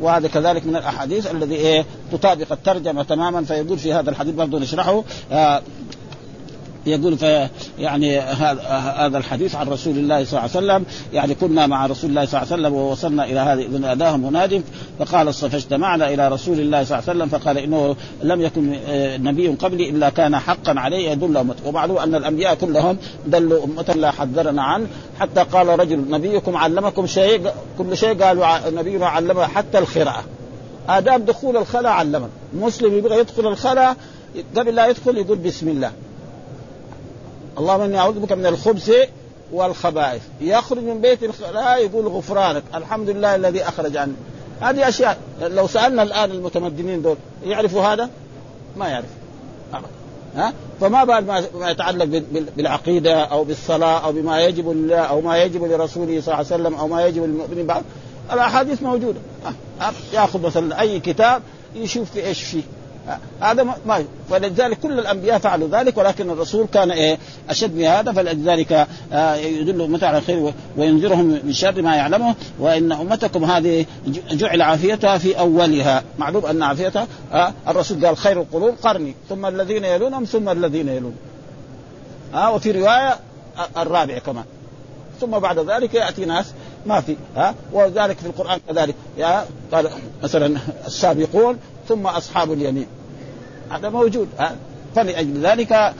وهذا 0.00 0.28
كذلك 0.28 0.66
من 0.66 0.76
الأحاديث 0.76 1.30
الذي 1.30 1.54
إيه 1.54 1.84
تطابق 2.12 2.52
الترجمة 2.52 3.02
تماما 3.02 3.44
فيقول 3.44 3.78
في 3.78 3.92
هذا 3.92 4.10
الحديث 4.10 4.34
برضه 4.34 4.58
نشرحه. 4.58 5.02
آه 5.32 5.62
يقول 6.88 7.18
في 7.18 7.48
يعني 7.78 8.18
هذا 8.18 9.18
الحديث 9.18 9.54
عن 9.54 9.68
رسول 9.68 9.98
الله 9.98 10.24
صلى 10.24 10.30
الله 10.30 10.40
عليه 10.40 10.50
وسلم 10.50 10.84
يعني 11.12 11.34
كنا 11.34 11.66
مع 11.66 11.86
رسول 11.86 12.10
الله 12.10 12.24
صلى 12.24 12.42
الله 12.42 12.52
عليه 12.52 12.62
وسلم 12.62 12.74
ووصلنا 12.74 13.24
إلى 13.24 13.40
هذه 13.40 13.66
اذ 13.66 13.78
ناداهم 13.78 14.20
مناد 14.20 14.62
فقال 14.98 15.32
فاجتمعنا 15.32 16.08
إلى 16.14 16.28
رسول 16.28 16.60
الله 16.60 16.84
صلى 16.84 16.98
الله 16.98 17.10
عليه 17.10 17.18
وسلم 17.18 17.38
فقال 17.38 17.58
إنه 17.58 17.96
لم 18.22 18.40
يكن 18.40 18.76
آه، 18.88 19.16
نبي 19.16 19.48
قبلي 19.48 19.90
إلا 19.90 20.08
كان 20.10 20.36
حقا 20.36 20.74
عليه 20.80 21.10
يدل 21.10 21.36
امته 21.36 21.68
ومعلوم 21.68 21.98
أن 21.98 22.14
الأنبياء 22.14 22.54
كلهم 22.54 22.96
دلوا 23.26 23.64
امه 23.64 23.94
لا 23.96 24.10
حذرنا 24.10 24.62
عنه 24.62 24.86
حتى 25.20 25.40
قال 25.40 25.80
رجل 25.80 26.10
نبيكم 26.10 26.56
علمكم 26.56 27.06
شيء 27.06 27.50
كل 27.78 27.96
شيء 27.96 28.22
قالوا 28.22 28.70
نبينا 28.70 29.06
علمه 29.06 29.46
حتى 29.46 29.78
القراءه 29.78 30.24
آداب 30.88 31.26
دخول 31.26 31.56
الخلاء 31.56 31.92
علمنا 31.92 32.28
مسلم 32.54 32.98
يبغى 32.98 33.18
يدخل 33.18 33.46
الخلاء 33.46 33.96
قبل 34.56 34.74
لا 34.74 34.86
يدخل 34.86 35.18
يقول 35.18 35.38
بسم 35.38 35.68
الله. 35.68 35.92
اللهم 37.58 37.80
إني 37.80 37.98
أعوذ 37.98 38.18
بك 38.18 38.32
من 38.32 38.46
الخبث 38.46 38.92
والخبائث. 39.52 40.22
يخرج 40.40 40.82
من 40.82 41.00
بيت 41.00 41.22
الخلاء 41.22 41.84
يقول 41.84 42.06
غفرانك. 42.06 42.62
الحمد 42.74 43.10
لله 43.10 43.34
الذي 43.34 43.62
أخرج 43.62 43.96
عني 43.96 44.12
هذه 44.60 44.88
أشياء. 44.88 45.18
لو 45.40 45.66
سألنا 45.66 46.02
الآن 46.02 46.30
المتمدنين 46.30 47.02
دول 47.02 47.16
يعرفوا 47.44 47.82
هذا؟ 47.82 48.10
ما 48.76 48.88
يعرف. 48.88 49.08
ها؟ 50.36 50.52
فما 50.80 51.04
بال 51.04 51.26
ما 51.54 51.70
يتعلق 51.70 52.22
بالعقيدة 52.56 53.24
أو 53.24 53.44
بالصلاة 53.44 54.04
أو 54.04 54.12
بما 54.12 54.40
يجب 54.40 54.68
لله 54.68 54.98
أو 54.98 55.20
ما 55.20 55.42
يجب 55.42 55.64
لرسوله 55.64 56.20
صلى 56.20 56.34
الله 56.34 56.36
عليه 56.36 56.46
وسلم 56.46 56.74
أو 56.74 56.88
ما 56.88 57.06
يجب 57.06 57.22
للمؤمنين. 57.22 57.66
بعد 57.66 57.82
الأحاديث 58.32 58.82
موجودة. 58.82 59.20
يأخذ 60.12 60.40
مثلا 60.40 60.80
أي 60.80 61.00
كتاب 61.00 61.42
يشوف 61.74 62.10
في 62.10 62.26
إيش 62.26 62.42
فيه. 62.42 62.62
هذا 63.40 63.62
ما 63.62 64.04
ولذلك 64.30 64.78
كل 64.78 64.98
الأنبياء 64.98 65.38
فعلوا 65.38 65.68
ذلك 65.68 65.96
ولكن 65.96 66.30
الرسول 66.30 66.66
كان 66.66 66.90
إيه 66.90 67.18
أشد 67.50 67.74
من 67.74 67.84
هذا 67.84 68.12
فلذلك 68.12 68.86
آه 69.12 69.34
يدل 69.34 69.90
متى 69.90 70.06
على 70.06 70.18
الخير 70.18 70.52
وينذرهم 70.76 71.40
من 71.44 71.52
شر 71.52 71.82
ما 71.82 71.96
يعلمه 71.96 72.34
وإن 72.58 72.92
أمتكم 72.92 73.44
هذه 73.44 73.86
جعل 74.30 74.62
عافيتها 74.62 75.18
في 75.18 75.38
أولها. 75.38 76.02
معلوم 76.18 76.46
أن 76.46 76.62
عافيتها 76.62 77.06
آه 77.32 77.52
الرسول 77.68 78.06
قال 78.06 78.16
خير 78.16 78.40
القرون 78.40 78.70
قرني 78.70 79.14
ثم 79.28 79.46
الذين 79.46 79.84
يلونهم 79.84 80.24
ثم 80.24 80.48
الذين 80.48 80.88
يلونهم 80.88 81.16
ها 82.34 82.46
آه 82.46 82.54
وفي 82.54 82.70
رواية 82.70 83.16
الرابع 83.76 84.18
كمان. 84.18 84.44
ثم 85.20 85.30
بعد 85.30 85.58
ذلك 85.58 85.94
يأتي 85.94 86.24
ناس 86.24 86.52
ما 86.86 87.00
في 87.00 87.16
ها 87.36 87.54
وذلك 87.72 88.18
في 88.18 88.26
القرآن 88.26 88.60
كذلك. 88.68 88.94
يا 89.18 89.44
قال 89.72 89.90
مثلا 90.22 90.58
السابقون 90.86 91.58
ثم 91.88 92.06
أصحاب 92.06 92.52
اليمين. 92.52 92.86
هذا 93.70 93.88
موجود. 93.88 94.28
فلأجل 94.94 95.46
ذلك 95.46 95.94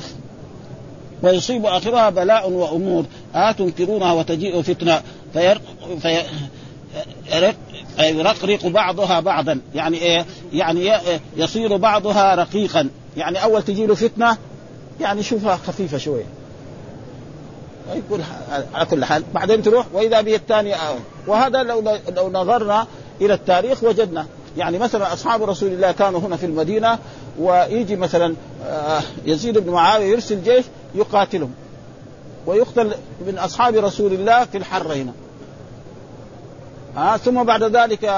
ويصيب 1.23 1.67
آخرها 1.67 2.11
بلاء 2.11 2.51
وأمور. 2.51 3.05
آه 3.35 3.53
تنكرونها 3.53 4.13
وتجيء 4.13 4.63
فتنة. 4.63 5.03
فير 5.33 5.61
في 6.03 6.25
يرقرق 7.99 8.67
بعضها 8.67 9.21
بعضا. 9.21 9.61
يعني 9.75 9.99
إيه؟ 9.99 10.27
يعني 10.53 10.93
يصير 11.37 11.77
بعضها 11.77 12.35
رقيقا. 12.35 12.89
يعني 13.17 13.43
أول 13.43 13.63
تجي 13.63 13.87
له 13.87 13.95
فتنة 13.95 14.37
يعني 15.01 15.23
شوفها 15.23 15.57
خفيفة 15.57 15.99
شوية. 15.99 16.25
يقول 17.95 18.21
على 18.75 18.87
كل 18.87 19.05
حال. 19.05 19.23
بعدين 19.35 19.63
تروح 19.63 19.87
وإذا 19.93 20.21
به 20.21 20.35
الثاني 20.35 20.75
وهذا 21.27 21.63
لو 21.63 21.99
لو 22.17 22.31
نظرنا 22.31 22.87
إلى 23.21 23.35
التاريخ 23.35 23.85
وجدنا. 23.85 24.27
يعني 24.57 24.79
مثلا 24.79 25.13
أصحاب 25.13 25.43
رسول 25.43 25.73
الله 25.73 25.93
كانوا 25.93 26.21
هنا 26.21 26.37
في 26.37 26.47
المدينة 26.47 26.99
ويجي 27.39 27.97
مثلا 27.97 28.35
آه، 28.67 29.01
يزيد 29.25 29.59
بن 29.59 29.71
معاوية 29.71 30.07
يرسل 30.07 30.43
جيش 30.43 30.65
يقاتلهم. 30.95 31.51
ويقتل 32.47 32.95
من 33.27 33.39
أصحاب 33.39 33.75
رسول 33.75 34.13
الله 34.13 34.45
في 34.45 34.59
الحر 34.59 34.93
هنا. 34.93 35.13
آه 36.97 37.17
ثم 37.17 37.43
بعد 37.43 37.63
ذلك 37.63 38.13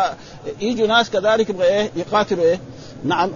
يجوا 0.60 0.86
ناس 0.86 1.10
كذلك 1.10 1.50
يبغى 1.50 1.66
إيه؟ 1.66 1.90
يقاتلوا 1.96 2.44
إيه؟ 2.44 2.60
نعم 3.04 3.30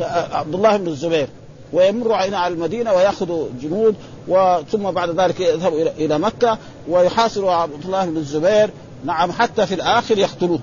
آه، 0.00 0.36
عبد 0.36 0.54
الله 0.54 0.76
بن 0.76 0.88
الزبير. 0.88 1.28
ويمروا 1.72 2.16
على 2.16 2.54
المدينة 2.54 2.92
ويأخذوا 2.92 3.48
جنود 3.62 3.94
وثم 4.28 4.90
بعد 4.90 5.20
ذلك 5.20 5.40
يذهبوا 5.40 5.82
إلى 5.82 6.18
مكة 6.18 6.58
ويحاصروا 6.88 7.52
عبد 7.52 7.84
الله 7.84 8.04
بن 8.04 8.16
الزبير. 8.16 8.70
نعم 9.04 9.32
حتى 9.32 9.66
في 9.66 9.74
الآخر 9.74 10.18
يقتلوه. 10.18 10.60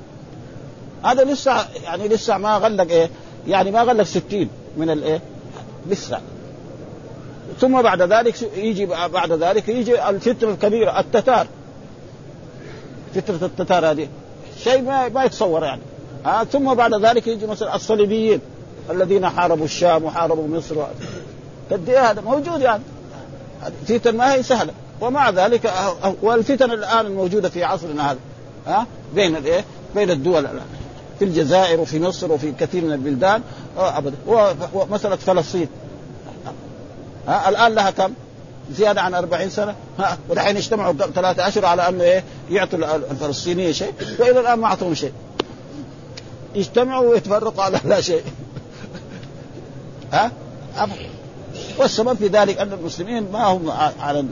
هذا 1.04 1.24
لسه 1.24 1.66
يعني 1.84 2.08
لسه 2.08 2.38
ما 2.38 2.58
غلق 2.58 2.90
إيه؟ 2.90 3.10
يعني 3.48 3.72
ما 3.72 3.82
غلق 3.82 4.04
ستين 4.04 4.50
من 4.78 4.90
الايه؟ 4.90 5.22
لسه 5.90 6.20
ثم 7.60 7.82
بعد 7.82 8.02
ذلك 8.02 8.42
يجي 8.58 8.86
بعد 8.86 9.32
ذلك 9.32 9.70
يجي 9.70 10.10
الفتنه 10.10 10.50
الكبيرة 10.50 11.00
التتار. 11.00 11.48
فتنه 13.16 13.46
التتار 13.46 13.92
هذه. 13.92 14.08
شيء 14.64 14.82
ما 14.82 15.10
ما 15.10 15.24
يتصور 15.24 15.64
يعني. 15.64 15.82
آه 16.26 16.44
ثم 16.44 16.74
بعد 16.74 16.94
ذلك 17.06 17.28
يجي 17.28 17.46
مثلا 17.48 17.76
الصليبيين 17.76 18.40
الذين 18.90 19.30
حاربوا 19.30 19.66
الشام 19.66 20.04
وحاربوا 20.04 20.48
مصر 20.48 20.76
قد 21.72 21.90
إيه 21.90 22.12
هذا 22.12 22.22
موجود 22.22 22.62
يعني. 22.62 22.84
فتن 23.88 24.18
ما 24.18 24.34
هي 24.34 24.44
سهلة. 24.44 24.74
ومع 25.02 25.30
ذلك 25.30 25.74
والفتن 26.22 26.72
الآن 26.72 27.06
الموجودة 27.06 27.50
في 27.50 27.64
عصرنا 27.64 28.12
هذا. 28.12 28.20
ها 28.68 28.86
بين 29.16 29.36
الايه؟ 29.36 29.66
بين 29.96 30.12
الدول 30.12 30.48
في 31.20 31.26
الجزائر 31.26 31.80
وفي 31.80 32.00
مصر 32.00 32.32
وفي 32.32 32.52
كثير 32.52 32.84
من 32.84 32.92
البلدان 32.92 33.42
أبدا. 33.78 34.16
ومسألة 34.74 35.16
فلسطين. 35.16 35.68
ها 37.28 37.50
الآن 37.50 37.76
لها 37.76 37.92
كم؟ 37.92 38.14
زيادة 38.72 39.02
عن 39.02 39.14
40 39.14 39.50
سنة. 39.50 39.76
ها 40.00 40.18
ودحين 40.30 40.58
اجتمعوا 40.58 40.94
ثلاثة 40.94 41.48
أشهر 41.48 41.66
على 41.66 41.90
أنه 41.90 42.04
إيه 42.04 42.24
يعطوا 42.50 42.96
الفلسطينيين 42.96 43.74
شيء 43.74 43.94
وإلى 44.20 44.40
الآن 44.40 44.60
ما 44.60 44.68
أعطوهم 44.68 44.94
شيء. 44.94 45.12
يجتمعوا 46.56 47.10
ويتفرقوا 47.10 47.64
على 47.64 47.80
لا 47.86 48.02
شيء. 48.02 48.24
ها؟ 50.14 50.32
والسبب 51.78 52.18
في 52.18 52.28
ذلك 52.28 52.58
أن 52.58 52.74
المسلمين 52.74 53.32
ما 53.32 53.44
هم 53.44 53.72
على 54.00 54.26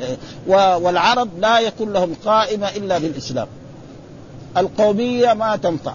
والعرب 0.48 1.30
لا 1.40 1.60
يكون 1.60 1.94
لهم 1.94 2.16
قائمة 2.26 2.70
إلا 2.70 2.98
بالإسلام. 2.98 3.48
القومية 4.58 5.34
ما 5.34 5.56
تنفع. 5.56 5.94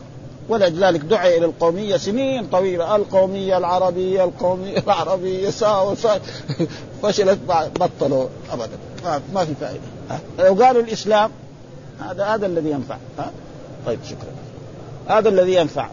ولذلك 0.49 1.01
دعي 1.01 1.38
إلى 1.38 1.47
القومية 1.47 1.97
سنين 1.97 2.47
طويلة. 2.47 2.97
القومية 2.97 3.59
العربية 3.59 4.24
القومية 4.24 4.78
العربية 4.86 5.51
سا 5.51 5.80
وسا 5.80 6.20
فشلت 7.03 7.38
بطلوا 7.80 8.26
ابدا. 8.53 8.78
ما 9.34 9.45
في 9.45 9.55
فائدة. 9.61 9.80
لو 10.38 10.64
قالوا 10.64 10.82
الإسلام 10.82 11.30
هذا 12.01 12.24
هذا 12.24 12.47
الذي 12.47 12.70
ينفع. 12.70 12.97
ها؟ 13.18 13.30
طيب 13.86 13.99
شكرا. 14.05 15.18
هذا 15.18 15.28
الذي 15.28 15.55
ينفع. 15.55 15.88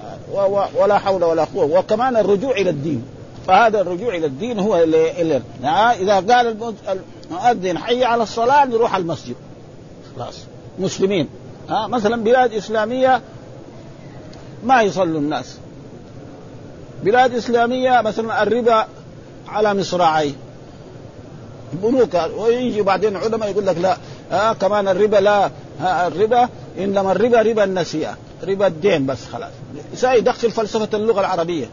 ولا 0.76 0.98
حول 0.98 1.24
ولا 1.24 1.43
قوة. 1.43 1.80
وكمان 1.80 2.18
الرجوع 2.18 2.52
إلى 2.52 2.70
الدين. 2.70 3.04
فهذا 3.48 3.82
الرجوع 3.82 4.16
إلى 4.16 4.26
الدين 4.26 4.60
هو 4.60 4.78
اللي 4.78 5.41
إذا 6.02 6.16
قال 6.16 6.58
المؤذن 7.32 7.78
حي 7.78 8.04
على 8.04 8.24
الصلاة 8.24 8.66
نروح 8.66 8.95
المسجد. 8.95 9.36
خلاص. 10.16 10.36
مسلمين. 10.80 11.28
ها؟ 11.70 11.88
مثلا 11.88 12.24
بلاد 12.24 12.54
إسلامية 12.54 13.22
ما 14.64 14.82
يصلوا 14.82 15.20
الناس. 15.20 15.58
بلاد 17.03 17.36
إسلامية 17.36 18.01
مثلا 18.01 18.43
الربا 18.43 18.88
على 19.47 19.74
مصراعي 19.74 20.34
بنوك 21.74 22.18
ويجي 22.38 22.82
بعدين 22.82 23.16
علماء 23.18 23.49
يقول 23.49 23.68
لك 23.68 23.78
لا 23.78 23.97
آه 24.32 24.53
كمان 24.53 24.88
الربا 24.88 25.18
لا 25.18 25.45
آه 25.82 26.08
الربا 26.08 26.49
إنما 26.78 27.12
الربا 27.12 27.41
ربا 27.41 27.64
النسيئة 27.64 28.18
ربا 28.43 28.68
الدين 28.68 29.05
بس 29.05 29.18
خلاص. 29.34 29.51
يدخل 30.03 30.51
فلسفة 30.51 30.97
اللغة 30.97 31.20
العربية. 31.20 31.66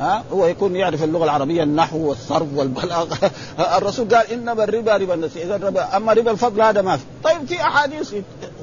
ها 0.00 0.24
هو 0.32 0.46
يكون 0.46 0.76
يعرف 0.76 1.04
اللغة 1.04 1.24
العربية 1.24 1.62
النحو 1.62 2.08
والصرف 2.08 2.46
والبلاغة. 2.54 3.30
الرسول 3.78 4.14
قال 4.14 4.32
إنما 4.32 4.64
الربا 4.64 4.96
ربا 4.96 5.14
النسيئة. 5.14 5.44
إذا 5.44 5.56
الربا 5.56 5.96
أما 5.96 6.12
ربا 6.12 6.30
الفضل 6.30 6.62
هذا 6.62 6.82
ما 6.82 6.96
في. 6.96 7.04
طيب 7.24 7.46
في 7.46 7.60
أحاديث 7.60 8.14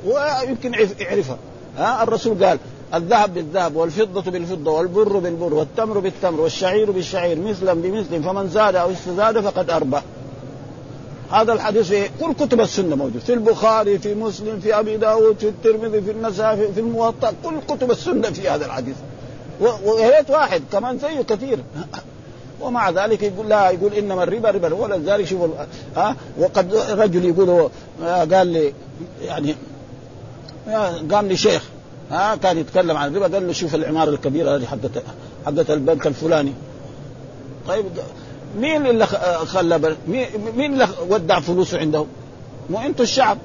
ويمكن 0.06 0.74
يعرفها. 1.00 1.38
ها 1.78 2.04
الرسول 2.04 2.46
قال 2.46 2.60
الذهب 2.94 3.34
بالذهب 3.34 3.76
والفضة 3.76 4.32
بالفضة 4.32 4.72
والبر 4.72 5.20
بالبر 5.20 5.54
والتمر 5.54 6.00
بالتمر 6.00 6.42
والشعير 6.42 6.92
بالشعير 6.92 7.40
مثلا 7.40 7.74
بمثل 7.74 8.24
فمن 8.24 8.50
زاد 8.50 8.76
أو 8.76 8.92
استزاد 8.92 9.40
فقد 9.40 9.70
أربح 9.70 10.04
هذا 11.32 11.54
الحديث 11.54 11.88
في 11.88 12.10
كل 12.20 12.34
كتب 12.34 12.60
السنة 12.60 12.96
موجود. 12.96 13.22
في 13.22 13.34
البخاري 13.34 14.00
في 14.00 14.16
مسلم 14.16 14.60
في 14.60 14.80
أبي 14.80 14.98
داود 14.98 15.38
في 15.40 15.48
الترمذي 15.48 16.02
في 16.02 16.12
النسائي 16.12 16.74
في 16.74 16.80
الموطأ 16.80 17.34
كل 17.44 17.56
كتب 17.68 17.92
السنة 17.92 18.30
في 18.30 18.50
هذا 18.50 18.66
الحديث. 18.66 18.96
ويا 19.62 20.18
ريت 20.18 20.30
واحد 20.30 20.62
كمان 20.72 21.00
زيه 21.00 21.22
كثير. 21.22 21.60
ومع 22.62 22.90
ذلك 22.90 23.24
يقول 23.24 23.50
لا 23.50 23.70
يقول 23.70 23.94
إنما 23.94 24.24
الربا 24.24 24.50
ربا. 24.50 24.74
ولذلك 24.74 25.26
شوفوا 25.26 25.48
ها 25.96 26.16
وقد 26.40 26.76
رجل 26.76 27.26
يقول 27.26 27.70
قال 28.34 28.48
لي 28.48 28.74
يعني 29.22 29.56
قام 31.12 31.28
لي 31.28 31.38
شيخ 31.38 31.64
ها 32.12 32.36
كان 32.36 32.58
يتكلم 32.58 32.98
عن 32.98 33.16
الربا 33.16 33.36
قال 33.36 33.48
له 33.48 33.54
شوف 33.54 33.76
العمارة 33.76 34.10
الكبيرة 34.10 34.56
هذه 34.56 34.66
حقت 34.66 35.04
حقت 35.46 35.70
البنك 35.70 36.08
الفلاني. 36.08 36.54
طيب 37.68 37.86
مين 38.58 38.86
اللي 38.86 39.08
خلى 39.46 39.96
مين 40.08 40.74
اللي 40.74 40.88
ودع 41.10 41.40
فلوسه 41.40 41.80
عندهم؟ 41.80 42.08
مو 42.70 42.80
أنتم 42.80 43.04
الشعب. 43.04 43.38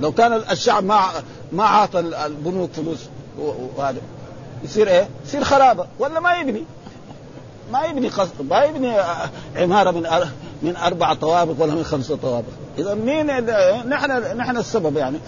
لو 0.00 0.12
كان 0.12 0.32
الشعب 0.32 0.84
ما 0.84 1.04
ما 1.52 1.64
عاطى 1.64 2.00
البنوك 2.00 2.70
فلوس 2.72 2.98
وهذا 3.76 4.00
يصير 4.64 4.88
إيه؟ 4.88 5.08
يصير 5.26 5.44
خرابة. 5.44 5.86
ولا 5.98 6.20
ما 6.20 6.36
يبني؟ 6.36 6.64
ما 7.72 7.84
يبني 7.84 8.08
قصد 8.08 8.42
ما 8.50 8.62
يبني 8.62 8.94
عمارة 9.56 9.90
من 9.90 10.06
من 10.62 10.76
أربع 10.76 11.14
طوابق 11.14 11.54
ولا 11.58 11.74
من 11.74 11.84
خمسة 11.84 12.16
طوابق. 12.16 12.52
إذا 12.78 12.94
مين 12.94 13.26
نحن 13.88 14.36
نحن 14.36 14.56
السبب 14.56 14.96
يعني. 14.96 15.18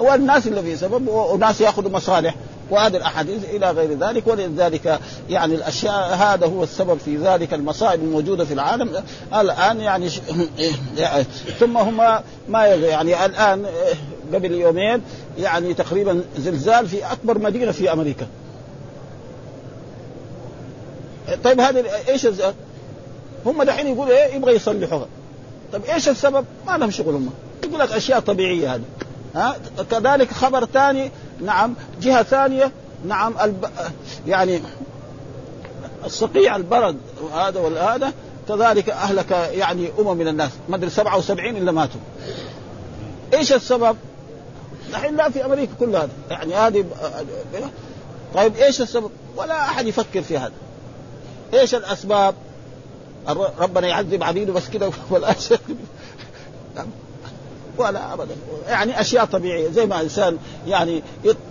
والناس 0.00 0.46
اللي 0.46 0.62
في 0.62 0.76
سبب 0.76 1.08
وناس 1.08 1.60
ياخذوا 1.60 1.90
مصالح 1.90 2.34
وهذه 2.70 2.96
الأحاديث 2.96 3.44
إلى 3.44 3.70
غير 3.70 3.98
ذلك. 3.98 4.26
ولذلك 4.26 5.00
يعني 5.30 5.54
الأشياء 5.54 6.14
هذا 6.14 6.46
هو 6.46 6.62
السبب 6.62 6.98
في 7.04 7.16
ذلك 7.16 7.54
المصائب 7.54 8.00
الموجودة 8.00 8.44
في 8.44 8.54
العالم 8.54 9.02
الآن. 9.34 9.80
يعني 9.80 10.08
ثم 11.60 11.76
هم 11.76 11.96
ما 12.48 12.66
يعني 12.66 13.26
الآن 13.26 13.66
قبل 14.34 14.52
يومين 14.52 15.02
يعني 15.38 15.74
تقريبا 15.74 16.22
زلزال 16.38 16.88
في 16.88 17.12
أكبر 17.12 17.38
مدينة 17.38 17.72
في 17.72 17.92
أمريكا. 17.92 18.26
طيب 21.44 21.60
هذا 21.60 21.84
إيش 22.08 22.26
هم 23.46 23.62
دحين 23.62 23.86
يقولوا 23.86 24.16
إيه 24.16 24.34
يبغى 24.34 24.54
يصلحوها. 24.54 25.06
طيب 25.72 25.84
إيش 25.84 26.08
السبب؟ 26.08 26.44
ما 26.66 26.78
لهم 26.78 26.90
شغل 26.90 27.14
هم. 27.14 27.30
يقول 27.64 27.80
لك 27.80 27.92
أشياء 27.92 28.20
طبيعية 28.20 28.74
هذه. 28.74 28.82
ها 29.34 29.56
كذلك 29.90 30.32
خبر 30.32 30.64
ثاني 30.64 31.10
نعم 31.40 31.74
جهة 32.02 32.22
ثانية 32.22 32.72
نعم 33.06 33.34
الب... 33.42 33.70
يعني 34.26 34.60
الصقيع 36.04 36.56
البرد 36.56 36.96
وهذا 37.22 37.60
وهذا 37.60 38.12
كذلك 38.48 38.90
أهلك 38.90 39.30
يعني 39.30 39.88
أمم 39.98 40.16
من 40.16 40.28
الناس 40.28 40.50
ما 40.68 40.76
أدري 40.76 40.90
77 40.90 41.56
إلا 41.56 41.72
ماتوا 41.72 42.00
إيش 43.34 43.52
السبب؟ 43.52 43.96
الحين 44.90 45.16
لا 45.16 45.30
في 45.30 45.44
أمريكا 45.44 45.72
كل 45.80 45.96
هذا 45.96 46.10
يعني 46.30 46.54
هذه 46.54 46.84
طيب 48.34 48.56
إيش 48.56 48.80
السبب؟ 48.80 49.10
ولا 49.36 49.64
أحد 49.64 49.86
يفكر 49.86 50.22
في 50.22 50.38
هذا 50.38 50.52
إيش 51.54 51.74
الأسباب؟ 51.74 52.34
ربنا 53.58 53.86
يعذب 53.86 54.22
عبيده 54.22 54.52
بس 54.52 54.68
كده 54.68 54.90
ولا 55.10 55.34
ولا 57.80 58.14
ابدا. 58.14 58.34
يعني 58.68 59.00
أشياء 59.00 59.24
طبيعية. 59.24 59.70
زي 59.70 59.86
ما 59.86 60.00
انسان 60.00 60.38
يعني 60.66 61.02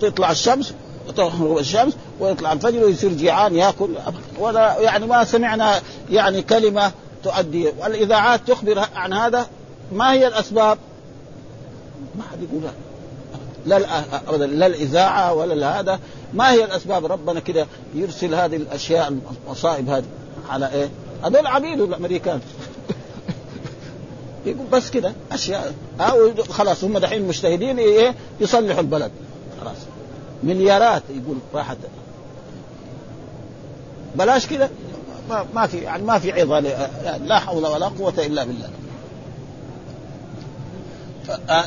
يطلع 0.01 0.31
الشمس 0.31 0.73
تغرب 1.15 1.57
الشمس 1.57 1.93
ويطلع 2.19 2.53
الفجر 2.53 2.83
ويصير 2.83 3.13
جيعان 3.13 3.55
يأكل. 3.55 3.89
ولا 4.39 4.79
يعني 4.79 5.05
ما 5.07 5.23
سمعنا 5.23 5.81
يعني 6.09 6.41
كلمة 6.41 6.91
تؤدي. 7.23 7.67
والاذاعات 7.79 8.41
تخبر 8.47 8.85
عن 8.95 9.13
هذا 9.13 9.47
ما 9.91 10.13
هي 10.13 10.27
الأسباب؟ 10.27 10.77
ما 12.15 12.23
حد 12.31 12.43
يقول 12.43 12.61
لا. 13.65 13.77
ابدا. 14.27 14.45
لا 14.45 14.65
الإذاعة 14.65 15.33
ولا 15.33 15.79
هذا. 15.79 15.99
ما 16.33 16.51
هي 16.51 16.63
الأسباب؟ 16.65 17.05
ربنا 17.05 17.39
كده 17.39 17.67
يرسل 17.95 18.35
هذه 18.35 18.55
الأشياء 18.55 19.13
المصائب 19.47 19.89
هذه 19.89 20.05
على 20.49 20.71
إيه؟ 20.73 20.89
هذول 21.23 21.47
عبيد 21.47 21.81
الأمريكان. 21.81 22.41
يقول 24.45 24.67
بس 24.71 24.89
كده 24.89 25.13
أشياء. 25.31 25.73
ها 25.99 26.13
خلاص 26.49 26.83
هم 26.83 26.97
دحين 26.97 27.27
مجتهدين 27.27 27.79
إيه 27.79 28.15
يصلحوا 28.39 28.81
البلد. 28.81 29.11
خلاص. 29.61 29.77
مليارات 30.43 31.03
يقول 31.09 31.37
راحت 31.53 31.77
بلاش 34.15 34.47
كده؟ 34.47 34.69
ما, 35.29 35.45
ما 35.55 35.67
في 35.67 35.77
يعني 35.77 36.03
ما 36.03 36.19
في 36.19 36.41
عظة 36.41 36.59
لا 37.17 37.39
حول 37.39 37.65
ولا 37.65 37.85
قوة 37.85 38.13
إلا 38.17 38.43
بالله. 38.43 38.69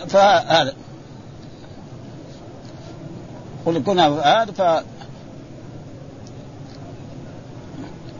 فهذا. 0.07 0.75
قل 3.66 3.83
كنا 3.83 4.07
هذا 4.09 4.53
ف 4.53 4.85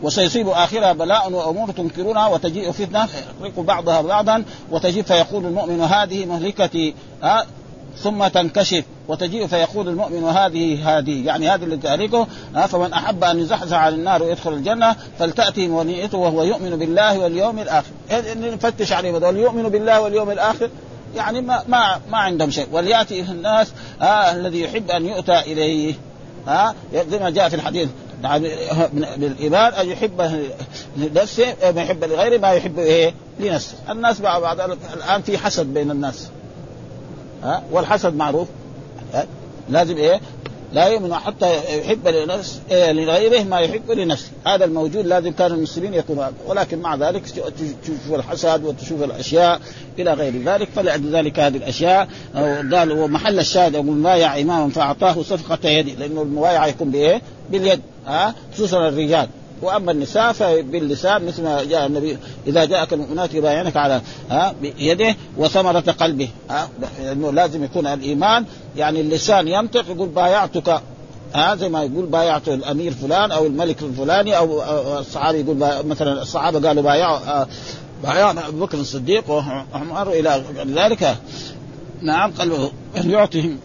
وسيصيب 0.03 0.49
آخرها 0.49 0.93
بلاء 0.93 1.33
وأمور 1.33 1.71
تنكرونها 1.71 2.29
وتجيء 2.29 2.71
فتنة 2.71 3.09
يحرق 3.41 3.61
بعضها 3.61 4.01
بعضا 4.01 4.45
وتجيء 4.71 5.03
فيقول 5.03 5.47
المؤمن 5.47 5.81
هذه 5.81 6.27
مهلكتي 6.27 6.95
ها 7.23 7.47
ثم 7.99 8.27
تنكشف 8.27 8.85
وتجيء 9.09 9.47
فيقول 9.47 9.89
المؤمن 9.89 10.25
هذه 10.25 10.99
هذه 10.99 11.27
يعني 11.27 11.49
هذه 11.49 11.65
اللي 11.65 11.77
تهلكه 11.77 12.27
فمن 12.69 12.93
أحب 12.93 13.25
أن 13.25 13.39
يزحزح 13.39 13.77
عن 13.77 13.95
النار 13.95 14.23
ويدخل 14.23 14.53
الجنة 14.53 14.97
فلتأتي 15.19 15.69
ونيته 15.69 16.19
وهو 16.19 16.43
يؤمن 16.43 16.77
بالله 16.77 17.19
واليوم 17.19 17.59
الآخر. 17.59 17.91
نفتش 18.41 18.93
عليه 18.93 19.13
بدل 19.13 19.37
يؤمن 19.37 19.69
بالله 19.69 20.01
واليوم 20.01 20.31
الآخر 20.31 20.71
يعني 21.17 21.41
ما 21.41 21.63
ما 21.69 22.01
ما 22.11 22.19
عندهم 22.19 22.51
شيء. 22.51 22.67
وليأتي 22.73 23.21
الناس 23.21 23.73
آه 24.03 24.33
الذي 24.33 24.61
يحب 24.61 24.91
أن 24.91 25.07
يؤتى 25.07 25.39
إليه 25.39 25.95
ها 26.47 26.75
زي 27.11 27.19
ما 27.19 27.31
جاء 27.31 27.49
في 27.49 27.57
الحديث 27.57 27.89
نعم 28.23 28.43
بالايمان 29.17 29.73
أن 29.73 29.89
يحب 29.89 30.21
لنفسه 30.97 31.55
ما 31.75 31.83
يحب 31.83 32.05
لغيره 32.05 32.39
ما 32.39 32.53
يحب 32.53 32.79
إيه؟ 32.79 33.15
لنفسه. 33.41 33.75
الناس 33.91 34.21
بعض 34.21 34.61
الآن 34.97 35.23
في 35.23 35.39
حسد 35.39 35.67
بين 35.67 35.91
الناس. 35.91 36.29
ها؟ 37.43 37.63
والحسد 37.71 38.15
معروف. 38.15 38.49
لازم 39.69 39.97
إيه؟ 39.97 40.21
لا 40.73 40.87
يؤمن 40.87 41.15
حتى 41.15 41.79
يحب 41.79 42.09
لنفس 42.09 42.61
إيه 42.71 42.93
لغيره 42.93 43.43
ما 43.43 43.59
يحب 43.59 43.91
لنفسه. 43.91 44.31
هذا 44.47 44.65
الموجود 44.65 45.07
لازم 45.07 45.33
كان 45.33 45.53
المسلمين 45.53 45.95
يكونوا 45.95 46.27
ولكن 46.47 46.79
مع 46.79 46.95
ذلك 46.95 47.23
تشوف 47.83 48.15
الحسد 48.15 48.65
وتشوف 48.65 49.03
الأشياء 49.03 49.61
إلى 49.99 50.13
غير 50.13 50.43
ذلك. 50.45 50.69
فلذلك 50.77 51.41
هذه 51.41 51.57
الأشياء 51.57 52.09
قال 52.73 52.93
ومحل 52.93 53.39
الشاهد 53.39 53.75
يقول 53.75 54.03
بايع 54.03 54.41
إماما 54.41 54.71
فأعطاه 54.71 55.23
صفقة 55.23 55.69
يد 55.69 56.01
لأنه 56.01 56.23
المبايعه 56.23 56.67
يكون 56.67 56.91
بإيه؟ 56.91 57.23
باليد. 57.51 57.81
ها؟ 58.07 58.35
خصوصا 58.55 58.89
الرجال. 58.89 59.29
وأما 59.63 59.93
النساء 59.93 60.33
فباللسان 60.33 61.27
مثل 61.27 61.43
ما 61.43 61.65
جاء 61.65 61.87
النبي 61.87 62.19
إذا 62.47 62.65
جاءك 62.65 62.93
المؤمنات 62.93 63.35
يبايعنك 63.35 63.77
على 63.77 64.01
ها 64.31 64.55
بيده 64.63 65.17
وثمرة 65.37 65.81
قلبه 65.81 66.29
لأنه 67.01 67.33
لازم 67.33 67.65
يكون 67.65 67.87
الإيمان 67.87 68.45
يعني 68.77 69.01
اللسان 69.01 69.49
ينطق 69.49 69.91
يقول 69.91 70.09
بايعتك 70.09 70.81
ها 71.35 71.55
زي 71.55 71.69
ما 71.69 71.83
يقول 71.83 72.07
بايعت 72.07 72.49
الأمير 72.49 72.93
فلان 72.93 73.33
أو 73.33 73.47
الملك 73.47 73.83
الفلاني 73.83 74.37
أو 74.37 74.63
الصحابي 74.99 75.41
يقول 75.41 75.57
مثلا 75.87 76.23
الصحابة 76.23 76.69
قالوا 76.69 76.83
بايعوا 76.83 77.47
بايعنا 78.03 78.49
أبو 78.49 78.67
بكر 78.67 78.79
الصديق 78.79 79.31
وعمر 79.31 80.13
إلى 80.13 80.45
ذلك. 80.67 81.17
نعم 82.03 82.31
قلبه 82.31 82.71
يعطيهم 83.05 83.59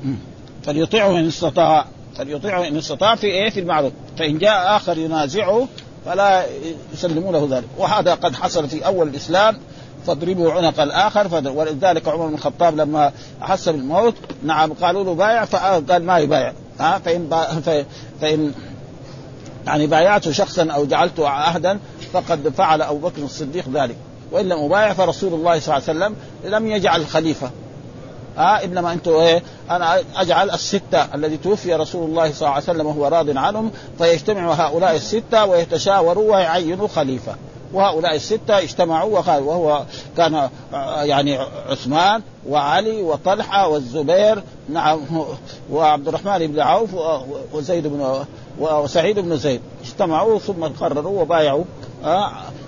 فليطيعه 0.64 1.20
إن 1.20 1.28
استطاع 1.28 1.86
فليطيعه 2.18 2.68
إن 2.68 2.78
استطاع 2.78 3.16
في 3.16 3.28
إيه؟ 3.28 3.50
في 3.50 3.60
المعروف. 3.60 3.94
فإن 4.18 4.38
جاء 4.38 4.76
آخر 4.76 4.98
ينازعه 4.98 5.68
فلا 6.08 6.46
يسلموا 6.94 7.32
له 7.32 7.48
ذلك. 7.52 7.68
وهذا 7.78 8.14
قد 8.14 8.36
حصل 8.36 8.70
في 8.70 8.86
أول 8.86 9.08
الإسلام 9.08 9.58
فاضربوا 10.08 10.52
عنق 10.52 10.80
الآخر 10.80 11.50
ولذلك 11.50 12.08
عمر 12.08 12.28
بن 12.28 12.34
الخطاب 12.34 12.78
لما 12.78 13.12
احس 13.42 13.70
بالموت 13.70 14.14
نعم 14.44 14.74
قالوا 14.74 15.04
له 15.04 15.14
بايع 15.14 15.46
فقال 15.46 16.04
ما 16.04 16.18
يبايع 16.20 16.54
ها 16.80 17.00
فإن 17.00 17.28
با 17.28 17.46
فإن 18.22 18.54
يعني 19.68 19.88
بايعت 19.88 20.30
شخصا 20.30 20.72
أو 20.72 20.86
جعلت 20.86 21.20
عهدا 21.20 21.80
فقد 22.14 22.54
فعل 22.58 22.82
أبو 22.82 22.98
بكر 22.98 23.22
الصديق 23.22 23.66
ذلك. 23.74 23.96
وإن 24.32 24.46
لم 24.46 24.58
أبايع 24.60 24.94
فرسول 24.94 25.34
الله 25.34 25.60
صلى 25.60 25.78
الله 25.78 25.90
عليه 25.90 26.00
وسلم 26.00 26.16
لم 26.54 26.68
يجعل 26.68 27.06
خليفة. 27.06 27.50
ها 28.38 28.64
إنما 28.64 28.94
أنتم 28.94 29.12
إيه 29.12 29.44
أنا 29.70 30.00
أجعل 30.16 30.50
الستة 30.50 31.16
الذي 31.16 31.38
توفي 31.38 31.74
رسول 31.74 32.10
الله 32.10 32.32
صلى 32.32 32.42
الله 32.42 32.54
عليه 32.54 32.64
وسلم 32.64 32.86
وهو 32.86 33.08
راض 33.08 33.38
عنهم 33.38 33.72
فيجتمع 33.98 34.54
هؤلاء 34.54 34.96
الستة 34.96 35.46
ويتشاوروا 35.46 36.36
ويعينوا 36.36 36.88
خليفة. 36.88 37.36
وهؤلاء 37.74 38.16
الستة 38.16 38.60
اجتمعوا 38.60 39.20
وهو 39.30 39.84
كان 40.18 40.50
يعني 41.02 41.38
عثمان 41.70 42.22
وعلي 42.50 43.02
وطلحة 43.02 43.68
والزبير 43.68 44.44
نعم 44.70 45.00
وعبد 45.72 46.08
الرحمن 46.08 46.48
بن 46.48 46.60
عوف 46.60 46.90
وزيد 47.54 47.88
بن 47.88 48.26
وسعيد 48.60 49.20
بن 49.20 49.38
زيد. 49.38 49.62
اجتمعوا 49.86 50.40
ثم 50.40 50.64
قرروا 50.64 51.22
وبايعوا 51.22 51.64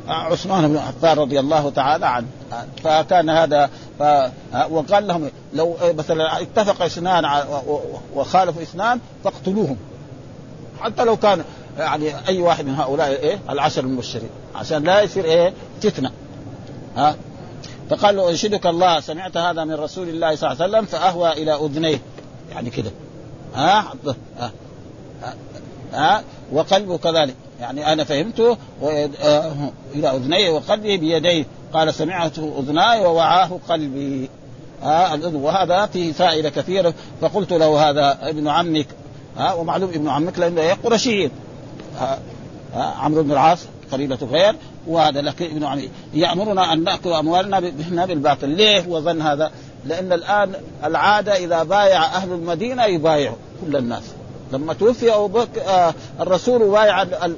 عثمان 0.09 0.67
بن 0.67 0.77
عفان 0.77 1.17
رضي 1.17 1.39
الله 1.39 1.69
تعالى 1.69 2.05
عنه. 2.05 2.27
فكان 2.83 3.29
هذا 3.29 3.69
ف... 3.99 4.03
وقال 4.69 5.07
لهم 5.07 5.31
لو 5.53 5.77
مثلا 5.83 6.41
اتفق 6.41 6.81
اثنان 6.81 7.43
وخالفوا 8.15 8.61
اثنان 8.61 8.99
فاقتلوهم. 9.23 9.77
حتى 10.79 11.03
لو 11.03 11.17
كان 11.17 11.43
يعني 11.77 12.27
أي 12.27 12.41
واحد 12.41 12.65
من 12.65 12.75
هؤلاء 12.75 13.09
إيه؟ 13.09 13.39
العشر 13.49 13.83
المبشرين. 13.83 14.29
عشان 14.55 14.83
لا 14.83 15.01
يصير 15.01 15.25
إيه؟ 15.25 15.53
فتنة. 15.81 16.11
ها؟ 16.95 17.15
فقال 17.89 18.15
له 18.15 18.29
أنشدك 18.29 18.67
الله 18.67 18.99
سمعت 18.99 19.37
هذا 19.37 19.63
من 19.63 19.73
رسول 19.73 20.09
الله 20.09 20.35
صلى 20.35 20.51
الله 20.51 20.63
عليه 20.63 20.73
وسلم 20.73 20.85
فأهوى 20.85 21.31
إلى 21.31 21.55
أذنيه. 21.55 22.01
يعني 22.51 22.69
كده. 22.69 22.91
ها 23.55 23.93
ها, 24.39 24.51
ها, 25.21 25.33
ها؟ 25.93 26.23
وقلبه 26.51 26.97
كذلك. 26.97 27.35
يعني 27.61 27.93
أنا 27.93 28.03
فهمته 28.03 28.57
إلى 29.95 30.15
اذنيه 30.15 30.49
وقلبه 30.49 30.97
بيديه. 30.97 31.45
قال 31.73 31.93
سمعته 31.93 32.59
أذناي 32.59 33.05
ووعاه 33.05 33.59
قلبي. 33.69 34.29
الأذن 34.83 35.35
وهذا 35.35 35.85
فيه 35.85 36.11
فائده 36.11 36.49
كثيره 36.49 36.93
فقلت 37.21 37.53
له 37.53 37.89
هذا 37.89 38.17
ابن 38.21 38.47
عمك. 38.47 38.87
ها 39.37 39.53
ومعلوم 39.53 39.89
ابن 39.89 40.09
عمك 40.09 40.39
لأنه 40.39 40.73
قرشيين 40.83 41.31
عمرو 42.75 43.23
بن 43.23 43.31
العاص 43.31 43.59
قبيلة 43.91 44.17
غير 44.31 44.55
وهذا 44.87 45.21
لكن 45.21 45.45
ابن 45.45 45.63
عمي. 45.63 45.89
يأمرنا 46.13 46.73
أن 46.73 46.83
نأكل 46.83 47.13
أموالنا 47.13 48.05
بالباطل. 48.05 48.49
ليه 48.49 48.81
هو 48.81 49.01
ظن 49.01 49.21
هذا؟ 49.21 49.51
لأن 49.85 50.13
الآن 50.13 50.53
العادة 50.83 51.37
إذا 51.37 51.63
بايع 51.63 52.05
أهل 52.05 52.31
المدينة 52.31 52.85
يبايعوا 52.85 53.35
كل 53.65 53.75
الناس. 53.75 54.03
لما 54.53 54.73
توفي 54.73 55.13
أبو 55.13 55.27
بكر 55.27 55.61
آه 55.67 55.93
الرسول 56.19 56.69
بايع 56.69 57.01
أهل 57.01 57.35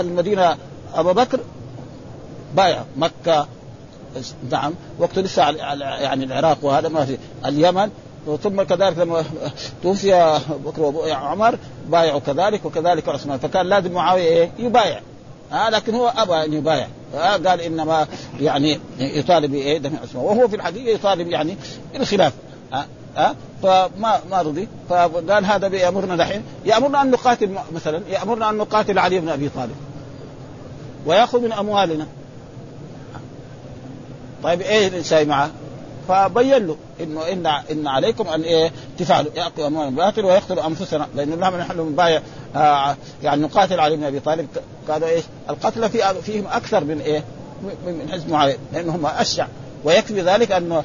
المدينة 0.00 0.56
أبو 0.94 1.12
بكر 1.12 1.40
بايع 2.54 2.84
مكة. 2.96 3.46
نعم 4.50 4.74
وقت 4.98 5.18
لسه 5.18 5.50
يعني 5.50 6.24
العراق 6.24 6.58
وهذا 6.62 6.88
ما 6.88 7.04
في. 7.04 7.18
اليمن 7.46 7.90
ثم 8.42 8.62
كذلك 8.62 8.98
لما 8.98 9.24
توفي 9.82 10.40
بكر 10.64 10.82
وعمر 10.82 11.58
بايعوا 11.88 12.20
كذلك 12.20 12.64
وكذلك 12.64 13.08
عثمان. 13.08 13.38
فكان 13.38 13.66
لازم 13.66 13.92
معاوية 13.92 14.22
إيه؟ 14.22 14.50
يبايع. 14.58 15.00
آه 15.52 15.68
لكن 15.70 15.94
هو 15.94 16.12
أبى 16.16 16.44
أن 16.44 16.52
يبايع. 16.52 16.88
آه 17.14 17.36
قال 17.36 17.60
إنما 17.60 18.06
يعني 18.40 18.80
يطالب 18.98 19.50
بإيه؟ 19.50 19.78
دم 19.78 19.92
عثمان. 20.02 20.24
وهو 20.24 20.48
في 20.48 20.56
الحقيقة 20.56 20.94
يطالب 20.94 21.28
يعني 21.28 21.56
بالخلاف. 21.92 22.32
آه 22.72 22.84
آه 23.18 23.34
فما 23.62 24.20
ما 24.30 24.42
رضي. 24.42 24.68
فقال 24.88 25.44
هذا 25.44 25.68
بيامرنا 25.68 26.16
دحين. 26.16 26.42
يأمرنا 26.64 27.02
أن 27.02 27.10
نقاتل 27.10 27.58
مثلا. 27.74 28.02
يأمرنا 28.08 28.50
أن 28.50 28.56
نقاتل 28.56 28.98
علي 28.98 29.20
بن 29.20 29.28
أبي 29.28 29.48
طالب. 29.48 29.74
ويأخذ 31.06 31.40
من 31.40 31.52
أموالنا. 31.52 32.06
طيب 34.42 34.60
إيه 34.60 34.88
الإنسان 34.88 35.28
معه؟ 35.28 35.50
فبين 36.08 36.66
له 36.66 36.76
إنه 37.00 37.32
ان 37.32 37.46
إن 37.46 37.86
عليكم 37.86 38.28
أن 38.28 38.42
إيه؟ 38.42 38.72
تفعلوا. 38.98 39.32
ياكلوا 39.36 39.66
اموال 39.66 39.88
الباطل 39.88 40.24
ويقتلوا 40.24 40.66
أنفسنا. 40.66 41.06
لأنه 41.14 41.36
لما 41.36 41.58
نحن 41.58 41.80
نبايع 41.80 42.22
آه 42.56 42.96
يعني 43.22 43.42
نقاتل 43.42 43.80
علي 43.80 43.96
بن 43.96 44.04
أبي 44.04 44.20
طالب. 44.20 44.48
قالوا 44.88 45.08
إيش؟ 45.08 45.24
القتلى 45.50 45.88
في 45.88 46.14
فيهم 46.22 46.46
أكثر 46.46 46.84
من 46.84 47.00
إيه؟ 47.00 47.24
من 47.86 48.08
حزب 48.12 48.30
معاويه 48.30 48.56
لأنهم 48.72 49.06
أشجع. 49.06 49.46
ويكفي 49.84 50.20
ذلك 50.20 50.52
أنه 50.52 50.82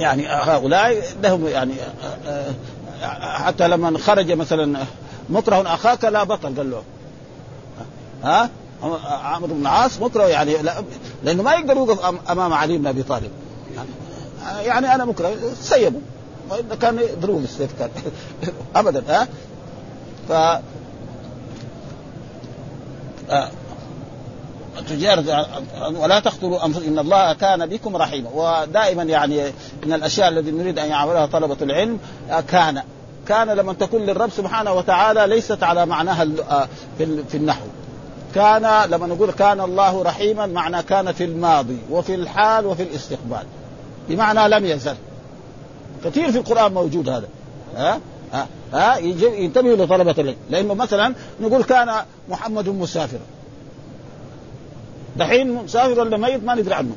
يعني 0.00 0.26
هؤلاء 0.28 1.02
لهم 1.22 1.46
يعني 1.46 1.74
آه 2.26 2.52
حتى 3.34 3.68
لما 3.68 3.98
خرج 3.98 4.32
مثلا 4.32 4.84
مكره 5.30 5.74
أخاك 5.74 6.04
لا 6.04 6.24
بطل 6.24 6.56
قال 6.56 6.70
له. 6.70 6.82
ها؟ 8.24 8.50
عمرو 9.22 9.54
بن 9.54 9.60
العاص 9.60 10.00
مكره 10.00 10.22
يعني 10.22 10.56
لأنه 11.24 11.42
ما 11.42 11.52
يقدر 11.52 11.76
يوقف 11.76 12.30
أمام 12.30 12.52
علي 12.52 12.78
بن 12.78 12.86
أبي 12.86 13.02
طالب. 13.02 13.30
يعني 14.64 14.94
أنا 14.94 15.04
مكره 15.04 15.36
سيبوا 15.60 16.00
والا 16.50 16.74
كان 16.74 16.98
يضربوا 16.98 17.40
بالسيف 17.40 17.70
كان. 17.78 17.90
ابدا 18.76 19.02
ها؟ 19.08 19.28
ف 20.28 20.32
تجارة 24.88 25.46
ولا 26.00 26.20
تقتلوا 26.20 26.66
انفسكم 26.66 26.86
إن 26.86 26.98
الله 26.98 27.32
كان 27.32 27.66
بكم 27.66 27.96
رحيما. 27.96 28.30
ودائما 28.34 29.02
يعني 29.02 29.42
من 29.86 29.92
الأشياء 29.92 30.28
التي 30.28 30.50
نريد 30.50 30.78
أن 30.78 30.88
يعملها 30.88 31.26
طلبة 31.26 31.56
العلم 31.62 31.98
كان. 32.48 32.82
كان 33.28 33.48
لما 33.48 33.72
تكون 33.72 34.02
للرب 34.02 34.30
سبحانه 34.30 34.72
وتعالى 34.72 35.26
ليست 35.26 35.62
على 35.62 35.86
معناها 35.86 36.28
في 36.98 37.34
النحو. 37.34 37.64
كان 38.34 38.90
لما 38.90 39.06
نقول 39.06 39.30
كان 39.30 39.60
الله 39.60 40.02
رحيما 40.02 40.46
معنى 40.46 40.82
كان 40.82 41.12
في 41.12 41.24
الماضي 41.24 41.78
وفي 41.90 42.14
الحال 42.14 42.66
وفي 42.66 42.82
الاستقبال. 42.82 43.46
بمعنى 44.08 44.48
لم 44.48 44.64
يزل. 44.64 44.94
كثير 46.04 46.32
في 46.32 46.38
القرآن 46.38 46.72
موجود 46.74 47.08
هذا. 47.08 47.28
ها؟ 47.76 48.00
ها, 48.32 48.46
ها؟ 48.72 48.96
ينتبهوا 48.96 49.76
لطلبة 49.76 50.14
العلم. 50.18 50.36
لأنه 50.50 50.74
مثلا 50.74 51.14
نقول 51.40 51.64
كان 51.64 51.94
محمد 52.28 52.68
مسافرا. 52.68 53.20
دحين 55.16 55.52
مسافر 55.52 56.00
ولا 56.00 56.16
ميت 56.16 56.44
ما 56.44 56.54
ندري 56.54 56.74
عنه. 56.74 56.96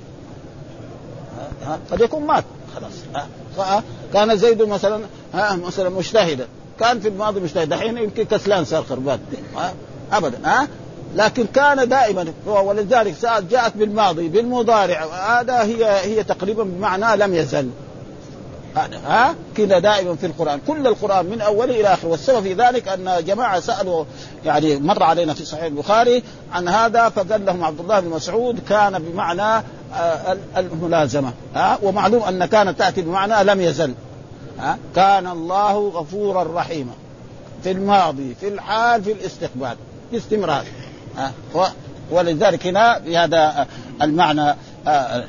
قد 1.92 2.02
يكون 2.02 2.26
مات. 2.26 2.44
خلاص. 2.76 3.26
ها 3.58 3.84
كان 4.14 4.38
زيد 4.38 4.62
مثلا 4.62 5.02
ها 5.34 5.56
مثلا 5.56 5.90
مجتهدا. 5.90 6.48
كان 6.80 7.00
في 7.00 7.08
الماضي 7.08 7.40
مجتهد. 7.40 7.70
دحين 7.70 7.98
يمكن 7.98 8.24
كسلان 8.24 8.66
صار 8.66 8.84
خربان. 8.84 9.20
ابدا. 10.12 10.40
ها 10.46 10.68
لكن 11.16 11.46
كان 11.46 11.90
دائما 11.90 12.34
ولذلك 12.46 13.16
ساعات 13.16 13.44
جاءت 13.44 13.78
بالماضي 13.78 14.28
بالمضارع. 14.28 15.06
هذا 15.06 15.64
هي 15.64 15.86
هي 15.86 16.24
تقريبا 16.24 16.64
بمعنى 16.64 17.24
لم 17.24 17.36
يزل. 17.36 17.70
ها؟ 18.78 19.36
كذا 19.56 19.80
دائما 19.80 20.16
في 20.16 20.26
القرآن. 20.26 20.60
كل 20.68 20.88
القرآن 20.88 21.26
من 21.26 21.42
اوله 21.42 21.80
إلى 21.80 21.94
اخره 21.94 22.10
والسبب 22.10 22.44
في 22.44 22.54
ذلك 22.54 22.88
أن 22.88 23.24
جماعة 23.26 23.60
سألوا 23.60 24.06
يعني 24.46 24.76
مر 24.76 25.04
علينا 25.04 25.34
في 25.34 25.46
صحيح 25.46 25.64
البخاري 25.64 26.24
عن 26.54 26.68
هذا 26.68 27.10
فقال 27.10 27.46
لهم 27.46 27.64
عبد 27.64 27.80
الله 27.80 28.00
بن 28.00 28.10
مسعود 28.10 28.60
كان 28.70 29.00
بمعنى 29.00 29.64
آه، 29.94 30.38
الملازمة. 30.58 31.34
ها؟ 31.56 31.80
ومعلوم 31.84 32.24
أن 32.24 32.46
كانت 32.46 32.80
تأتي 32.80 33.02
بمعنى 33.02 33.44
لم 33.44 33.62
يزل. 33.62 33.94
ها؟ 34.60 34.78
كان 34.96 35.28
الله 35.28 35.90
غفورا 35.90 36.60
رحيما. 36.60 36.92
في 37.64 37.72
الماضي 37.72 38.36
في 38.40 38.48
الحال 38.48 39.04
في 39.04 39.12
الاستقبال. 39.12 39.76
باستمرار. 40.12 40.64
ها؟ 41.18 41.32
ولذلك 42.12 42.68
هنا 42.68 42.98
بهذا 42.98 43.68
المعنى 44.02 44.56
آه، 44.88 45.24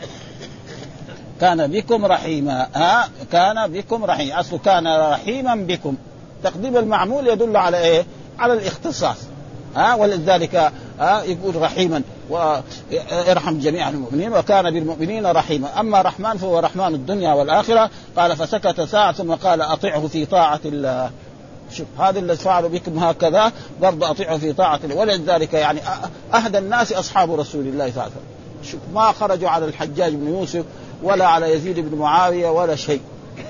كان 1.45 1.67
بكم 1.67 2.07
رحيما 2.07 2.69
ها؟ 2.75 3.09
كان 3.33 3.73
بكم 3.73 4.05
رحيم. 4.05 4.33
اصله 4.33 4.59
كان 4.59 4.87
رحيما 4.87 5.55
بكم. 5.55 5.97
تقديم 6.45 6.77
المعمول 6.77 7.29
يدل 7.29 7.57
على 7.57 7.79
إيه؟ 7.79 8.07
على 8.39 8.53
الاختصاص 8.53 9.17
ها؟ 9.77 9.95
ولذلك 9.95 10.73
ها؟ 11.01 11.23
يقول 11.23 11.57
رحيما 11.57 12.03
ويرحم 12.31 13.59
جميع 13.59 13.89
المؤمنين 13.89 14.33
وكان 14.33 14.71
بالمؤمنين 14.71 15.27
رحيما. 15.27 15.81
أما 15.81 16.03
رحمن 16.03 16.37
فهو 16.37 16.59
رحمن 16.59 16.95
الدنيا 16.95 17.33
والآخرة. 17.33 17.91
قال 18.17 18.37
فسكت 18.37 18.81
ساعة 18.81 19.13
ثم 19.13 19.35
قال 19.35 19.63
اطعه 19.63 20.09
في 20.09 20.27
طاعة 20.27 20.61
الله. 20.65 21.11
شوف 21.73 21.87
هذا 21.99 22.19
اللي 22.19 22.37
فعلوا 22.37 22.69
بكم 22.69 22.99
هكذا 22.99 23.53
برضه 23.81 24.11
اطيعوا 24.11 24.39
في 24.39 24.53
طاعة 24.53 24.81
الله. 24.85 24.97
ولذلك 24.97 25.55
يعني 25.55 25.81
أهدى 26.35 26.59
الناس 26.59 26.93
أصحاب 26.93 27.41
رسول 27.41 27.67
الله 27.67 27.85
صلى 27.85 27.93
الله 27.93 28.03
عليه 28.03 28.13
وسلم. 28.13 28.35
شوف 28.71 28.81
ما 28.95 29.13
خرجوا 29.13 29.49
على 29.49 29.65
الحجاج 29.65 30.15
بن 30.15 30.29
يوسف 30.29 30.65
ولا 31.05 31.27
على 31.27 31.53
يزيد 31.53 31.79
بن 31.79 31.99
معاوية 31.99 32.49
ولا 32.49 32.77
شيء. 32.77 33.01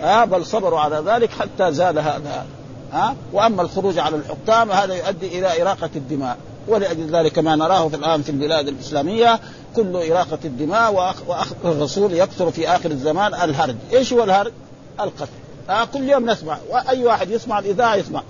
ها 0.00 0.24
بل 0.24 0.46
صبروا 0.46 0.80
على 0.80 1.02
ذلك 1.06 1.30
حتى 1.30 1.72
زال 1.72 1.98
هذا 1.98 2.46
ها؟ 2.92 3.16
وأما 3.32 3.62
الخروج 3.62 3.98
على 3.98 4.16
الحكام 4.16 4.70
هذا 4.70 4.94
يؤدي 4.94 5.38
إلى 5.38 5.62
إراقة 5.62 5.90
الدماء. 5.96 6.36
ولأجل 6.68 7.16
ذلك 7.16 7.38
ما 7.38 7.56
نراه 7.56 7.88
في 7.88 7.96
الآن 7.96 8.22
في 8.22 8.30
البلاد 8.30 8.68
الإسلامية 8.68 9.40
كل 9.76 9.96
إراقة 9.96 10.38
الدماء 10.44 10.94
وأخ 10.94 11.52
الرسول 11.64 12.12
يكثر 12.12 12.50
في 12.50 12.68
آخر 12.68 12.90
الزمان 12.90 13.34
الهرج. 13.34 13.76
إيش 13.92 14.12
هو 14.12 14.24
الهرج؟ 14.24 14.52
القتل. 15.00 15.32
آه 15.70 15.84
كل 15.84 16.08
يوم 16.08 16.30
نسمع 16.30 16.58
وأي 16.70 17.04
واحد 17.04 17.30
يسمع 17.30 17.58
الإذاعة 17.58 17.94
يسمع. 17.94 18.22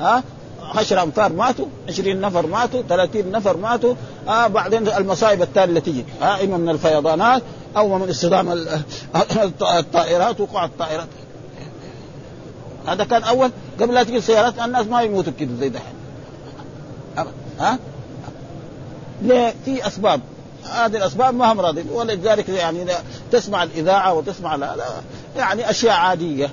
ها؟ 0.00 0.16
آه 0.16 0.22
عشر 0.62 1.02
انفار 1.02 1.32
ماتوا 1.32 1.66
20 1.88 2.20
نفر 2.20 2.46
ماتوا 2.46 2.82
30 2.82 3.30
نفر 3.30 3.56
ماتوا 3.56 3.94
آه 4.28 4.46
بعدين 4.46 4.88
المصائب 4.88 5.42
التالية 5.42 5.64
اللي 5.64 5.80
تجي. 5.80 6.04
آه 6.22 6.44
إما 6.44 6.56
من 6.56 6.68
الفيضانات 6.68 7.42
أو 7.76 7.98
من 7.98 8.08
اصطدام 8.08 8.52
الطائرات 9.78 10.40
وقوع 10.40 10.64
الطائرات. 10.64 11.08
هذا 12.86 13.04
كان 13.04 13.22
أول. 13.22 13.50
قبل 13.80 13.94
لا 13.94 14.02
تجي 14.02 14.16
السيارات 14.16 14.58
الناس 14.58 14.86
ما 14.86 15.02
يموتوا 15.02 15.32
كده 15.40 15.54
زي 15.60 15.68
دحين. 15.68 15.94
ها؟ 17.60 17.78
ليه؟ 19.22 19.54
في 19.64 19.86
أسباب. 19.86 20.20
هذه 20.70 20.96
الأسباب 20.96 21.34
ما 21.34 21.52
هم 21.52 21.60
راضين 21.60 21.86
ولذلك 21.92 22.48
يعني 22.48 22.86
تسمع 23.32 23.62
الإذاعة 23.62 24.14
وتسمع 24.14 24.54
لا 24.54 24.76
لا 24.76 24.84
يعني 25.36 25.70
أشياء 25.70 25.94
عادية. 25.94 26.50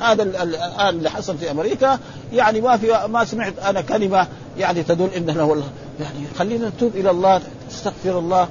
هذا 0.00 0.22
الآن 0.22 0.88
اللي 0.88 1.10
حصل 1.10 1.38
في 1.38 1.50
أمريكا. 1.50 1.98
يعني 2.32 2.60
ما 2.60 2.76
في 2.76 3.06
ما 3.08 3.24
سمعت 3.24 3.58
أنا 3.58 3.80
كلمة 3.80 4.26
يعني 4.58 4.82
تدل 4.82 5.08
إنه 5.16 5.56
له 5.56 5.64
يعني 6.00 6.26
خلينا 6.38 6.68
نتوب 6.68 6.96
إلى 6.96 7.10
الله 7.10 7.40
نستغفر 7.70 8.18
الله. 8.18 8.48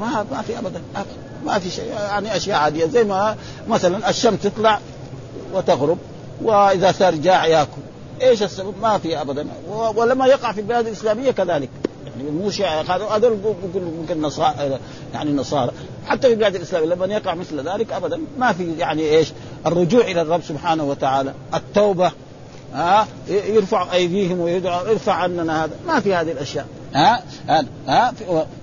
ما 0.00 0.26
ما 0.32 0.42
في 0.42 0.58
ابدا 0.58 0.82
ما 1.46 1.58
في 1.58 1.70
شيء. 1.70 1.84
يعني 1.84 2.36
أشياء 2.36 2.58
عادية 2.58 2.86
زي 2.86 3.04
ما 3.04 3.36
مثلا 3.68 4.10
الشمس 4.10 4.42
تطلع 4.42 4.80
وتغرب 5.54 5.98
وإذا 6.42 6.92
صار 6.92 7.14
جاع 7.14 7.46
ياكل. 7.46 7.82
إيش 8.22 8.42
السبب؟ 8.42 8.74
ما 8.82 8.98
في 8.98 9.20
ابدا. 9.20 9.46
ولما 9.68 10.26
يقع 10.26 10.52
في 10.52 10.60
البلاد 10.60 10.86
الإسلامية 10.86 11.30
كذلك. 11.30 11.68
يعني 12.06 12.30
مو 12.30 12.50
شيء 12.50 12.66
هذول 12.66 13.38
ممكن 13.74 14.22
نصارى 14.22 14.78
يعني 15.14 15.30
النصارى 15.30 15.70
حتى 16.06 16.28
في 16.28 16.34
بلاد 16.34 16.54
الإسلام 16.54 16.84
لما 16.84 17.06
يقع 17.06 17.34
مثل 17.34 17.68
ذلك 17.68 17.92
ابدا 17.92 18.20
ما 18.38 18.52
في 18.52 18.72
يعني 18.78 19.02
إيش 19.02 19.32
الرجوع 19.66 20.00
إلى 20.00 20.20
الرب 20.20 20.42
سبحانه 20.42 20.84
وتعالى 20.84 21.34
التوبة 21.54 22.12
ها 22.74 23.06
يرفع 23.28 23.92
أيديهم 23.92 24.40
ويدعو 24.40 24.80
ارفع 24.80 25.12
عننا 25.12 25.64
هذا. 25.64 25.72
ما 25.86 26.00
في 26.00 26.14
هذه 26.14 26.32
الأشياء. 26.32 26.66
ها 26.94 27.22
ها, 27.48 27.64
ها 27.88 28.12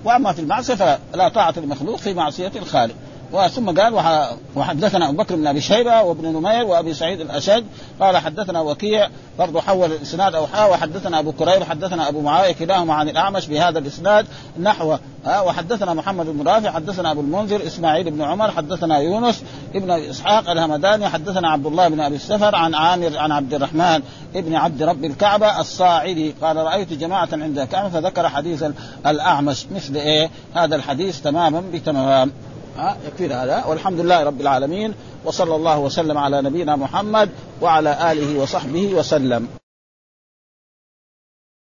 وأما 0.04 0.34
في 0.34 0.40
المعصية 0.42 0.76
فلا 0.76 1.30
طاعة 1.30 1.54
المخلوق 1.58 1.98
في 1.98 2.14
معصية 2.14 2.52
الخالق. 2.56 2.96
وثم 3.34 3.82
قال 3.82 3.94
وحدثنا 4.56 5.10
أبو 5.10 5.18
بكر 5.18 5.36
بن 5.36 5.48
أبي 5.48 5.62
شيبة 5.62 6.02
وابن 6.02 6.28
نمير 6.28 6.66
وأبي 6.66 6.94
سعيد 6.94 7.22
الاشد 7.22 7.66
قال 8.00 8.18
حدثنا 8.18 8.62
وكيع 8.62 9.10
برضه 9.40 9.62
حول 9.62 9.92
الإسناد 9.92 10.36
أو 10.36 10.44
وحدثنا 10.44 11.20
أبو 11.20 11.32
كريب 11.32 11.64
حدثنا 11.64 12.10
أبو 12.10 12.22
معاوية 12.22 12.52
كلاهما 12.52 12.94
عن 12.94 13.10
الأعمش 13.10 13.48
بهذا 13.48 13.80
الإسناد 13.80 14.26
نحو. 14.60 14.98
ها 15.26 15.42
وحدثنا 15.42 15.94
محمد 15.94 16.26
بن 16.26 16.48
رافع 16.48 16.72
حدثنا 16.72 17.12
أبو 17.12 17.22
المنذر 17.22 17.68
إسماعيل 17.68 18.12
بن 18.12 18.22
عمر 18.22 18.52
حدثنا 18.52 18.98
يونس 18.98 19.44
ابن 19.76 19.92
إسحاق 19.92 20.50
الهمداني 20.50 21.10
حدثنا 21.10 21.50
عبد 21.50 21.66
الله 21.66 21.88
بن 21.88 22.00
أبي 22.00 22.16
السفر 22.16 22.56
عن 22.56 22.76
عامر 22.76 23.18
عن 23.18 23.32
عبد 23.32 23.54
الرحمن 23.54 24.02
ابن 24.36 24.56
عبد 24.56 24.84
رب 24.84 25.06
الكعبة 25.06 25.60
الصاعدي. 25.60 26.34
قال 26.42 26.58
رأيت 26.58 26.94
جماعة 26.94 27.30
عند 27.32 27.60
الكعبه 27.60 27.90
فذكر 27.90 28.30
حديث 28.30 28.66
الأعمش. 29.06 29.66
مثل 29.76 29.96
إيه؟ 29.96 30.30
هذا 30.56 30.76
الحديث 30.76 31.22
تماما 31.22 31.64
بتمام. 31.74 32.32
ها 32.78 32.98
يكفينا 33.08 33.44
هذا. 33.44 33.66
والحمد 33.66 34.00
لله 34.00 34.24
رب 34.24 34.42
العالمين 34.42 34.94
وصلى 35.26 35.56
الله 35.56 35.80
وسلم 35.80 36.18
على 36.18 36.42
نبينا 36.42 36.76
محمد 36.76 37.30
وعلى 37.62 38.12
آله 38.12 38.40
وصحبه 38.40 38.94
وسلم. 38.94 39.61